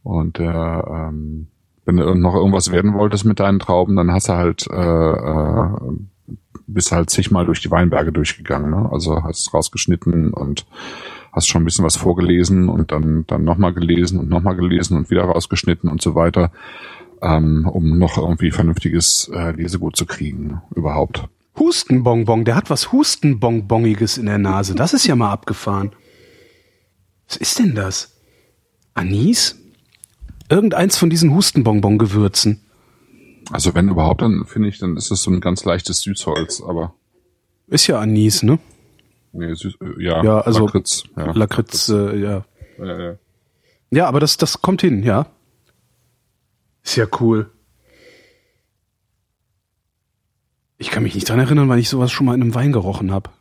Und 0.03 0.39
äh, 0.39 0.43
ähm, 0.45 1.47
wenn 1.85 1.97
du 1.97 2.15
noch 2.15 2.33
irgendwas 2.33 2.71
werden 2.71 2.93
wolltest 2.93 3.25
mit 3.25 3.39
deinen 3.39 3.59
Trauben, 3.59 3.95
dann 3.95 4.11
hast 4.11 4.29
du 4.29 4.33
halt 4.33 4.67
äh, 4.69 4.75
äh, 4.75 5.69
bist 6.67 6.91
halt 6.91 7.09
zigmal 7.09 7.45
durch 7.45 7.61
die 7.61 7.71
Weinberge 7.71 8.11
durchgegangen, 8.11 8.69
ne? 8.69 8.89
Also 8.91 9.23
hast 9.23 9.53
rausgeschnitten 9.53 10.33
und 10.33 10.65
hast 11.31 11.47
schon 11.47 11.61
ein 11.61 11.65
bisschen 11.65 11.85
was 11.85 11.95
vorgelesen 11.95 12.69
und 12.69 12.91
dann, 12.91 13.25
dann 13.27 13.43
nochmal 13.43 13.73
gelesen 13.73 14.19
und 14.19 14.29
nochmal 14.29 14.55
gelesen 14.55 14.97
und 14.97 15.09
wieder 15.09 15.23
rausgeschnitten 15.23 15.89
und 15.89 16.01
so 16.01 16.15
weiter, 16.15 16.51
ähm, 17.21 17.67
um 17.67 17.97
noch 17.97 18.17
irgendwie 18.17 18.51
vernünftiges 18.51 19.29
äh, 19.33 19.51
Lesegut 19.51 19.95
zu 19.95 20.05
kriegen, 20.05 20.61
überhaupt. 20.75 21.27
Hustenbonbon, 21.57 22.45
der 22.45 22.55
hat 22.55 22.69
was 22.69 22.91
Hustenbonboniges 22.91 24.17
in 24.17 24.27
der 24.27 24.37
Nase. 24.37 24.75
Das 24.75 24.93
ist 24.93 25.07
ja 25.07 25.15
mal 25.15 25.31
abgefahren. 25.31 25.91
Was 27.27 27.37
ist 27.37 27.59
denn 27.59 27.75
das? 27.75 28.15
Anis? 28.93 29.55
Irgendeins 30.49 30.97
von 30.97 31.09
diesen 31.09 31.33
Hustenbonbon-Gewürzen. 31.33 32.61
Also 33.51 33.73
wenn 33.75 33.89
überhaupt, 33.89 34.21
dann 34.21 34.45
finde 34.45 34.69
ich, 34.69 34.79
dann 34.79 34.97
ist 34.97 35.11
es 35.11 35.21
so 35.21 35.31
ein 35.31 35.39
ganz 35.39 35.63
leichtes 35.63 36.01
Süßholz, 36.01 36.61
aber. 36.61 36.93
Ist 37.67 37.87
ja 37.87 37.99
Anis, 37.99 38.43
ne? 38.43 38.59
Nee, 39.31 39.53
süß, 39.53 39.77
äh, 39.81 40.03
ja, 40.03 40.23
ja, 40.23 40.39
also 40.41 40.65
Lakritz. 40.65 41.03
Ja, 41.15 41.31
Lakritz, 41.31 41.89
äh, 41.89 42.17
ja. 42.17 42.45
Ja, 42.79 42.99
ja. 42.99 43.15
ja, 43.91 44.07
aber 44.07 44.19
das, 44.19 44.37
das 44.37 44.61
kommt 44.61 44.81
hin, 44.81 45.03
ja. 45.03 45.27
Ist 46.83 46.95
ja 46.95 47.05
cool. 47.19 47.51
Ich 50.77 50.91
kann 50.91 51.03
mich 51.03 51.15
nicht 51.15 51.27
dran 51.27 51.39
erinnern, 51.39 51.69
weil 51.69 51.79
ich 51.79 51.89
sowas 51.89 52.11
schon 52.11 52.25
mal 52.25 52.35
in 52.35 52.41
einem 52.41 52.55
Wein 52.55 52.71
gerochen 52.71 53.11
habe. 53.11 53.31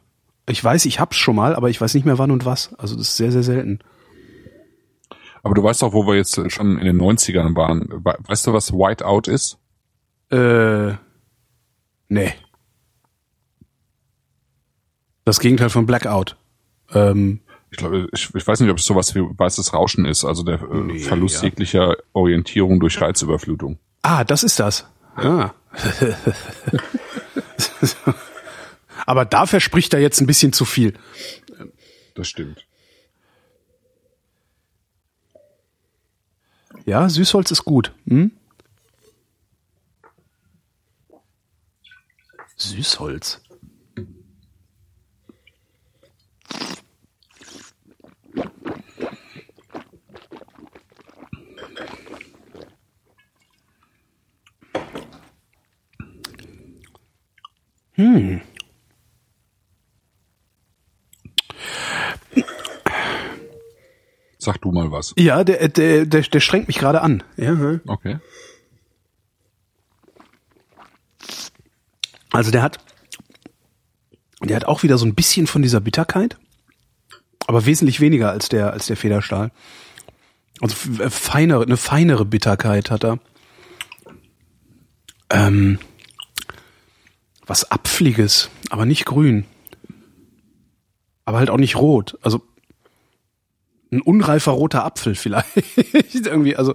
Ich 0.48 0.62
weiß, 0.62 0.86
ich 0.86 1.00
hab's 1.00 1.16
schon 1.16 1.36
mal, 1.36 1.54
aber 1.54 1.70
ich 1.70 1.80
weiß 1.80 1.94
nicht 1.94 2.06
mehr 2.06 2.18
wann 2.18 2.30
und 2.30 2.44
was. 2.44 2.74
Also 2.74 2.96
das 2.96 3.08
ist 3.08 3.16
sehr, 3.16 3.32
sehr 3.32 3.42
selten. 3.42 3.80
Aber 5.42 5.54
du 5.54 5.62
weißt 5.62 5.82
doch, 5.82 5.92
wo 5.92 6.06
wir 6.06 6.14
jetzt 6.14 6.40
schon 6.50 6.78
in 6.78 6.86
den 6.86 7.00
90ern 7.00 7.54
waren. 7.54 7.88
Weißt 8.02 8.46
du, 8.46 8.52
was 8.52 8.72
Whiteout 8.72 9.30
ist? 9.30 9.58
Äh, 10.30 10.94
nee. 12.08 12.34
Das 15.24 15.40
Gegenteil 15.40 15.70
von 15.70 15.86
Blackout. 15.86 16.36
Ähm, 16.92 17.40
ich 17.70 17.78
glaube, 17.78 18.08
ich, 18.12 18.34
ich, 18.34 18.46
weiß 18.46 18.60
nicht, 18.60 18.70
ob 18.70 18.78
es 18.78 18.86
sowas 18.86 19.14
wie 19.14 19.20
weißes 19.20 19.74
Rauschen 19.74 20.04
ist, 20.04 20.24
also 20.24 20.42
der 20.42 20.60
äh, 20.62 20.76
nee, 20.76 20.98
Verlust 21.00 21.36
ja. 21.36 21.48
jeglicher 21.48 21.96
Orientierung 22.12 22.80
durch 22.80 23.00
Reizüberflutung. 23.00 23.78
Ah, 24.02 24.24
das 24.24 24.42
ist 24.44 24.60
das. 24.60 24.86
Ah. 25.16 25.50
Aber 29.06 29.24
da 29.24 29.46
verspricht 29.46 29.94
er 29.94 30.00
jetzt 30.00 30.20
ein 30.20 30.26
bisschen 30.26 30.52
zu 30.52 30.64
viel. 30.64 30.94
Das 32.14 32.28
stimmt. 32.28 32.66
Ja, 36.84 37.08
Süßholz 37.08 37.50
ist 37.50 37.64
gut. 37.64 37.92
Hm? 38.06 38.30
Süßholz. 42.56 43.40
Sag 64.46 64.60
du 64.60 64.70
mal 64.70 64.92
was. 64.92 65.12
Ja, 65.16 65.42
der, 65.42 65.68
der, 65.68 66.06
der, 66.06 66.22
der 66.22 66.40
strengt 66.40 66.68
mich 66.68 66.78
gerade 66.78 67.00
an. 67.00 67.24
Ja. 67.36 67.80
Okay. 67.86 68.18
Also 72.36 72.50
der 72.50 72.62
hat, 72.62 72.78
der 74.42 74.56
hat 74.56 74.66
auch 74.66 74.82
wieder 74.82 74.98
so 74.98 75.06
ein 75.06 75.14
bisschen 75.14 75.46
von 75.46 75.62
dieser 75.62 75.80
Bitterkeit, 75.80 76.36
aber 77.46 77.64
wesentlich 77.64 78.00
weniger 78.00 78.30
als 78.30 78.50
der, 78.50 78.74
als 78.74 78.86
der 78.86 78.98
Federstahl. 78.98 79.50
Also 80.60 81.02
äh, 81.02 81.08
feinere, 81.08 81.62
eine 81.62 81.78
feinere 81.78 82.26
Bitterkeit 82.26 82.90
hat 82.90 83.04
er. 83.04 83.18
Ähm, 85.30 85.78
was 87.46 87.70
Apfliges, 87.70 88.50
aber 88.68 88.84
nicht 88.84 89.06
grün. 89.06 89.46
Aber 91.24 91.38
halt 91.38 91.48
auch 91.48 91.56
nicht 91.56 91.76
rot. 91.76 92.18
Also 92.20 92.42
ein 93.90 94.02
unreifer 94.02 94.52
roter 94.52 94.84
Apfel 94.84 95.14
vielleicht. 95.16 95.56
Irgendwie, 96.14 96.54
also. 96.54 96.74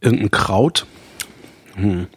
Irgendein 0.00 0.30
Kraut. 0.30 0.86
Hm. 1.74 2.08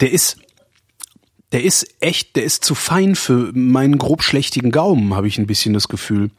Der 0.00 0.12
ist, 0.12 0.38
der 1.52 1.64
ist 1.64 1.86
echt, 2.00 2.36
der 2.36 2.44
ist 2.44 2.64
zu 2.64 2.74
fein 2.74 3.14
für 3.14 3.50
meinen 3.54 3.96
grobschlächtigen 3.98 4.70
Gaumen, 4.70 5.14
habe 5.14 5.26
ich 5.26 5.38
ein 5.38 5.46
bisschen 5.46 5.72
das 5.72 5.88
Gefühl. 5.88 6.30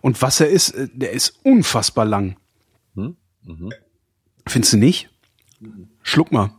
Und 0.00 0.20
was 0.22 0.40
er 0.40 0.48
ist, 0.48 0.70
äh, 0.70 0.88
der 0.92 1.12
ist 1.12 1.38
unfassbar 1.44 2.04
lang. 2.04 2.36
Findest 4.54 4.74
du 4.74 4.76
nicht? 4.76 5.08
Schluck 6.04 6.30
mal. 6.30 6.52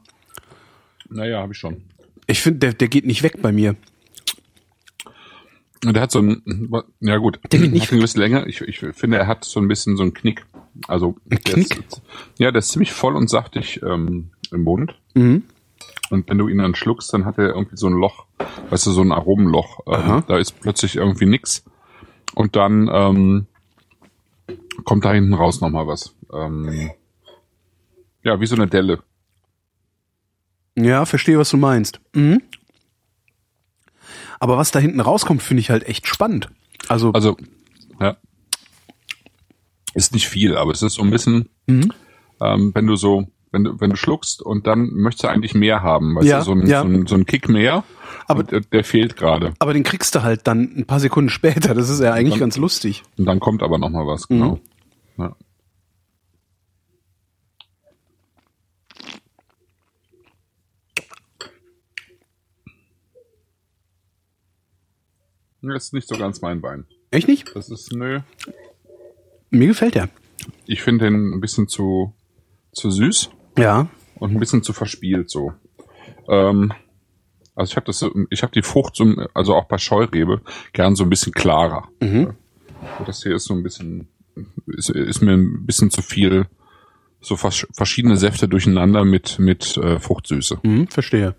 Naja, 1.08 1.40
habe 1.40 1.54
ich 1.54 1.60
schon. 1.60 1.84
Ich 2.28 2.42
finde, 2.42 2.60
der, 2.60 2.74
der 2.74 2.90
geht 2.90 3.06
nicht 3.06 3.24
weg 3.24 3.42
bei 3.42 3.54
mir. 3.54 3.78
Und 5.86 5.94
Der 5.94 6.04
hat 6.04 6.12
so 6.12 6.20
ein, 6.20 6.42
ja 7.00 7.16
gut, 7.16 7.40
Der 7.50 7.58
geht 7.62 7.72
nicht 7.72 7.84
hat 7.84 7.92
eine 7.94 8.00
gewisse 8.00 8.20
Länge. 8.20 8.50
Ich, 8.50 8.60
ich 8.60 8.80
finde, 8.80 9.16
er 9.16 9.28
hat 9.28 9.46
so 9.46 9.62
ein 9.62 9.70
bisschen 9.70 9.96
so 9.96 10.04
einen 10.04 10.14
Knick. 10.14 10.46
Also 10.90 11.16
Ein 11.32 11.40
der 11.46 11.54
Knick? 11.54 11.78
Ist, 11.88 12.02
ja, 12.38 12.52
der 12.52 12.60
ist 12.60 12.68
ziemlich 12.68 12.92
voll 12.92 13.16
und 13.16 13.30
saftig 13.30 13.82
ähm, 13.82 14.32
im 14.52 14.64
Mund. 14.64 15.00
Mhm. 15.14 15.44
Und 16.10 16.30
wenn 16.30 16.38
du 16.38 16.50
ihn 16.50 16.58
dann 16.58 16.76
schluckst, 16.76 17.14
dann 17.14 17.24
hat 17.24 17.38
er 17.38 17.56
irgendwie 17.56 17.78
so 17.78 17.88
ein 17.88 17.94
Loch, 17.94 18.26
weißt 18.72 18.88
du, 18.88 18.92
so 18.92 19.04
ein 19.04 19.14
Aromenloch. 19.14 19.80
Ähm, 19.88 20.26
da 20.28 20.38
ist 20.38 20.60
plötzlich 20.60 20.98
irgendwie 20.98 21.28
nix. 21.28 21.64
Und 22.34 22.58
dann 22.58 22.90
ähm, 22.92 23.46
kommt 24.84 25.06
da 25.06 25.14
hinten 25.14 25.34
raus 25.34 25.62
nochmal 25.62 25.88
was. 25.88 26.14
Ähm, 26.34 26.92
ja, 28.26 28.40
wie 28.42 28.46
so 28.46 28.56
eine 28.56 28.68
Delle. 28.68 29.00
Ja, 30.78 31.06
verstehe, 31.06 31.38
was 31.38 31.50
du 31.52 31.58
meinst. 31.58 32.02
Mhm. 32.14 32.42
Aber 34.40 34.58
was 34.58 34.72
da 34.72 34.80
hinten 34.80 35.00
rauskommt, 35.00 35.42
finde 35.42 35.62
ich 35.62 35.70
halt 35.70 35.88
echt 35.88 36.08
spannend. 36.08 36.50
Also, 36.90 37.12
Also, 37.14 37.38
ja. 38.00 38.18
Ist 39.94 40.12
nicht 40.14 40.28
viel, 40.28 40.58
aber 40.58 40.72
es 40.74 40.82
ist 40.82 40.96
so 40.96 41.04
ein 41.04 41.10
bisschen, 41.12 41.48
Mhm. 41.68 41.94
ähm, 42.42 42.72
wenn 42.76 42.86
du 42.86 42.98
so, 42.98 43.28
wenn 43.52 43.64
du, 43.64 43.80
wenn 43.80 43.92
du 43.92 43.96
schluckst 43.96 44.42
und 44.42 44.68
dann 44.68 44.90
möchtest 44.94 45.24
du 45.24 45.28
eigentlich 45.30 45.54
mehr 45.56 45.82
haben, 45.82 46.16
weißt 46.18 46.28
Ja, 46.28 46.40
du, 46.40 46.44
so 46.46 46.52
ein, 46.52 46.68
ja. 46.68 46.82
so 46.82 46.88
ein, 46.90 47.08
so 47.08 47.16
ein 47.16 47.26
Kick 47.26 47.48
mehr. 47.48 47.86
Aber- 48.28 48.44
der, 48.44 48.60
der 48.60 48.84
fehlt 48.84 49.16
gerade. 49.16 49.54
aber 49.60 49.74
den 49.74 49.84
kriegst 49.84 50.14
du 50.16 50.24
halt 50.24 50.46
dann 50.48 50.74
ein 50.76 50.86
paar 50.86 51.00
Sekunden 51.00 51.30
später. 51.70 51.74
Das 51.74 51.90
ist 51.90 52.02
ja 52.02 52.12
eigentlich 52.12 52.32
Dann- 52.34 52.40
ganz 52.42 52.58
lustig. 52.58 53.04
Und 53.18 53.26
dann 53.26 53.40
kommt 53.40 53.64
aber 53.64 53.78
noch 53.78 53.90
mal 53.90 54.06
was, 54.06 54.28
genau. 54.28 54.60
Ja. 55.18 55.34
Das 65.74 65.86
ist 65.86 65.94
nicht 65.94 66.08
so 66.08 66.18
ganz 66.18 66.42
mein 66.42 66.62
Bein. 66.62 66.86
Echt 67.12 67.28
nicht? 67.28 67.56
Das 67.56 67.70
ist, 67.70 67.92
nö. 67.94 68.20
Mir 69.50 69.68
gefällt 69.68 69.96
der. 69.96 70.10
Ich 70.66 70.82
finde 70.82 71.06
den 71.06 71.34
ein 71.34 71.42
bisschen 71.42 71.68
zu, 71.68 72.14
zu 72.74 72.92
süß 72.92 73.30
Ja. 73.58 73.88
und 74.20 74.32
ein 74.34 74.40
bisschen 74.40 74.64
zu 74.64 74.74
verspielt 74.74 75.30
so. 75.30 75.54
Ähm, 76.28 76.74
also 77.56 77.72
ich 77.72 77.76
habe 77.78 77.86
das, 77.86 78.06
ich 78.30 78.44
habe 78.44 78.52
die 78.52 78.62
Frucht, 78.64 78.96
so, 78.96 79.06
also 79.34 79.56
auch 79.56 79.66
bei 79.66 79.78
Scheurebe, 79.78 80.42
gern 80.74 80.96
so 80.96 81.04
ein 81.04 81.10
bisschen 81.10 81.32
klarer. 81.34 81.88
Mhm. 82.02 82.34
Das 83.06 83.24
hier 83.24 83.36
ist 83.36 83.46
so 83.46 83.54
ein 83.54 83.64
bisschen, 83.64 84.10
ist, 84.68 84.90
ist 84.90 85.22
mir 85.22 85.34
ein 85.34 85.66
bisschen 85.66 85.90
zu 85.90 86.02
viel, 86.02 86.48
so 87.22 87.38
vers 87.38 87.66
verschiedene 87.74 88.18
Säfte 88.18 88.48
durcheinander 88.48 89.06
mit 89.06 89.40
mit 89.40 89.78
äh, 89.78 90.00
Fruchtsüße. 90.00 90.60
Mhm, 90.64 90.88
verstehe. 90.88 91.36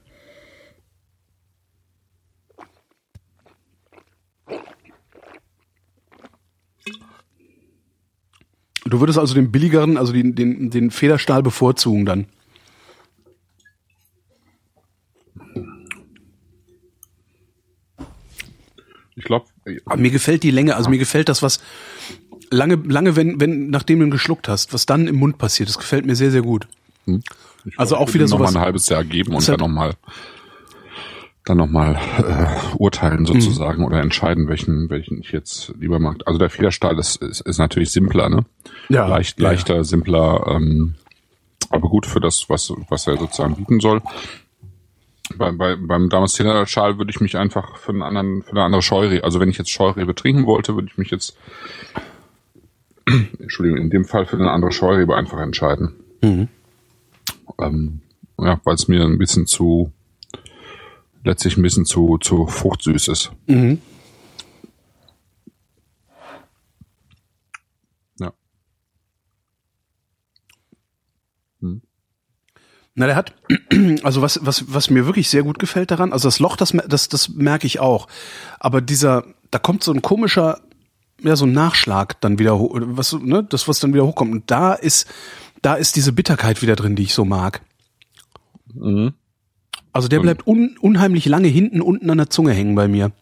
Du 8.88 9.00
würdest 9.00 9.18
also 9.18 9.34
den 9.34 9.50
billigeren, 9.50 9.96
also 9.96 10.12
den, 10.12 10.34
den, 10.34 10.70
den 10.70 10.90
Federstahl 10.90 11.42
bevorzugen 11.42 12.06
dann. 12.06 12.26
Ich 19.14 19.24
glaube, 19.24 19.46
mir 19.96 20.10
gefällt 20.10 20.42
die 20.42 20.50
Länge, 20.50 20.76
also 20.76 20.90
mir 20.90 20.98
gefällt 20.98 21.28
das, 21.28 21.42
was 21.42 21.60
lange, 22.50 22.74
lange, 22.76 23.16
wenn, 23.16 23.40
wenn, 23.40 23.70
nachdem 23.70 24.00
du 24.00 24.06
ihn 24.06 24.10
geschluckt 24.10 24.48
hast, 24.48 24.74
was 24.74 24.84
dann 24.86 25.06
im 25.08 25.16
Mund 25.16 25.38
passiert, 25.38 25.68
das 25.68 25.78
gefällt 25.78 26.04
mir 26.04 26.14
sehr, 26.16 26.30
sehr 26.30 26.42
gut. 26.42 26.68
Also 27.76 27.96
auch 27.96 28.12
wieder 28.12 28.24
noch 28.26 28.38
mal 28.38 28.46
sowas- 28.46 28.56
ein 28.56 28.60
halbes 28.60 28.88
Jahr 28.88 29.04
geben 29.04 29.34
und 29.34 29.42
dann 29.48 29.52
halt- 29.52 29.60
noch 29.60 29.68
mal 29.68 29.94
dann 31.46 31.58
noch 31.58 31.70
mal 31.70 31.94
äh, 32.18 32.76
urteilen 32.76 33.24
sozusagen 33.24 33.84
oder 33.84 34.00
entscheiden, 34.00 34.48
welchen 34.48 34.90
welchen 34.90 35.20
ich 35.20 35.30
jetzt 35.32 35.72
lieber 35.78 35.98
mag. 35.98 36.18
Also 36.26 36.38
der 36.38 36.50
Federstahl 36.50 36.98
ist, 36.98 37.22
ist, 37.22 37.40
ist 37.40 37.58
natürlich 37.58 37.90
simpler, 37.90 38.28
ne? 38.28 38.44
Ja, 38.88 39.06
Leicht, 39.06 39.40
ja, 39.40 39.48
leichter, 39.48 39.84
simpler, 39.84 40.44
ähm, 40.48 40.96
aber 41.70 41.88
gut 41.88 42.04
für 42.04 42.20
das, 42.20 42.50
was 42.50 42.72
was 42.88 43.06
er 43.06 43.16
sozusagen 43.16 43.54
bieten 43.56 43.80
soll. 43.80 44.02
Bei, 45.36 45.50
bei, 45.52 45.76
beim 45.76 46.08
Damaszener 46.08 46.66
Schal 46.66 46.98
würde 46.98 47.10
ich 47.10 47.20
mich 47.20 47.36
einfach 47.36 47.76
für 47.76 47.92
einen 47.92 48.02
anderen, 48.02 48.42
für 48.42 48.52
eine 48.52 48.62
andere 48.62 48.82
Scheurebe, 48.82 49.24
also 49.24 49.40
wenn 49.40 49.48
ich 49.48 49.58
jetzt 49.58 49.70
Scheurebe 49.70 50.14
trinken 50.14 50.46
wollte, 50.46 50.74
würde 50.74 50.88
ich 50.90 50.98
mich 50.98 51.10
jetzt, 51.10 51.36
Entschuldigung, 53.38 53.80
in 53.80 53.90
dem 53.90 54.04
Fall 54.04 54.26
für 54.26 54.36
eine 54.36 54.50
andere 54.50 54.72
Scheurebe 54.72 55.16
einfach 55.16 55.40
entscheiden. 55.40 55.94
Mhm. 56.22 56.48
Ähm, 57.60 58.00
ja, 58.38 58.60
weil 58.64 58.74
es 58.74 58.86
mir 58.86 59.02
ein 59.02 59.18
bisschen 59.18 59.46
zu, 59.46 59.92
letztlich 61.26 61.56
ein 61.56 61.62
bisschen 61.62 61.84
zu, 61.84 62.18
zu 62.18 62.46
fruchtsüß 62.46 63.08
ist. 63.08 63.32
Mhm. 63.46 63.82
Ja. 68.18 68.32
Na, 72.98 73.06
der 73.06 73.14
hat, 73.14 73.34
also 74.04 74.22
was, 74.22 74.40
was, 74.42 74.72
was 74.72 74.88
mir 74.88 75.04
wirklich 75.04 75.28
sehr 75.28 75.42
gut 75.42 75.58
gefällt 75.58 75.90
daran, 75.90 76.12
also 76.12 76.28
das 76.28 76.38
Loch, 76.38 76.56
das, 76.56 76.74
das, 76.88 77.08
das 77.10 77.28
merke 77.28 77.66
ich 77.66 77.78
auch. 77.78 78.08
Aber 78.58 78.80
dieser, 78.80 79.24
da 79.50 79.58
kommt 79.58 79.84
so 79.84 79.92
ein 79.92 80.00
komischer, 80.00 80.60
ja, 81.20 81.36
so 81.36 81.44
ein 81.44 81.52
Nachschlag 81.52 82.18
dann 82.22 82.38
wieder 82.38 82.58
hoch, 82.58 82.74
was, 82.80 83.12
ne, 83.12 83.44
das, 83.44 83.68
was 83.68 83.80
dann 83.80 83.92
wieder 83.92 84.06
hochkommt. 84.06 84.32
Und 84.32 84.50
da 84.50 84.72
ist, 84.72 85.06
da 85.60 85.74
ist 85.74 85.96
diese 85.96 86.12
Bitterkeit 86.12 86.62
wieder 86.62 86.74
drin, 86.74 86.96
die 86.96 87.02
ich 87.02 87.14
so 87.14 87.26
mag. 87.26 87.60
Mhm. 88.72 89.12
Also 89.96 90.08
der 90.08 90.20
bleibt 90.20 90.46
un, 90.46 90.76
unheimlich 90.80 91.26
lange 91.26 91.48
hinten 91.48 91.80
unten 91.80 92.08
an 92.10 92.18
der 92.18 92.30
Zunge 92.30 92.52
hängen 92.52 92.74
bei 92.74 92.86
mir. 92.88 93.12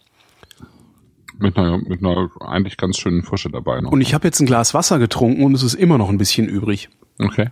Mit 1.39 1.57
einer, 1.57 1.79
mit 1.79 2.01
einer 2.01 2.31
eigentlich 2.41 2.77
ganz 2.77 2.99
schönen 2.99 3.23
Frische 3.23 3.51
dabei 3.51 3.81
noch. 3.81 3.91
Und 3.93 4.01
ich 4.01 4.15
habe 4.15 4.27
jetzt 4.27 4.41
ein 4.41 4.47
Glas 4.47 4.75
Wasser 4.75 4.99
getrunken 4.99 5.43
und 5.45 5.55
es 5.55 5.63
ist 5.63 5.75
immer 5.75 5.99
noch 5.99 6.09
ein 6.09 6.19
bisschen 6.19 6.49
übrig. 6.49 6.89
okay. 7.19 7.51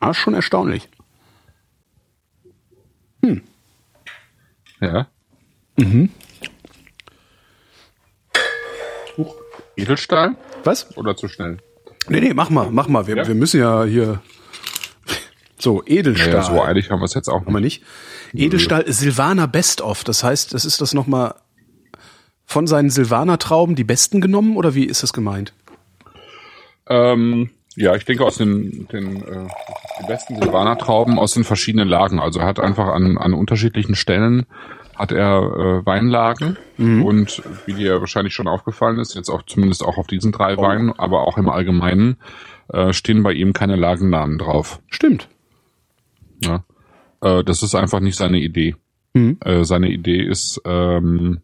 Ah, 0.00 0.14
schon 0.14 0.34
erstaunlich. 0.34 0.88
Ja. 4.80 5.08
Edelstahl 9.76 10.36
Was? 10.64 10.96
oder 10.96 11.16
zu 11.16 11.28
schnell? 11.28 11.58
Nee, 12.08 12.20
nee, 12.20 12.34
mach 12.34 12.50
mal, 12.50 12.68
mach 12.70 12.88
mal. 12.88 13.06
Wir, 13.06 13.16
Ja? 13.16 13.26
wir 13.26 13.34
müssen 13.34 13.60
ja 13.60 13.84
hier. 13.84 14.20
So, 15.58 15.82
Edelstahl. 15.84 16.32
Ja, 16.32 16.42
so 16.42 16.62
eilig 16.62 16.90
haben 16.90 17.00
wir 17.00 17.04
es 17.06 17.14
jetzt 17.14 17.28
auch 17.28 17.44
Haben 17.44 17.52
wir 17.52 17.60
nicht? 17.60 17.82
Edelstahl 18.34 18.90
Silvaner 18.90 19.48
Best 19.48 19.80
of. 19.80 20.04
Das 20.04 20.22
heißt, 20.22 20.54
das 20.54 20.64
ist 20.64 20.80
das 20.80 20.94
nochmal 20.94 21.34
von 22.44 22.66
seinen 22.66 22.90
Silvaner 22.90 23.38
Trauben 23.38 23.74
die 23.74 23.84
besten 23.84 24.20
genommen 24.20 24.56
oder 24.56 24.74
wie 24.74 24.84
ist 24.84 25.02
das 25.02 25.12
gemeint? 25.12 25.52
Ähm, 26.88 27.50
ja, 27.76 27.94
ich 27.94 28.04
denke 28.04 28.24
aus 28.24 28.38
den, 28.38 28.88
den 28.88 29.16
äh, 29.16 29.48
die 30.00 30.06
besten 30.06 30.36
Silvaner 30.40 30.78
Trauben 30.78 31.18
aus 31.18 31.34
den 31.34 31.44
verschiedenen 31.44 31.88
Lagen. 31.88 32.18
Also 32.18 32.40
er 32.40 32.46
hat 32.46 32.58
einfach 32.58 32.88
an, 32.88 33.18
an 33.18 33.34
unterschiedlichen 33.34 33.94
Stellen 33.94 34.46
hat 34.98 35.12
er 35.12 35.42
äh, 35.42 35.86
Weinlagen 35.86 36.56
und 36.76 37.42
wie 37.66 37.74
dir 37.74 38.00
wahrscheinlich 38.00 38.34
schon 38.34 38.48
aufgefallen 38.48 38.98
ist, 38.98 39.14
jetzt 39.14 39.30
auch 39.30 39.42
zumindest 39.42 39.84
auch 39.84 39.96
auf 39.96 40.08
diesen 40.08 40.32
drei 40.32 40.56
Weinen, 40.56 40.92
aber 40.98 41.20
auch 41.20 41.38
im 41.38 41.48
Allgemeinen 41.48 42.16
äh, 42.72 42.92
stehen 42.92 43.22
bei 43.22 43.32
ihm 43.32 43.52
keine 43.52 43.76
Lagennamen 43.76 44.38
drauf. 44.38 44.80
Stimmt. 44.88 45.28
Ja. 46.42 46.64
Äh, 47.20 47.44
das 47.44 47.62
ist 47.62 47.74
einfach 47.74 48.00
nicht 48.00 48.16
seine 48.16 48.38
Idee. 48.38 48.76
Äh, 49.40 49.64
seine 49.64 49.90
Idee 49.90 50.22
ist, 50.22 50.60
ähm, 50.64 51.40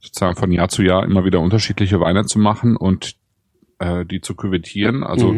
sozusagen 0.00 0.36
von 0.36 0.52
Jahr 0.52 0.68
zu 0.68 0.82
Jahr 0.82 1.04
immer 1.04 1.24
wieder 1.24 1.40
unterschiedliche 1.40 1.98
Weine 2.00 2.24
zu 2.26 2.38
machen 2.38 2.76
und 2.76 3.16
äh, 3.78 4.04
die 4.04 4.20
zu 4.20 4.34
küvettieren, 4.36 5.02
also 5.02 5.32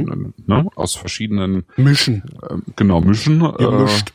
ne, 0.47 0.67
aus 0.75 0.95
verschiedenen 0.97 1.65
Mischen. 1.77 2.23
äh, 2.43 2.57
genau 2.75 3.01
mischen, 3.01 3.39
Gemischt. 3.41 4.13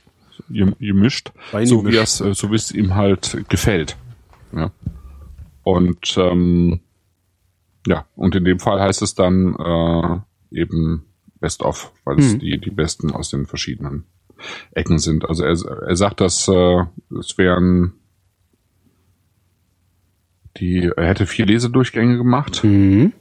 äh, 0.49 0.53
gem- 0.53 0.75
gemischt, 0.79 1.31
Wein 1.51 1.65
so 1.65 1.85
wie 1.85 1.95
es, 1.95 2.21
äh, 2.21 2.33
so 2.35 2.51
wie 2.51 2.55
es 2.55 2.71
ihm 2.71 2.93
halt 2.95 3.45
gefällt. 3.49 3.95
Ja. 4.55 4.71
Und 5.63 6.15
ähm, 6.17 6.81
ja, 7.87 8.05
und 8.15 8.35
in 8.35 8.43
dem 8.45 8.59
Fall 8.59 8.79
heißt 8.79 9.01
es 9.01 9.15
dann 9.15 9.55
äh, 9.55 10.19
eben 10.59 11.05
Best 11.39 11.63
of, 11.63 11.91
weil 12.03 12.19
es 12.19 12.37
die 12.37 12.59
die 12.59 12.69
besten 12.69 13.11
aus 13.11 13.29
den 13.31 13.47
verschiedenen 13.47 14.03
Ecken 14.71 14.99
sind. 14.99 15.27
Also 15.27 15.43
er, 15.43 15.57
er 15.87 15.95
sagt, 15.95 16.21
dass 16.21 16.47
äh, 16.47 16.83
es 17.19 17.37
wären 17.37 17.93
die 20.57 20.91
er 20.95 21.07
hätte 21.07 21.25
vier 21.27 21.45
Lesedurchgänge 21.45 22.17
gemacht, 22.17 22.63
Mhm. 22.63 23.13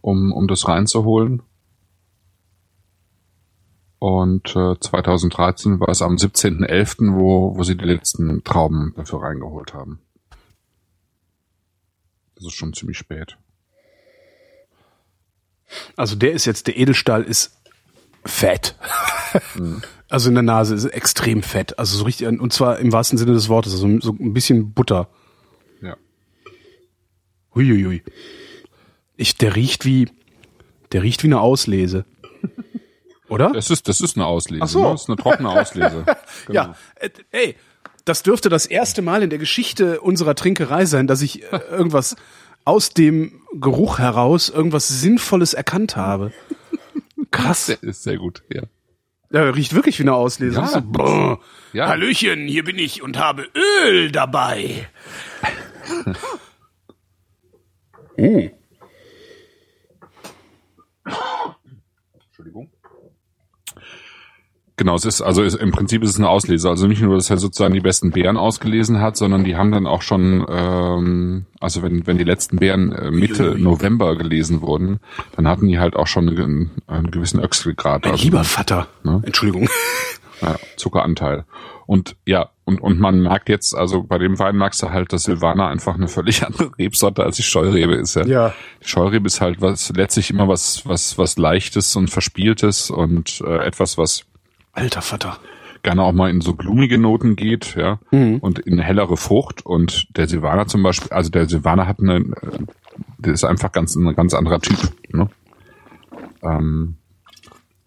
um 0.00 0.32
um 0.32 0.48
das 0.48 0.66
reinzuholen. 0.66 1.42
Und 4.00 4.56
äh, 4.56 4.74
2013 4.80 5.78
war 5.78 5.90
es 5.90 6.00
am 6.02 6.16
17.11., 6.16 7.14
wo, 7.14 7.56
wo 7.56 7.62
sie 7.64 7.76
die 7.76 7.84
letzten 7.84 8.42
Trauben 8.44 8.94
dafür 8.96 9.22
reingeholt 9.22 9.74
haben. 9.74 10.00
Das 12.34 12.46
ist 12.46 12.54
schon 12.54 12.72
ziemlich 12.72 12.96
spät. 12.96 13.36
Also 15.96 16.16
der 16.16 16.32
ist 16.32 16.46
jetzt, 16.46 16.66
der 16.66 16.78
Edelstahl 16.78 17.22
ist 17.22 17.60
fett. 18.24 18.74
Also 20.10 20.28
in 20.28 20.34
der 20.34 20.42
Nase 20.42 20.74
ist 20.74 20.86
extrem 20.86 21.40
fett. 21.40 21.78
Also 21.78 21.96
so 21.96 22.02
richtig, 22.02 22.26
und 22.26 22.52
zwar 22.52 22.80
im 22.80 22.92
wahrsten 22.92 23.16
Sinne 23.16 23.32
des 23.32 23.48
Wortes, 23.48 23.72
also 23.72 24.00
so 24.00 24.10
ein 24.10 24.32
bisschen 24.34 24.72
Butter. 24.72 25.08
Ja. 25.80 25.96
Huiuiui. 27.54 28.02
Ich, 29.16 29.36
der 29.36 29.54
riecht 29.54 29.84
wie, 29.84 30.08
der 30.90 31.04
riecht 31.04 31.22
wie 31.22 31.28
eine 31.28 31.40
Auslese. 31.40 32.06
Oder? 33.28 33.52
Das 33.52 33.70
ist, 33.70 33.86
das 33.86 34.00
ist 34.00 34.16
eine 34.16 34.26
Auslese. 34.26 34.64
Ach 34.64 34.68
so. 34.68 34.82
Ne? 34.82 34.90
Das 34.90 35.02
ist 35.02 35.08
eine 35.08 35.16
trockene 35.16 35.48
Auslese. 35.48 36.04
Genau. 36.46 36.60
Ja, 36.62 36.74
äh, 36.96 37.10
ey, 37.30 37.56
das 38.04 38.22
dürfte 38.24 38.48
das 38.48 38.66
erste 38.66 39.02
Mal 39.02 39.22
in 39.22 39.30
der 39.30 39.38
Geschichte 39.38 40.00
unserer 40.00 40.34
Trinkerei 40.34 40.86
sein, 40.86 41.06
dass 41.06 41.22
ich 41.22 41.44
äh, 41.52 41.60
irgendwas 41.70 42.16
aus 42.64 42.90
dem 42.90 43.42
Geruch 43.52 43.98
heraus, 43.98 44.48
irgendwas 44.48 44.88
Sinnvolles 44.88 45.54
erkannt 45.54 45.96
habe. 45.96 46.32
Krass. 47.30 47.66
Der 47.66 47.82
ist 47.82 48.02
sehr 48.02 48.16
gut, 48.16 48.42
ja. 48.52 48.62
Ja, 49.32 49.48
riecht 49.50 49.74
wirklich 49.74 49.98
wie 49.98 50.02
eine 50.02 50.14
Auslese. 50.14 50.58
Ja. 50.58 50.66
So, 50.66 50.80
brr. 50.82 51.38
Ja. 51.72 51.88
Hallöchen, 51.88 52.48
hier 52.48 52.64
bin 52.64 52.78
ich 52.78 53.02
und 53.02 53.16
habe 53.16 53.48
Öl 53.54 54.10
dabei. 54.10 54.88
oh. 58.16 58.50
Genau, 64.80 64.94
es 64.94 65.04
ist, 65.04 65.20
also 65.20 65.42
es, 65.42 65.54
im 65.54 65.72
Prinzip 65.72 66.02
ist 66.02 66.08
es 66.08 66.16
eine 66.16 66.30
Auslese. 66.30 66.70
Also 66.70 66.86
nicht 66.86 67.02
nur, 67.02 67.14
dass 67.14 67.28
er 67.28 67.36
sozusagen 67.36 67.74
die 67.74 67.80
besten 67.80 68.12
Beeren 68.12 68.38
ausgelesen 68.38 68.98
hat, 68.98 69.14
sondern 69.14 69.44
die 69.44 69.54
haben 69.54 69.72
dann 69.72 69.86
auch 69.86 70.00
schon, 70.00 70.46
ähm, 70.48 71.44
also 71.60 71.82
wenn, 71.82 72.06
wenn 72.06 72.16
die 72.16 72.24
letzten 72.24 72.56
Beeren 72.56 72.90
äh, 72.90 73.10
Mitte 73.10 73.56
November 73.58 74.16
gelesen 74.16 74.62
wurden, 74.62 75.00
dann 75.36 75.46
hatten 75.46 75.68
die 75.68 75.78
halt 75.78 75.96
auch 75.96 76.06
schon 76.06 76.30
einen, 76.30 76.70
einen 76.86 77.10
gewissen 77.10 77.44
Öxelgrad, 77.44 78.04
Mein 78.04 78.12
also 78.12 78.24
lieber 78.24 78.42
Vater. 78.42 78.86
Ne? 79.02 79.20
Entschuldigung. 79.26 79.68
ja, 80.40 80.56
Zuckeranteil. 80.78 81.44
Und 81.84 82.16
ja, 82.24 82.48
und, 82.64 82.80
und 82.80 83.00
man 83.00 83.20
merkt 83.20 83.50
jetzt, 83.50 83.74
also 83.76 84.02
bei 84.02 84.16
dem 84.16 84.38
Wein 84.38 84.56
merkst 84.56 84.82
du 84.82 84.88
halt, 84.88 85.12
dass 85.12 85.24
Silvaner 85.24 85.66
einfach 85.66 85.96
eine 85.96 86.08
völlig 86.08 86.42
andere 86.46 86.70
Rebsorte 86.78 87.22
als 87.22 87.36
die 87.36 87.42
Scheurebe 87.42 87.96
ist. 87.96 88.14
Ja. 88.14 88.24
Ja. 88.24 88.54
Die 88.82 88.88
Scheurebe 88.88 89.26
ist 89.26 89.42
halt 89.42 89.60
was 89.60 89.92
letztlich 89.94 90.30
immer 90.30 90.48
was, 90.48 90.86
was, 90.86 91.18
was 91.18 91.36
Leichtes 91.36 91.96
und 91.96 92.08
Verspieltes 92.08 92.90
und 92.90 93.42
äh, 93.44 93.58
etwas, 93.66 93.98
was 93.98 94.24
Alter 94.72 95.02
Vater. 95.02 95.38
gerne 95.82 96.02
auch 96.02 96.12
mal 96.12 96.30
in 96.30 96.40
so 96.40 96.54
blumige 96.54 96.98
Noten 96.98 97.36
geht, 97.36 97.74
ja, 97.76 97.98
und 98.10 98.58
in 98.58 98.78
hellere 98.78 99.16
Frucht. 99.16 99.64
Und 99.64 100.08
der 100.16 100.28
Silvaner 100.28 100.66
zum 100.66 100.82
Beispiel, 100.82 101.10
also 101.12 101.30
der 101.30 101.48
Silvaner 101.48 101.86
hat 101.86 102.00
eine, 102.00 102.24
der 103.18 103.32
ist 103.32 103.44
einfach 103.44 103.72
ganz 103.72 103.96
ein 103.96 104.14
ganz 104.14 104.34
anderer 104.34 104.60
Typ, 104.60 104.78
ne? 105.12 105.28
Ähm, 106.42 106.96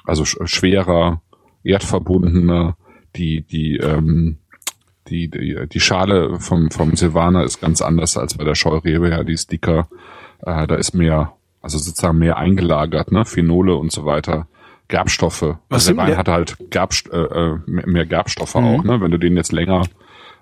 also 0.05 0.25
sch 0.25 0.37
schwerer, 0.45 1.21
erdverbundener, 1.63 2.75
die 3.15 3.41
die 3.41 3.77
ähm, 3.77 4.37
die, 5.07 5.29
die 5.29 5.67
die 5.71 5.79
Schale 5.79 6.39
vom 6.39 6.71
vom 6.71 6.95
Silvaner 6.95 7.43
ist 7.43 7.61
ganz 7.61 7.81
anders 7.81 8.17
als 8.17 8.37
bei 8.37 8.43
der 8.43 8.55
Scheurebe, 8.55 9.09
ja, 9.09 9.23
die 9.23 9.33
ist 9.33 9.51
dicker, 9.51 9.87
äh, 10.39 10.65
da 10.67 10.75
ist 10.75 10.93
mehr, 10.93 11.33
also 11.61 11.77
sozusagen 11.77 12.17
mehr 12.19 12.37
eingelagert, 12.37 13.11
ne, 13.11 13.25
Phenole 13.25 13.75
und 13.75 13.91
so 13.91 14.05
weiter. 14.05 14.47
Gerbstoffe. 14.87 15.41
Was 15.69 15.87
also 15.87 15.91
der 15.91 15.97
Wein 15.97 16.07
der- 16.07 16.17
hat 16.17 16.27
halt 16.27 16.57
Gerbst, 16.69 17.11
äh, 17.11 17.17
äh, 17.17 17.59
mehr 17.67 18.05
Gerbstoffe 18.05 18.55
auch, 18.55 18.83
ne? 18.83 19.01
Wenn 19.01 19.11
du 19.11 19.17
den 19.17 19.35
jetzt 19.37 19.51
länger 19.51 19.83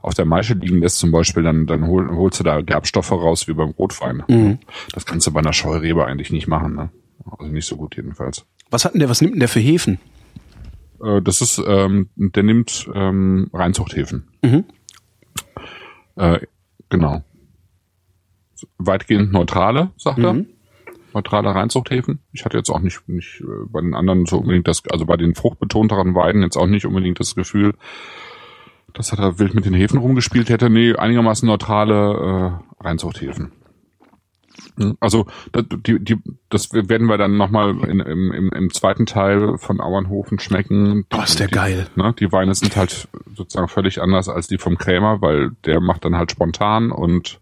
auf 0.02 0.14
der 0.16 0.26
Maische 0.26 0.56
liegen 0.56 0.80
lässt 0.82 0.98
zum 0.98 1.12
Beispiel, 1.12 1.44
dann, 1.44 1.68
dann 1.68 1.86
hol, 1.88 2.10
holst 2.10 2.40
du 2.40 2.44
da 2.44 2.62
Gerbstoffe 2.62 3.12
raus 3.12 3.48
wie 3.48 3.54
beim 3.54 3.70
Rotwein. 3.70 4.60
Das 4.94 5.06
kannst 5.06 5.28
du 5.28 5.32
bei 5.32 5.40
einer 5.42 5.54
Scheurebe 5.54 6.06
eigentlich 6.06 6.32
nicht 6.32 6.48
machen, 6.48 6.76
ne? 6.76 6.90
Also 7.38 7.52
nicht 7.52 7.68
so 7.68 7.76
gut 7.78 7.96
jedenfalls. 7.96 8.46
Was 8.72 8.84
hat 8.84 8.94
denn 8.94 9.00
der, 9.00 9.10
was 9.10 9.22
nimmt 9.22 9.34
denn 9.34 9.40
der 9.40 9.50
für 9.50 9.60
Hefen? 9.60 10.00
Äh, 11.04 11.22
das 11.22 11.42
ist, 11.42 11.62
ähm, 11.66 12.10
der 12.16 12.44
nimmt 12.44 12.90
ähm, 12.96 13.50
Reinzuchthäfen. 13.54 14.28
Mhm. 14.42 14.64
Äh, 16.16 16.40
genau. 16.90 17.24
Weitgehend 18.78 19.32
neutrale, 19.32 19.92
sagt 19.98 20.18
Mhm. 20.18 20.26
er. 20.26 20.46
Neutrale 21.14 21.54
Reinzuchthäfen. 21.54 22.20
Ich 22.32 22.46
hatte 22.46 22.58
jetzt 22.58 22.70
auch 22.70 22.80
nicht, 22.80 23.08
nicht 23.08 23.42
äh, 23.42 23.66
bei 23.68 23.82
den 23.82 23.94
anderen 23.94 24.26
so 24.26 24.38
unbedingt 24.38 24.68
das, 24.68 24.84
also 24.90 25.06
bei 25.06 25.18
den 25.18 25.36
fruchtbetonteren 25.36 26.16
Weiden 26.16 26.42
jetzt 26.44 26.58
auch 26.58 26.68
nicht 26.68 26.86
unbedingt 26.86 27.20
das 27.20 27.36
Gefühl, 27.36 27.74
dass 28.94 29.12
er 29.12 29.18
da 29.18 29.40
wild 29.40 29.54
mit 29.54 29.66
den 29.66 29.74
Hefen 29.74 30.00
rumgespielt 30.00 30.50
hätte. 30.50 30.70
Nee, 30.70 30.96
einigermaßen 30.96 31.48
neutrale 31.48 32.60
äh, 32.80 32.84
Reinzuchthäfen. 32.84 33.52
Hm, 34.78 34.98
Also 35.00 35.28
das, 35.52 35.66
die, 35.86 36.04
die, 36.04 36.18
das 36.50 36.74
werden 36.74 37.08
wir 37.08 37.18
dann 37.18 37.38
nochmal 37.38 37.72
im, 37.72 38.02
im, 38.02 38.52
im 38.52 38.74
zweiten 38.74 39.06
Teil 39.06 39.58
von 39.58 39.80
Auernhofen 39.80 40.40
schmecken. 40.40 41.06
Boah, 41.10 41.24
ist 41.24 41.40
der 41.40 41.48
die, 41.48 41.54
geil. 41.54 41.88
Ne, 41.96 42.14
die 42.20 42.32
Weine 42.32 42.54
sind 42.56 42.76
halt 42.76 43.08
sozusagen 43.36 43.68
völlig 43.68 44.02
anders 44.02 44.30
als 44.30 44.48
die 44.48 44.58
vom 44.58 44.78
Krämer, 44.78 45.22
weil 45.22 45.52
der 45.66 45.80
macht 45.80 46.06
dann 46.06 46.18
halt 46.18 46.32
spontan 46.32 46.92
und 46.92 47.40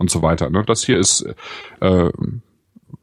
und 0.00 0.10
so 0.10 0.22
weiter. 0.22 0.48
Ne? 0.48 0.64
Das 0.66 0.82
hier 0.82 0.98
ist, 0.98 1.26
äh, 1.80 2.10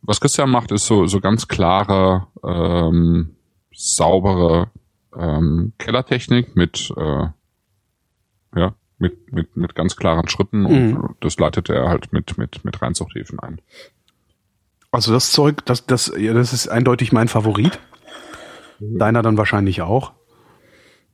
was 0.08 0.20
Christian 0.20 0.50
macht, 0.50 0.72
ist 0.72 0.88
so 0.88 1.06
so 1.06 1.20
ganz 1.20 1.48
klare, 1.48 2.26
ähm, 2.44 3.36
saubere 3.74 4.72
ähm, 5.16 5.74
Kellertechnik 5.78 6.56
mit 6.56 6.92
äh, 6.98 7.28
ja 8.56 8.74
mit 8.98 9.32
mit 9.32 9.56
mit 9.56 9.76
ganz 9.76 9.96
klaren 9.96 10.28
Schritten 10.28 10.66
und 10.66 11.16
das 11.20 11.38
leitet 11.38 11.70
er 11.70 11.88
halt 11.90 12.12
mit 12.14 12.38
mit 12.40 12.66
mit 12.66 12.82
Reinzuchthäfen 12.82 13.40
ein. 13.40 13.62
Also 14.92 15.14
das 15.14 15.32
Zeug, 15.32 15.64
das, 15.66 15.86
das, 15.86 16.12
ja, 16.18 16.34
das 16.34 16.54
ist 16.54 16.70
eindeutig 16.70 17.12
mein 17.12 17.28
Favorit. 17.28 17.78
Deiner 18.80 19.22
dann 19.22 19.38
wahrscheinlich 19.38 19.82
auch. 19.82 20.14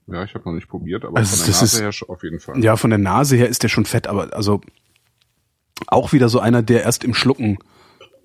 Ja, 0.07 0.23
ich 0.23 0.35
habe 0.35 0.45
noch 0.45 0.53
nicht 0.53 0.67
probiert, 0.69 1.03
aber 1.05 1.17
Also 1.17 1.37
von 1.37 1.45
der 1.45 1.47
das 1.53 1.61
Nase 1.61 1.85
ist- 1.87 2.01
her 2.01 2.09
auf 2.09 2.23
jeden 2.23 2.39
Fall. 2.39 2.63
Ja, 2.63 2.75
von 2.77 2.91
der 2.91 2.99
Nase 2.99 3.35
her 3.35 3.49
ist 3.49 3.63
der 3.63 3.69
schon 3.69 3.85
fett, 3.85 4.05
aber 4.07 4.33
also 4.33 4.61
auch 5.87 6.13
wieder 6.13 6.29
so 6.29 6.39
einer, 6.39 6.61
der 6.61 6.83
erst 6.83 7.03
im 7.03 7.13
Schlucken 7.13 7.57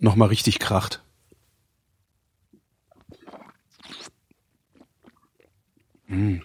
nochmal 0.01 0.28
richtig 0.28 0.59
kracht. 0.59 1.03
Mm. 6.07 6.36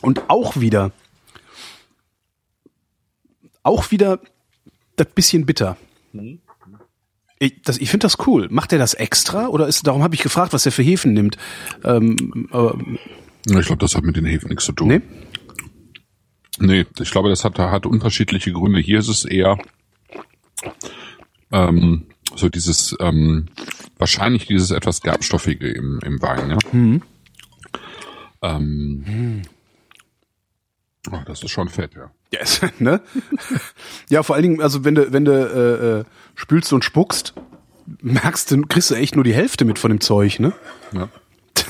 Und 0.00 0.28
auch 0.28 0.56
wieder, 0.58 0.90
auch 3.62 3.90
wieder 3.92 4.18
das 4.96 5.06
bisschen 5.14 5.46
bitter. 5.46 5.76
Ich, 7.38 7.62
das- 7.62 7.78
ich 7.78 7.88
finde 7.90 8.04
das 8.06 8.26
cool. 8.26 8.48
Macht 8.50 8.72
er 8.72 8.78
das 8.78 8.94
extra 8.94 9.46
oder 9.46 9.68
ist 9.68 9.86
darum 9.86 10.02
habe 10.02 10.14
ich 10.14 10.22
gefragt, 10.22 10.52
was 10.52 10.66
er 10.66 10.72
für 10.72 10.82
Hefen 10.82 11.12
nimmt? 11.12 11.36
Ähm, 11.84 12.48
aber, 12.50 12.76
Ich 13.46 13.66
glaube, 13.66 13.78
das 13.78 13.94
hat 13.94 14.02
mit 14.04 14.16
den 14.16 14.24
Hefen 14.26 14.48
nichts 14.48 14.64
zu 14.64 14.72
tun. 14.72 14.88
nee? 14.88 15.00
Nee, 16.58 16.84
ich 17.00 17.10
glaube, 17.10 17.28
das 17.30 17.44
hat, 17.44 17.58
hat 17.58 17.86
unterschiedliche 17.86 18.52
Gründe. 18.52 18.78
Hier 18.80 18.98
ist 18.98 19.08
es 19.08 19.24
eher 19.24 19.56
ähm, 21.52 22.06
so 22.34 22.48
dieses, 22.48 22.96
ähm, 23.00 23.46
wahrscheinlich 23.98 24.46
dieses 24.46 24.70
etwas 24.70 25.02
Gerbstoffige 25.02 25.70
im, 25.70 26.00
im 26.04 26.20
Wein, 26.22 26.50
ja. 26.50 26.58
Ähm, 28.42 29.42
oh, 31.10 31.20
das 31.26 31.42
ist 31.42 31.50
schon 31.50 31.68
fett, 31.68 31.94
ja. 31.94 32.10
Ja, 32.32 32.40
ist, 32.42 32.80
ne? 32.80 33.02
ja, 34.08 34.22
vor 34.22 34.34
allen 34.34 34.42
Dingen, 34.42 34.62
also 34.62 34.84
wenn 34.84 34.94
du, 34.94 35.12
wenn 35.12 35.24
du 35.24 35.32
äh, 35.32 36.00
äh, 36.00 36.04
spülst 36.34 36.72
und 36.72 36.84
spuckst, 36.84 37.34
merkst 38.00 38.50
du, 38.50 38.62
kriegst 38.62 38.90
du 38.90 38.94
echt 38.94 39.14
nur 39.14 39.24
die 39.24 39.34
Hälfte 39.34 39.64
mit 39.64 39.78
von 39.78 39.90
dem 39.90 40.00
Zeug, 40.00 40.40
ne? 40.40 40.52
Ja. 40.92 41.08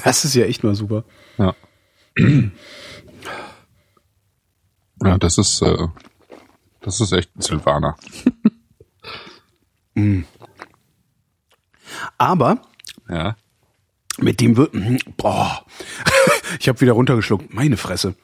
Das 0.04 0.24
ist 0.24 0.34
ja 0.34 0.44
echt 0.44 0.64
mal 0.64 0.74
super. 0.74 1.04
Ja, 1.38 1.54
ja 5.04 5.18
das 5.18 5.38
ist, 5.38 5.62
äh, 5.62 5.88
das 6.80 7.00
ist 7.00 7.12
echt 7.12 7.36
ein 7.36 7.42
Silvaner. 7.42 7.96
Aber 12.18 12.62
Ja. 13.08 13.36
mit 14.18 14.40
dem 14.40 14.56
wird, 14.56 14.74
mhm, 14.74 14.98
boah, 15.16 15.64
ich 16.60 16.68
habe 16.68 16.80
wieder 16.80 16.92
runtergeschluckt, 16.92 17.52
meine 17.54 17.76
Fresse. 17.76 18.14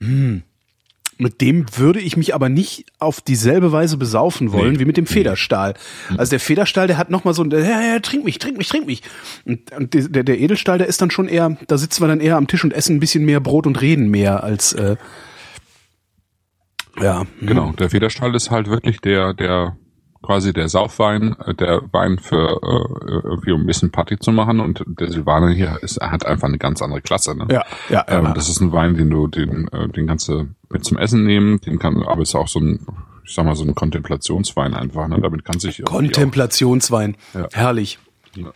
Hm. 0.00 0.42
Mit 1.18 1.40
dem 1.40 1.66
würde 1.76 2.00
ich 2.00 2.16
mich 2.16 2.34
aber 2.34 2.48
nicht 2.48 2.86
auf 2.98 3.20
dieselbe 3.20 3.70
Weise 3.70 3.96
besaufen 3.96 4.50
wollen 4.50 4.72
Nee. 4.72 4.78
wie 4.80 4.84
mit 4.86 4.96
dem 4.96 5.06
Federstahl. 5.06 5.74
Also 6.16 6.30
der 6.30 6.40
Federstahl, 6.40 6.88
der 6.88 6.98
hat 6.98 7.10
noch 7.10 7.22
mal 7.22 7.32
so 7.34 7.44
ein, 7.44 7.50
ja, 7.52 7.80
ja, 7.80 7.98
trink 8.00 8.24
mich, 8.24 8.38
trink 8.38 8.58
mich, 8.58 8.68
trink 8.68 8.86
mich. 8.86 9.02
Und, 9.44 9.70
und 9.72 9.94
der, 9.94 10.24
der 10.24 10.40
Edelstahl, 10.40 10.78
der 10.78 10.88
ist 10.88 11.00
dann 11.00 11.12
schon 11.12 11.28
eher, 11.28 11.56
da 11.68 11.78
sitzen 11.78 12.02
wir 12.02 12.08
dann 12.08 12.18
eher 12.20 12.36
am 12.36 12.48
Tisch 12.48 12.64
und 12.64 12.72
essen 12.72 12.96
ein 12.96 13.00
bisschen 13.00 13.24
mehr 13.24 13.38
Brot 13.38 13.66
und 13.68 13.80
reden 13.80 14.08
mehr 14.10 14.42
als, 14.42 14.72
äh, 14.72 14.96
ja. 17.00 17.24
Genau, 17.40 17.70
der 17.72 17.90
Federstahl 17.90 18.34
ist 18.34 18.50
halt 18.50 18.66
wirklich 18.66 19.00
der, 19.00 19.32
der 19.34 19.76
quasi 20.22 20.52
der 20.52 20.68
Saufwein, 20.68 21.36
äh, 21.46 21.54
der 21.54 21.82
Wein 21.92 22.18
für 22.18 22.60
äh, 22.62 23.12
irgendwie 23.24 23.52
um 23.52 23.62
ein 23.62 23.66
bisschen 23.66 23.90
Party 23.90 24.18
zu 24.18 24.32
machen 24.32 24.60
und 24.60 24.82
der 24.86 25.10
Silvaner 25.10 25.50
hier 25.50 25.78
ist, 25.82 26.00
hat 26.00 26.24
einfach 26.24 26.48
eine 26.48 26.58
ganz 26.58 26.80
andere 26.82 27.00
Klasse. 27.02 27.36
Ne? 27.36 27.46
Ja, 27.50 27.64
ja, 27.88 28.04
Ähm, 28.08 28.24
ja. 28.26 28.32
das 28.32 28.48
ist 28.48 28.60
ein 28.60 28.72
Wein, 28.72 28.96
den 28.96 29.10
du, 29.10 29.26
den, 29.26 29.68
äh, 29.68 29.88
den 29.88 30.06
kannst 30.06 30.28
du 30.28 30.48
mit 30.70 30.84
zum 30.84 30.96
Essen 30.98 31.24
nehmen, 31.24 31.60
den 31.60 31.78
kann, 31.78 32.02
aber 32.02 32.22
ist 32.22 32.34
auch 32.34 32.48
so 32.48 32.60
ein, 32.60 32.86
ich 33.24 33.34
sag 33.34 33.44
mal, 33.44 33.54
so 33.56 33.64
ein 33.64 33.74
Kontemplationswein 33.74 34.74
einfach, 34.74 35.08
ne? 35.08 35.20
Damit 35.20 35.44
kann 35.44 35.58
sich 35.60 35.82
Kontemplationswein. 35.84 37.16
Ja. 37.34 37.48
Herrlich. 37.52 37.98
Ja. 38.34 38.52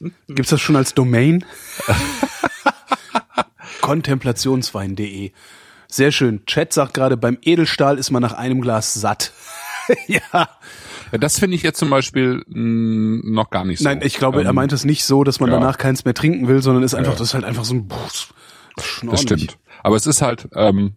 Gibt's 0.28 0.50
das 0.50 0.60
schon 0.60 0.76
als 0.76 0.94
Domain? 0.94 1.44
Kontemplationswein.de. 3.80 5.32
Sehr 5.88 6.10
schön. 6.12 6.44
Chat 6.46 6.72
sagt 6.72 6.94
gerade, 6.94 7.16
beim 7.16 7.38
Edelstahl 7.42 7.98
ist 7.98 8.10
man 8.10 8.22
nach 8.22 8.32
einem 8.32 8.60
Glas 8.62 8.94
satt. 8.94 9.32
ja. 10.06 10.48
das 11.12 11.38
finde 11.38 11.56
ich 11.56 11.62
jetzt 11.62 11.78
zum 11.78 11.90
Beispiel 11.90 12.42
mh, 12.48 13.22
noch 13.24 13.50
gar 13.50 13.64
nicht 13.64 13.78
so. 13.80 13.84
Nein, 13.84 14.00
ich 14.02 14.16
glaube, 14.16 14.42
er 14.42 14.50
Ähm, 14.50 14.54
meint 14.54 14.72
es 14.72 14.84
nicht 14.84 15.04
so, 15.04 15.24
dass 15.24 15.40
man 15.40 15.50
ja. 15.50 15.58
danach 15.58 15.78
keins 15.78 16.04
mehr 16.04 16.14
trinken 16.14 16.48
will, 16.48 16.62
sondern 16.62 16.82
ist 16.82 16.94
einfach, 16.94 17.12
Ja. 17.12 17.18
das 17.18 17.28
ist 17.28 17.34
halt 17.34 17.44
einfach 17.44 17.64
so 17.64 17.74
ein, 17.74 17.88
boah, 17.88 17.98
das 19.10 19.20
stimmt. 19.22 19.58
Aber 19.82 19.96
es 19.96 20.06
ist 20.06 20.22
halt, 20.22 20.48
ähm, 20.54 20.94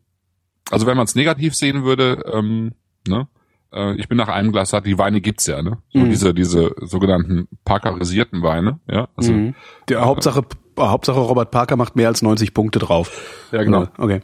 also 0.71 0.85
wenn 0.87 0.97
man 0.97 1.05
es 1.05 1.15
negativ 1.15 1.55
sehen 1.55 1.83
würde, 1.83 2.23
ähm, 2.31 2.73
ne, 3.07 3.27
äh, 3.73 3.95
ich 3.95 4.07
bin 4.07 4.17
nach 4.17 4.29
einem 4.29 4.51
Glas 4.51 4.69
satt, 4.69 4.85
die 4.85 4.97
Weine 4.97 5.21
gibt's 5.21 5.47
ja, 5.47 5.61
ne? 5.61 5.77
So 5.91 5.99
Mhm. 5.99 6.09
diese, 6.09 6.33
diese 6.33 6.71
sogenannten 6.81 7.47
parkerisierten 7.65 8.41
Weine, 8.43 8.79
ja. 8.89 9.09
Also, 9.15 9.33
Mhm. 9.33 9.55
Der 9.89 10.05
Hauptsache, 10.05 10.43
Hauptsache 10.79 11.19
Robert 11.19 11.51
Parker 11.51 11.75
macht 11.75 11.95
mehr 11.95 12.07
als 12.07 12.21
90 12.21 12.53
Punkte 12.53 12.79
drauf. 12.79 13.11
Ja, 13.51 13.63
genau. 13.63 13.87
Okay. 13.97 14.21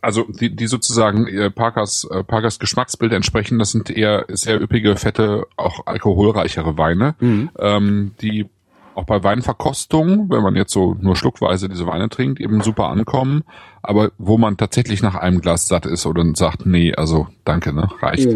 Also 0.00 0.24
die, 0.24 0.54
die 0.54 0.66
sozusagen 0.66 1.26
äh, 1.26 1.50
Parkers, 1.50 2.06
äh, 2.10 2.22
Parkers 2.24 2.58
Geschmacksbild 2.58 3.12
entsprechen, 3.12 3.58
das 3.58 3.72
sind 3.72 3.90
eher 3.90 4.24
sehr 4.28 4.60
üppige, 4.60 4.96
fette, 4.96 5.46
auch 5.56 5.86
alkoholreichere 5.86 6.76
Weine, 6.78 7.14
Mhm. 7.20 7.50
ähm, 7.58 8.12
die 8.20 8.46
auch 8.94 9.04
bei 9.04 9.22
Weinverkostung, 9.22 10.28
wenn 10.28 10.42
man 10.42 10.56
jetzt 10.56 10.72
so 10.72 10.96
nur 11.00 11.14
schluckweise 11.14 11.68
diese 11.68 11.86
Weine 11.86 12.08
trinkt, 12.08 12.40
eben 12.40 12.62
super 12.62 12.88
ankommen, 12.88 13.44
aber 13.80 14.10
wo 14.18 14.38
man 14.38 14.56
tatsächlich 14.56 15.02
nach 15.02 15.14
einem 15.14 15.40
Glas 15.40 15.68
satt 15.68 15.86
ist 15.86 16.04
oder 16.04 16.24
sagt, 16.34 16.66
nee, 16.66 16.92
also 16.94 17.28
danke, 17.44 17.72
ne, 17.72 17.88
reicht. 18.00 18.28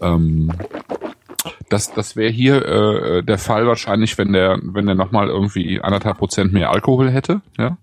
Ähm, 0.00 0.50
das 1.68 1.92
das 1.94 2.16
wäre 2.16 2.30
hier 2.32 2.64
äh, 2.66 3.22
der 3.22 3.38
Fall 3.38 3.66
wahrscheinlich, 3.66 4.18
wenn 4.18 4.32
der 4.32 4.58
wenn 4.62 4.86
der 4.86 4.94
nochmal 4.94 5.28
irgendwie 5.28 5.80
anderthalb 5.80 6.18
Prozent 6.18 6.52
mehr 6.52 6.70
Alkohol 6.70 7.10
hätte, 7.10 7.40
ja. 7.58 7.76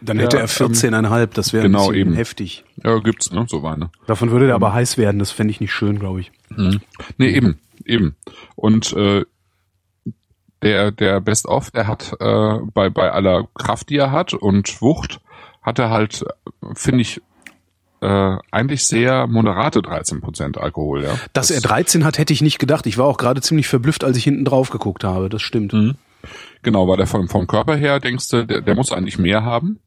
Dann 0.00 0.18
hätte 0.18 0.36
Ja, 0.36 0.42
er 0.42 0.48
14,5, 0.48 1.26
das 1.34 1.52
wäre 1.52 1.64
genau, 1.64 1.92
eben. 1.92 2.14
heftig. 2.14 2.64
Ja, 2.84 2.98
gibt's, 2.98 3.30
ne, 3.32 3.46
so 3.48 3.62
Weine. 3.62 3.90
Davon 4.06 4.30
würde 4.30 4.46
der 4.46 4.54
aber 4.54 4.72
heiß 4.72 4.98
werden, 4.98 5.18
das 5.18 5.30
fände 5.30 5.50
ich 5.50 5.60
nicht 5.60 5.72
schön, 5.72 5.98
glaube 5.98 6.20
ich. 6.20 6.32
Nee, 7.16 7.28
eben, 7.28 7.58
eben. 7.84 8.16
Und 8.56 8.92
äh, 8.94 9.24
der, 10.62 10.90
der 10.90 11.20
Best 11.20 11.46
of, 11.46 11.70
der 11.70 11.86
hat 11.86 12.12
äh, 12.20 12.58
bei, 12.74 12.90
bei 12.90 13.10
aller 13.10 13.48
Kraft, 13.54 13.90
die 13.90 13.96
er 13.96 14.10
hat 14.10 14.34
und 14.34 14.80
Wucht, 14.82 15.20
hat 15.62 15.78
er 15.78 15.90
halt, 15.90 16.24
finde 16.74 17.02
ich, 17.02 17.20
äh, 18.00 18.36
eigentlich 18.50 18.86
sehr 18.86 19.26
moderate 19.26 19.80
13% 19.80 20.56
Alkohol, 20.58 21.02
ja. 21.04 21.18
Dass 21.32 21.50
er 21.50 21.60
13 21.60 22.04
hat, 22.04 22.18
hätte 22.18 22.32
ich 22.32 22.42
nicht 22.42 22.58
gedacht. 22.58 22.86
Ich 22.86 22.96
war 22.98 23.06
auch 23.06 23.18
gerade 23.18 23.40
ziemlich 23.40 23.68
verblüfft, 23.68 24.04
als 24.04 24.16
ich 24.16 24.24
hinten 24.24 24.44
drauf 24.44 24.70
geguckt 24.70 25.02
habe. 25.04 25.28
Das 25.28 25.42
stimmt. 25.42 25.74
Genau, 26.68 26.86
weil 26.86 26.98
der 26.98 27.06
vom, 27.06 27.28
vom 27.28 27.46
Körper 27.46 27.76
her, 27.76 27.98
denkst 27.98 28.28
du, 28.28 28.44
der, 28.46 28.60
der 28.60 28.74
muss 28.74 28.92
eigentlich 28.92 29.18
mehr 29.18 29.42
haben. 29.42 29.78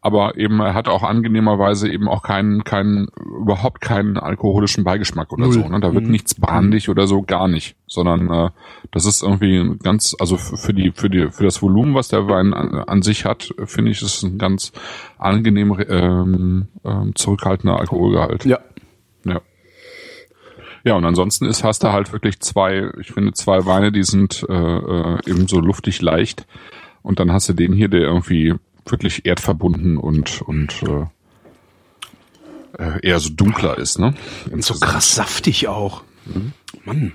Aber 0.00 0.36
eben, 0.36 0.58
er 0.58 0.74
hat 0.74 0.88
auch 0.88 1.04
angenehmerweise 1.04 1.88
eben 1.88 2.08
auch 2.08 2.22
keinen, 2.22 2.64
keinen, 2.64 3.06
überhaupt 3.40 3.80
keinen 3.80 4.18
alkoholischen 4.18 4.82
Beigeschmack 4.82 5.32
oder 5.32 5.44
Null. 5.44 5.52
so. 5.52 5.68
Ne? 5.68 5.78
Da 5.78 5.94
wird 5.94 6.04
Mhm. 6.06 6.10
nichts 6.10 6.34
brandig 6.34 6.88
oder 6.88 7.06
so, 7.06 7.22
gar 7.22 7.46
nicht. 7.46 7.76
Sondern 7.86 8.28
äh, 8.28 8.50
das 8.90 9.06
ist 9.06 9.22
irgendwie 9.22 9.78
ganz, 9.82 10.16
also 10.18 10.36
für 10.36 10.74
die, 10.74 10.90
für 10.90 11.08
die, 11.08 11.30
für 11.30 11.44
das 11.44 11.62
Volumen, 11.62 11.94
was 11.94 12.08
der 12.08 12.26
Wein 12.26 12.52
an, 12.54 12.74
an 12.74 13.02
sich 13.02 13.24
hat, 13.24 13.54
finde 13.66 13.92
ich, 13.92 14.02
ist 14.02 14.16
es 14.16 14.22
ein 14.24 14.36
ganz 14.36 14.72
angenehm 15.16 15.78
ähm, 15.88 16.66
ähm, 16.84 17.12
zurückhaltender 17.14 17.78
Alkoholgehalt. 17.78 18.44
Ja. 18.44 18.58
Ja. 19.24 19.40
Ja, 20.84 20.94
und 20.94 21.04
ansonsten 21.06 21.46
ist, 21.46 21.64
hast 21.64 21.82
du 21.82 21.92
halt 21.92 22.12
wirklich 22.12 22.40
zwei, 22.40 22.90
ich 23.00 23.12
finde, 23.12 23.32
zwei 23.32 23.64
Weine, 23.64 23.90
die 23.90 24.04
sind 24.04 24.44
äh, 24.48 24.52
äh, 24.52 25.18
eben 25.26 25.48
so 25.48 25.58
luftig 25.58 26.02
leicht. 26.02 26.46
Und 27.02 27.20
dann 27.20 27.32
hast 27.32 27.48
du 27.48 27.54
den 27.54 27.72
hier, 27.72 27.88
der 27.88 28.02
irgendwie 28.02 28.54
wirklich 28.86 29.24
erdverbunden 29.24 29.96
und, 29.96 30.42
und 30.42 30.82
äh, 30.82 31.06
äh, 32.82 33.00
eher 33.02 33.18
so 33.18 33.30
dunkler 33.30 33.78
ist, 33.78 33.98
ne? 33.98 34.14
Und 34.50 34.62
so 34.62 34.74
krass 34.74 35.14
saftig 35.14 35.68
auch. 35.68 36.02
Mann. 36.84 37.12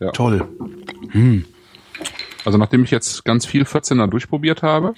Ja. 0.00 0.12
Toll. 0.12 0.46
Also 2.44 2.58
nachdem 2.58 2.84
ich 2.84 2.90
jetzt 2.90 3.24
ganz 3.24 3.44
viel 3.44 3.64
14er 3.64 4.06
durchprobiert 4.06 4.62
habe, 4.62 4.94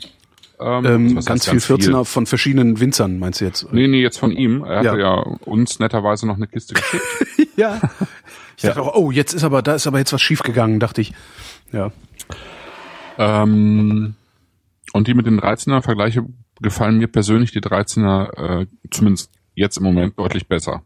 ähm, 0.61 0.85
Ähm, 0.85 1.15
ganz 1.17 1.49
heißt 1.49 1.51
viel 1.67 1.77
14er 1.77 2.05
von 2.05 2.27
verschiedenen 2.27 2.81
Winzern, 2.81 3.19
meinst 3.19 3.41
du 3.41 3.45
jetzt? 3.47 3.73
Nee, 3.73 3.89
nee, 3.89 4.03
jetzt 4.03 4.19
von 4.19 4.31
ihm. 4.33 4.63
Er 4.65 4.83
Ja. 4.83 4.91
hatte 4.91 5.01
ja 5.01 5.15
uns 5.45 5.79
netterweise 5.79 6.27
noch 6.27 6.37
eine 6.37 6.47
Kiste 6.47 6.75
geschickt. 6.75 7.05
Ja. 7.57 7.79
Ich 8.57 8.63
dachte 8.63 8.81
auch, 8.81 8.95
oh, 8.95 9.11
jetzt 9.11 9.35
ist 9.35 9.45
aber, 9.45 9.61
da 9.61 9.75
ist 9.75 9.87
aber 9.87 9.99
jetzt 9.99 10.13
was 10.15 10.23
schief 10.23 10.43
gegangen, 10.43 10.81
dachte 10.81 11.03
ich. 11.03 11.13
Ja. 11.73 11.91
Ähm, 13.19 14.15
und 14.93 15.07
die 15.09 15.15
mit 15.15 15.27
den 15.27 15.41
13er 15.41 15.83
Vergleiche 15.83 16.25
gefallen 16.63 16.99
mir 16.99 17.07
persönlich 17.09 17.53
die 17.53 17.61
13er 17.61 18.63
äh, 18.63 18.67
zumindest 18.91 19.31
jetzt 19.55 19.77
im 19.77 19.85
Moment 19.85 20.19
deutlich 20.19 20.47
besser. 20.49 20.83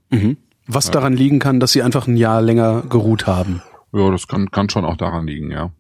Was 0.66 0.91
daran 0.91 1.12
liegen 1.14 1.39
kann, 1.39 1.61
dass 1.61 1.72
sie 1.72 1.83
einfach 1.83 2.07
ein 2.09 2.16
Jahr 2.16 2.43
länger 2.43 2.83
geruht 2.89 3.27
haben. 3.27 3.62
Ja, 3.93 4.11
das 4.11 4.27
kann, 4.27 4.51
kann 4.51 4.68
schon 4.68 4.85
auch 4.85 4.97
daran 4.97 5.27
liegen, 5.27 5.51
ja. 5.53 5.70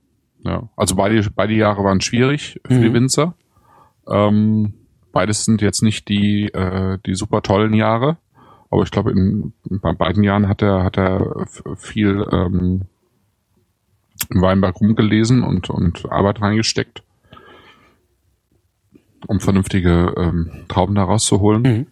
ja. 0.44 0.68
Also 0.76 0.94
beide, 0.94 1.28
beide 1.34 1.54
Jahre 1.54 1.82
waren 1.82 2.00
schwierig 2.00 2.60
für 2.66 2.80
die 2.80 2.92
Winzer. 2.92 3.34
Ähm, 4.08 4.74
beides 5.12 5.44
sind 5.44 5.62
jetzt 5.62 5.82
nicht 5.82 6.08
die, 6.08 6.46
äh, 6.52 6.98
die 7.06 7.14
super 7.14 7.42
tollen 7.42 7.74
Jahre. 7.74 8.18
Aber 8.70 8.82
ich 8.82 8.90
glaube, 8.90 9.12
in, 9.12 9.52
bei 9.64 9.92
beiden 9.92 10.24
Jahren 10.24 10.48
hat 10.48 10.62
er, 10.62 10.82
hat 10.82 10.98
er 10.98 11.46
viel 11.76 12.26
ähm, 12.32 12.82
im 14.30 14.42
Weinberg 14.42 14.80
rumgelesen 14.80 15.42
und, 15.42 15.70
und 15.70 16.10
Arbeit 16.10 16.40
reingesteckt, 16.40 17.02
um 19.26 19.40
vernünftige 19.40 20.14
ähm, 20.16 20.64
Trauben 20.68 20.94
da 20.94 21.04
rauszuholen. 21.04 21.62
Mhm. 21.62 21.86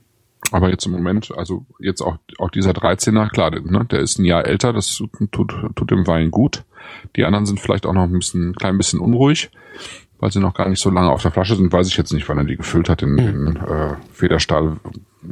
Aber 0.50 0.70
jetzt 0.70 0.84
im 0.86 0.92
Moment, 0.92 1.32
also 1.36 1.64
jetzt 1.78 2.02
auch, 2.02 2.18
auch 2.38 2.50
dieser 2.50 2.72
13er, 2.72 3.30
klar, 3.30 3.50
der, 3.50 3.62
ne, 3.62 3.84
der 3.84 4.00
ist 4.00 4.18
ein 4.18 4.24
Jahr 4.24 4.44
älter, 4.44 4.72
das 4.72 5.00
tut, 5.30 5.54
tut 5.76 5.90
dem 5.90 6.06
Wein 6.06 6.30
gut. 6.30 6.64
Die 7.16 7.24
anderen 7.24 7.46
sind 7.46 7.60
vielleicht 7.60 7.86
auch 7.86 7.92
noch 7.92 8.02
ein 8.02 8.12
bisschen, 8.12 8.50
ein 8.50 8.54
klein 8.54 8.76
bisschen 8.76 8.98
unruhig, 8.98 9.50
weil 10.22 10.30
sie 10.30 10.38
noch 10.38 10.54
gar 10.54 10.68
nicht 10.68 10.78
so 10.78 10.88
lange 10.88 11.10
auf 11.10 11.20
der 11.20 11.32
Flasche 11.32 11.56
sind, 11.56 11.72
weiß 11.72 11.88
ich 11.88 11.96
jetzt 11.96 12.12
nicht, 12.12 12.28
wann 12.28 12.38
er 12.38 12.44
die 12.44 12.56
gefüllt 12.56 12.88
hat. 12.88 13.02
Den, 13.02 13.16
den 13.16 13.56
äh, 13.56 13.96
Federstahl 14.12 14.76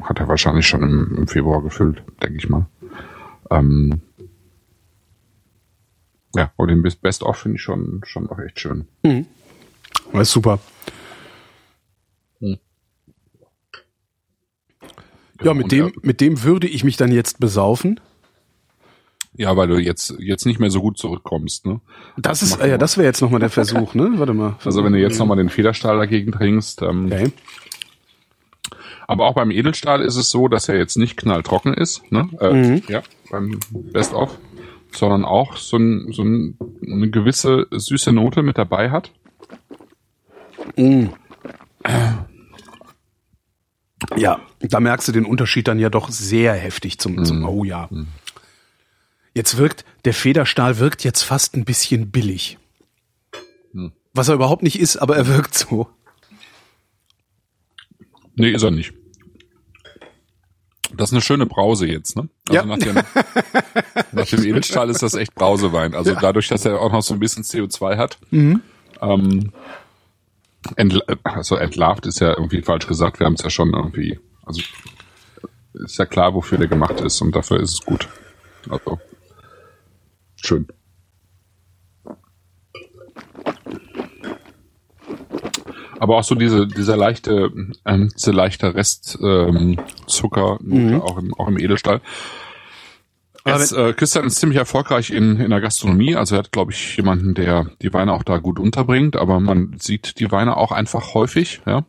hat 0.03 0.19
er 0.19 0.27
wahrscheinlich 0.27 0.67
schon 0.67 0.83
im, 0.83 1.17
im 1.17 1.29
Februar 1.29 1.63
gefüllt, 1.63 2.03
denke 2.21 2.39
ich 2.39 2.49
mal. 2.49 2.67
Ähm, 3.53 4.01
ja, 6.35 6.51
und 6.57 6.69
den 6.69 6.83
Best 6.83 7.23
of 7.23 7.37
finde 7.37 7.55
ich 7.55 7.63
schon, 7.63 8.01
schon 8.05 8.29
auch 8.29 8.41
echt 8.41 8.59
schön. 8.59 8.89
Mhm. 9.05 9.27
Das 10.13 10.23
ist 10.23 10.33
super. 10.33 10.59
Ja, 15.41 15.55
mit 15.55 15.71
dem, 15.71 15.93
mit 16.03 16.21
dem 16.21 16.43
würde 16.43 16.67
ich 16.67 16.83
mich 16.83 16.97
dann 16.97 17.13
jetzt 17.13 17.39
besaufen. 17.39 18.01
Ja, 19.41 19.57
weil 19.57 19.69
du 19.69 19.79
jetzt, 19.79 20.15
jetzt 20.19 20.45
nicht 20.45 20.61
mehr 20.61 20.71
so 20.71 20.83
gut 20.83 20.99
zurückkommst, 20.99 21.65
ne? 21.65 21.81
Das 22.19 22.43
ist, 22.43 22.59
machen 22.59 22.67
äh, 22.67 22.71
ja, 22.73 22.77
das 22.79 22.99
wäre 22.99 23.07
jetzt 23.07 23.23
nochmal 23.23 23.41
der 23.41 23.49
Versuch, 23.49 23.95
ne? 23.95 24.13
Warte 24.17 24.35
mal. 24.35 24.57
Also 24.67 24.85
wenn 24.85 24.93
du 24.93 24.99
jetzt 24.99 25.19
nochmal 25.19 25.39
den 25.39 25.49
Federstahl 25.49 25.97
dagegen 25.97 26.31
trinkst, 26.31 26.83
ähm, 26.83 27.07
Okay. 27.07 27.33
aber 29.09 29.25
auch 29.25 29.35
beim 29.35 29.51
Edelstahl 29.51 30.03
ist 30.03 30.17
es 30.17 30.29
so, 30.29 30.49
dass 30.49 30.69
er 30.69 30.77
jetzt 30.77 30.99
nicht 30.99 31.17
knalltrocken 31.17 31.73
ist, 31.73 32.03
ne? 32.13 32.29
Äh, 32.39 32.53
Mhm. 32.53 32.83
Ja, 32.89 33.03
beim 33.31 33.59
Best 33.71 34.13
of, 34.13 34.37
sondern 34.93 35.25
auch 35.25 35.57
so, 35.57 35.79
ein, 35.79 36.13
so 36.13 36.23
ein, 36.23 36.59
eine 36.87 37.09
gewisse 37.09 37.67
süße 37.71 38.13
Note 38.13 38.43
mit 38.43 38.59
dabei 38.59 38.91
hat. 38.91 39.11
Ja, 44.17 44.41
da 44.61 44.81
merkst 44.81 45.09
du 45.09 45.13
den 45.13 45.25
Unterschied 45.25 45.69
dann 45.69 45.79
ja 45.79 45.89
doch 45.91 46.11
sehr 46.11 46.55
heftig 46.55 46.99
zum, 46.99 47.25
zum 47.25 47.45
Oh 47.45 47.65
ja. 47.65 47.89
Jetzt 49.35 49.57
wirkt, 49.59 49.85
der 50.05 50.15
Federstahl 50.15 50.79
wirkt 50.79 51.05
jetzt 51.05 51.23
fast 51.23 51.55
ein 51.57 51.65
bisschen 51.65 52.11
billig. 52.11 52.59
Was 54.13 54.29
er 54.29 54.35
überhaupt 54.35 54.63
nicht 54.63 54.79
ist, 54.81 54.97
aber 54.97 55.17
er 55.17 55.29
wirkt 55.29 55.55
so. 55.55 55.89
Nee, 58.35 58.51
ist 58.51 58.63
er 58.63 58.71
nicht. 58.73 58.93
Das 60.97 61.11
ist 61.11 61.13
eine 61.15 61.23
schöne 61.23 61.47
Brause 61.47 61.87
jetzt, 61.87 62.17
ne? 62.17 62.29
Also 62.49 62.61
Ja. 62.61 62.67
nach, 62.67 62.79
dem, 62.79 62.97
nach 64.13 64.27
dem 64.27 64.45
Edelstahl 64.45 64.91
ist 64.91 65.03
das 65.03 65.15
echt 65.15 65.35
Brausewein. 65.37 65.95
Also 65.95 66.15
dadurch, 66.15 66.49
dass 66.49 66.65
er 66.65 66.81
auch 66.81 66.91
noch 66.91 67.03
so 67.03 67.15
ein 67.15 67.21
bisschen 67.21 67.45
CO2 67.45 67.97
hat. 67.97 68.19
Mhm. 68.31 68.61
Ähm, 69.01 69.53
entl 70.77 71.01
also 71.23 71.55
entlarvt 71.57 72.07
ist 72.07 72.19
ja 72.21 72.31
irgendwie 72.37 72.63
falsch 72.63 72.89
gesagt. 72.89 73.21
Wir 73.21 73.27
haben 73.27 73.35
es 73.35 73.43
ja 73.43 73.51
schon 73.51 73.73
irgendwie, 73.73 74.19
also 74.45 74.61
ist 75.75 75.99
ja 75.99 76.07
klar, 76.07 76.35
wofür 76.35 76.59
der 76.59 76.67
gemacht 76.67 77.01
ist 77.01 77.21
und 77.23 77.35
dafür 77.37 77.61
ist 77.61 77.73
es 77.75 77.81
gut. 77.87 78.09
Also 78.69 78.99
schön. 80.47 80.67
Aber 85.99 86.17
auch 86.17 86.25
so 86.25 86.35
diese, 86.35 86.67
dieser 86.67 86.97
leichte, 86.97 87.53
ähm, 87.85 88.11
diese 88.17 88.33
leichte 88.33 88.75
Restzucker, 88.75 89.49
ähm, 89.49 89.79
Zucker, 90.07 90.59
auch, 91.03 91.19
im, 91.19 91.35
auch 91.35 91.47
im 91.47 91.59
Edelstahl. 91.59 92.01
Jetzt, 93.47 93.73
äh, 93.73 93.93
Christian 93.93 94.27
ist 94.27 94.37
ziemlich 94.37 94.59
erfolgreich 94.59 95.11
in, 95.11 95.39
in 95.41 95.51
der 95.51 95.61
Gastronomie. 95.61 96.15
Also 96.15 96.35
er 96.35 96.41
hat, 96.41 96.53
glaube 96.53 96.73
ich, 96.73 96.97
jemanden, 96.97 97.35
der 97.35 97.71
die 97.83 97.93
Weine 97.93 98.13
auch 98.13 98.23
da 98.23 98.39
gut 98.39 98.59
unterbringt. 98.59 99.17
Aber 99.17 99.41
man 99.41 99.77
sieht 99.79 100.19
die 100.21 100.31
Weine 100.31 100.57
auch 100.57 100.73
einfach 100.73 101.15
häufig, 101.15 101.61
ja. 101.67 101.85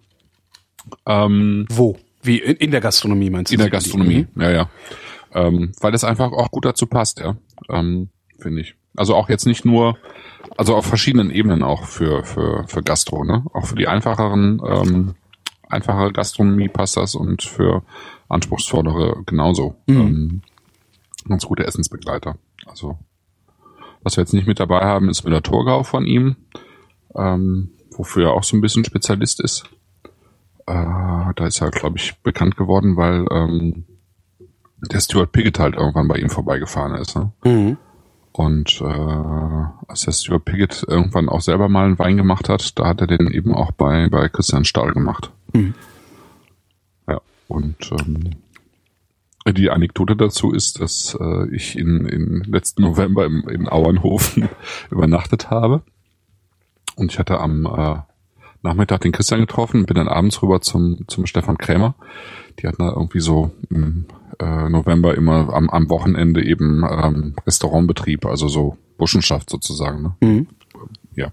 Ähm, 1.06 1.66
Wo? 1.70 1.98
Wie 2.24 2.38
in, 2.40 2.56
in 2.58 2.72
der 2.72 2.82
Gastronomie 2.82 3.30
meinst 3.30 3.52
du? 3.52 3.56
in 3.56 3.60
der 3.60 3.70
Gastronomie, 3.70 4.28
ja, 4.36 4.52
ja. 4.52 4.70
Ähm, 5.34 5.72
weil 5.80 5.92
das 5.92 6.04
einfach 6.04 6.32
auch 6.32 6.52
gut 6.52 6.66
dazu 6.66 6.86
passt, 6.88 7.20
ja. 7.20 7.36
Ähm, 7.70 8.10
Finde 8.42 8.62
ich. 8.62 8.76
Also 8.96 9.16
auch 9.16 9.30
jetzt 9.30 9.46
nicht 9.46 9.66
nur, 9.66 9.98
also 10.58 10.76
auf 10.76 10.86
verschiedenen 10.86 11.30
Ebenen 11.30 11.64
auch 11.64 11.86
für, 11.86 12.24
für, 12.24 12.66
für 12.68 12.82
Gastro, 12.82 13.24
ne? 13.24 13.46
Auch 13.54 13.68
für 13.68 13.76
die 13.76 13.88
einfacheren, 13.88 14.62
ähm, 14.66 15.16
einfache 15.70 16.12
Gastronomie 16.12 16.68
passt 16.68 16.98
das 16.98 17.16
und 17.16 17.44
für 17.44 17.84
anspruchsvollere 18.28 19.24
genauso. 19.26 19.76
Ähm, 19.88 20.42
ganz 21.28 21.46
gute 21.46 21.66
Essensbegleiter. 21.66 22.36
Also, 22.66 22.98
was 24.04 24.18
wir 24.18 24.24
jetzt 24.24 24.34
nicht 24.34 24.48
mit 24.48 24.60
dabei 24.60 24.82
haben, 24.82 25.10
ist 25.10 25.24
Müller 25.24 25.44
Torgau 25.44 25.84
von 25.84 26.06
ihm, 26.06 26.36
ähm, 27.16 27.72
wofür 27.92 28.30
er 28.30 28.34
auch 28.34 28.44
so 28.44 28.58
ein 28.58 28.62
bisschen 28.62 28.84
Spezialist 28.84 29.40
ist. 29.42 29.66
Äh, 30.66 31.34
da 31.36 31.46
ist 31.46 31.62
er, 31.62 31.72
glaube 31.72 31.98
ich, 31.98 32.16
bekannt 32.24 32.58
geworden, 32.58 32.98
weil 32.98 33.26
ähm, 33.32 33.86
der 34.78 35.00
Stuart 35.00 35.32
Piggott 35.32 35.60
halt 35.60 35.76
irgendwann 35.76 36.08
bei 36.08 36.18
ihm 36.18 36.30
vorbeigefahren 36.30 36.96
ist. 36.96 37.16
Ne? 37.16 37.32
Mhm. 37.44 37.78
Und 38.34 38.82
äh, 38.82 39.66
als 39.88 40.06
der 40.06 40.14
Stuart 40.14 40.46
Piggott 40.46 40.86
irgendwann 40.88 41.28
auch 41.28 41.42
selber 41.42 41.68
mal 41.68 41.86
einen 41.86 42.00
Wein 42.00 42.18
gemacht 42.18 42.48
hat, 42.48 42.80
da 42.80 42.88
hat 42.88 43.02
er 43.02 43.08
den 43.08 43.28
eben 43.28 43.54
auch 43.54 43.72
bei, 43.72 44.08
bei 44.10 44.30
Christian 44.30 44.64
Stahl 44.64 44.94
gemacht. 44.94 45.32
Mhm. 45.54 45.74
Ja, 47.08 47.20
und 47.50 47.92
ähm, 47.92 48.36
die 49.48 49.70
Anekdote 49.70 50.16
dazu 50.16 50.52
ist, 50.54 50.80
dass 50.80 51.18
äh, 51.20 51.54
ich 51.54 51.78
in, 51.78 52.06
in 52.06 52.40
letzten 52.42 52.84
November 52.84 53.26
im, 53.26 53.48
in 53.50 53.68
Auernhofen 53.68 54.48
übernachtet 54.92 55.50
habe. 55.50 55.82
Und 56.96 57.12
ich 57.12 57.20
hatte 57.20 57.40
am 57.40 57.66
äh, 57.66 57.98
Nachmittag 58.62 59.02
den 59.02 59.12
Christian 59.12 59.42
getroffen, 59.42 59.86
bin 59.86 59.96
dann 59.96 60.08
abends 60.08 60.42
rüber 60.42 60.62
zum, 60.62 61.06
zum 61.08 61.26
Stefan 61.26 61.58
Krämer. 61.58 61.96
Die 62.60 62.68
hatten 62.68 62.84
da 62.84 62.92
irgendwie 62.92 63.20
so 63.20 63.52
im 63.70 64.06
äh, 64.40 64.70
November 64.70 65.16
immer 65.16 65.54
am, 65.54 65.70
am 65.70 65.90
Wochenende 65.90 66.44
eben 66.44 66.84
ähm, 66.84 67.36
Restaurantbetrieb, 67.46 68.26
also 68.26 68.48
so 68.48 68.78
Burschenschaft 68.98 69.50
sozusagen. 69.50 70.02
Ne? 70.04 70.16
Mhm. 70.22 70.48
Ja. 71.16 71.32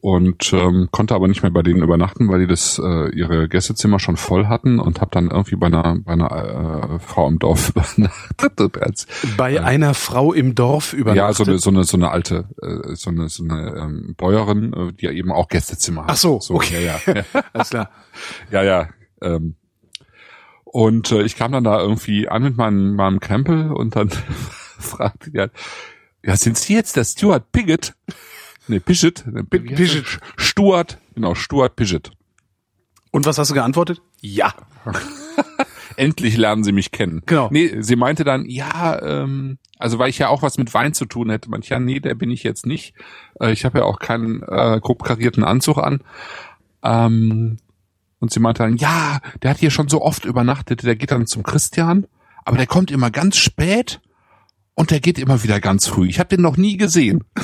Und 0.00 0.52
ähm, 0.52 0.88
konnte 0.92 1.16
aber 1.16 1.26
nicht 1.26 1.42
mehr 1.42 1.50
bei 1.50 1.62
denen 1.62 1.82
übernachten, 1.82 2.28
weil 2.28 2.38
die 2.40 2.46
das 2.46 2.78
äh, 2.78 3.08
ihre 3.08 3.48
Gästezimmer 3.48 3.98
schon 3.98 4.16
voll 4.16 4.46
hatten 4.46 4.78
und 4.78 5.00
habe 5.00 5.10
dann 5.10 5.30
irgendwie 5.30 5.56
bei 5.56 5.66
einer 5.66 5.96
bei 6.04 6.12
einer 6.12 6.94
äh, 6.94 6.98
Frau 7.00 7.26
im 7.26 7.40
Dorf 7.40 7.70
übernachtet. 7.74 8.80
Als, 8.80 9.06
Bei 9.36 9.64
einer 9.64 9.94
Frau 9.94 10.32
im 10.32 10.54
Dorf 10.54 10.92
übernachtet. 10.92 11.16
ja, 11.16 11.32
so 11.32 11.50
eine, 11.50 11.58
so 11.58 11.70
eine 11.70 11.84
so 11.84 11.96
eine 11.96 12.10
alte 12.10 12.44
äh, 12.62 12.94
so 12.94 13.10
eine 13.10 13.28
so 13.28 13.42
eine 13.42 13.74
ähm, 13.76 14.14
Bäuerin, 14.16 14.72
äh, 14.74 14.92
die 14.92 15.06
ja 15.06 15.10
eben 15.10 15.32
auch 15.32 15.48
Gästezimmer 15.48 16.02
hat. 16.02 16.10
Ach 16.10 16.16
so, 16.16 16.40
okay. 16.50 16.84
ja, 16.84 17.00
ja. 17.12 17.24
Alles 17.52 17.70
klar. 17.70 17.90
Ja, 18.52 18.62
ja. 18.62 18.88
Ähm, 19.22 19.56
und 20.76 21.10
äh, 21.10 21.22
ich 21.22 21.36
kam 21.36 21.52
dann 21.52 21.64
da 21.64 21.80
irgendwie 21.80 22.28
an 22.28 22.42
mit 22.42 22.58
meinem, 22.58 22.96
meinem 22.96 23.18
Krempel 23.18 23.72
und 23.72 23.96
dann 23.96 24.10
fragte 24.78 25.30
die 25.30 25.38
halt, 25.38 25.52
ja, 26.22 26.36
sind 26.36 26.58
Sie 26.58 26.74
jetzt 26.74 26.96
der 26.96 27.04
Stuart 27.04 27.50
Piggott? 27.50 27.94
Nee, 28.68 28.82
heißt 28.86 29.02
der? 29.02 29.42
Piggott. 29.44 30.20
Stuart, 30.36 30.98
genau, 31.14 31.34
Stuart 31.34 31.76
Piggott. 31.76 32.10
Und 33.10 33.24
was 33.24 33.38
hast 33.38 33.48
du 33.48 33.54
geantwortet? 33.54 34.02
Ja. 34.20 34.52
Endlich 35.96 36.36
lernen 36.36 36.62
Sie 36.62 36.72
mich 36.72 36.92
kennen. 36.92 37.22
Genau. 37.24 37.48
Nee, 37.50 37.80
sie 37.80 37.96
meinte 37.96 38.24
dann, 38.24 38.44
ja, 38.44 39.00
ähm, 39.00 39.56
also 39.78 39.98
weil 39.98 40.10
ich 40.10 40.18
ja 40.18 40.28
auch 40.28 40.42
was 40.42 40.58
mit 40.58 40.74
Wein 40.74 40.92
zu 40.92 41.06
tun 41.06 41.30
hätte. 41.30 41.48
Manch 41.48 41.70
ja, 41.70 41.80
nee, 41.80 42.00
der 42.00 42.14
bin 42.14 42.30
ich 42.30 42.42
jetzt 42.42 42.66
nicht. 42.66 42.92
Äh, 43.40 43.50
ich 43.52 43.64
habe 43.64 43.78
ja 43.78 43.84
auch 43.86 43.98
keinen 43.98 44.42
äh, 44.42 44.78
grob 44.82 45.04
karierten 45.04 45.42
Anzug 45.42 45.78
an. 45.78 46.02
Ähm, 46.82 47.56
und 48.20 48.32
sie 48.32 48.40
meinte 48.40 48.62
dann, 48.62 48.76
ja, 48.76 49.20
der 49.42 49.50
hat 49.50 49.58
hier 49.58 49.70
schon 49.70 49.88
so 49.88 50.02
oft 50.02 50.24
übernachtet, 50.24 50.82
der 50.82 50.96
geht 50.96 51.10
dann 51.10 51.26
zum 51.26 51.42
Christian, 51.42 52.06
aber 52.44 52.56
der 52.56 52.66
kommt 52.66 52.90
immer 52.90 53.10
ganz 53.10 53.36
spät 53.36 54.00
und 54.74 54.90
der 54.90 55.00
geht 55.00 55.18
immer 55.18 55.42
wieder 55.42 55.60
ganz 55.60 55.86
früh. 55.86 56.08
Ich 56.08 56.18
habe 56.18 56.28
den 56.30 56.42
noch 56.42 56.56
nie 56.56 56.76
gesehen. 56.76 57.24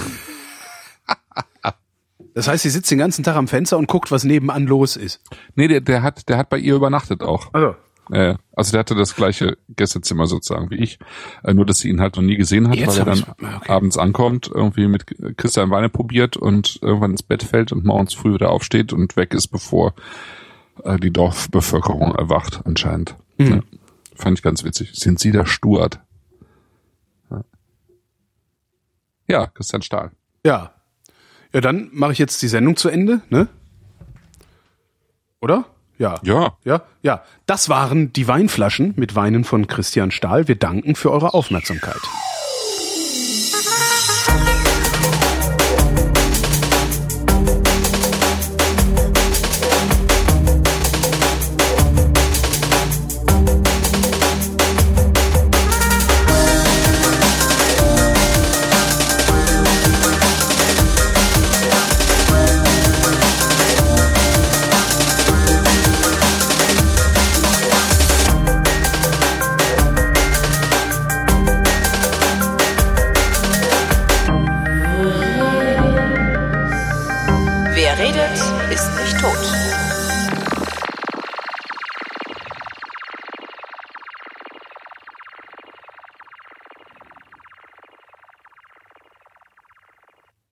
Das 2.34 2.48
heißt, 2.48 2.62
sie 2.62 2.70
sitzt 2.70 2.90
den 2.90 2.96
ganzen 2.98 3.24
Tag 3.24 3.36
am 3.36 3.46
Fenster 3.46 3.76
und 3.76 3.88
guckt, 3.88 4.10
was 4.10 4.24
nebenan 4.24 4.66
los 4.66 4.96
ist. 4.96 5.20
Nee, 5.54 5.68
der, 5.68 5.82
der 5.82 6.02
hat, 6.02 6.30
der 6.30 6.38
hat 6.38 6.48
bei 6.48 6.56
ihr 6.56 6.74
übernachtet 6.74 7.22
auch. 7.22 7.52
Also. 7.52 7.74
Äh, 8.10 8.36
also 8.56 8.72
der 8.72 8.80
hatte 8.80 8.94
das 8.94 9.14
gleiche 9.14 9.58
Gästezimmer 9.68 10.26
sozusagen 10.26 10.70
wie 10.70 10.76
ich, 10.76 10.98
äh, 11.44 11.52
nur 11.52 11.66
dass 11.66 11.80
sie 11.80 11.90
ihn 11.90 12.00
halt 12.00 12.16
noch 12.16 12.22
nie 12.22 12.36
gesehen 12.38 12.68
hat, 12.68 12.76
Jetzt 12.76 12.88
weil 12.88 12.98
er 13.00 13.04
dann 13.04 13.18
ich's- 13.18 13.28
okay. 13.28 13.70
abends 13.70 13.98
ankommt, 13.98 14.50
irgendwie 14.52 14.88
mit 14.88 15.04
Christian 15.36 15.68
Weine 15.70 15.90
probiert 15.90 16.38
und 16.38 16.78
irgendwann 16.80 17.10
ins 17.10 17.22
Bett 17.22 17.42
fällt 17.42 17.70
und 17.70 17.84
morgens 17.84 18.14
früh 18.14 18.32
wieder 18.32 18.48
aufsteht 18.50 18.94
und 18.94 19.14
weg 19.16 19.34
ist, 19.34 19.48
bevor 19.48 19.92
äh, 20.84 20.98
die 20.98 21.12
Dorfbevölkerung 21.12 22.14
erwacht 22.14 22.60
anscheinend. 22.64 23.16
Mhm. 23.38 23.46
Ja. 23.48 23.60
Fand 24.14 24.38
ich 24.38 24.42
ganz 24.42 24.64
witzig. 24.64 24.92
Sind 24.94 25.18
Sie 25.18 25.32
der 25.32 25.46
Stuart? 25.46 26.00
Ja, 27.30 27.42
ja 29.28 29.46
Christian 29.46 29.82
Stahl. 29.82 30.10
Ja. 30.44 30.72
Ja, 31.52 31.60
dann 31.60 31.90
mache 31.92 32.12
ich 32.12 32.18
jetzt 32.18 32.40
die 32.42 32.48
Sendung 32.48 32.76
zu 32.76 32.88
Ende, 32.88 33.20
ne? 33.28 33.48
Oder? 35.40 35.66
Ja. 35.98 36.18
Ja, 36.22 36.56
Ja, 36.64 36.82
ja. 37.02 37.22
Das 37.46 37.68
waren 37.68 38.12
die 38.12 38.26
Weinflaschen 38.26 38.94
mit 38.96 39.14
Weinen 39.14 39.44
von 39.44 39.66
Christian 39.66 40.10
Stahl. 40.10 40.48
Wir 40.48 40.56
danken 40.56 40.94
für 40.94 41.10
eure 41.12 41.34
Aufmerksamkeit. 41.34 42.00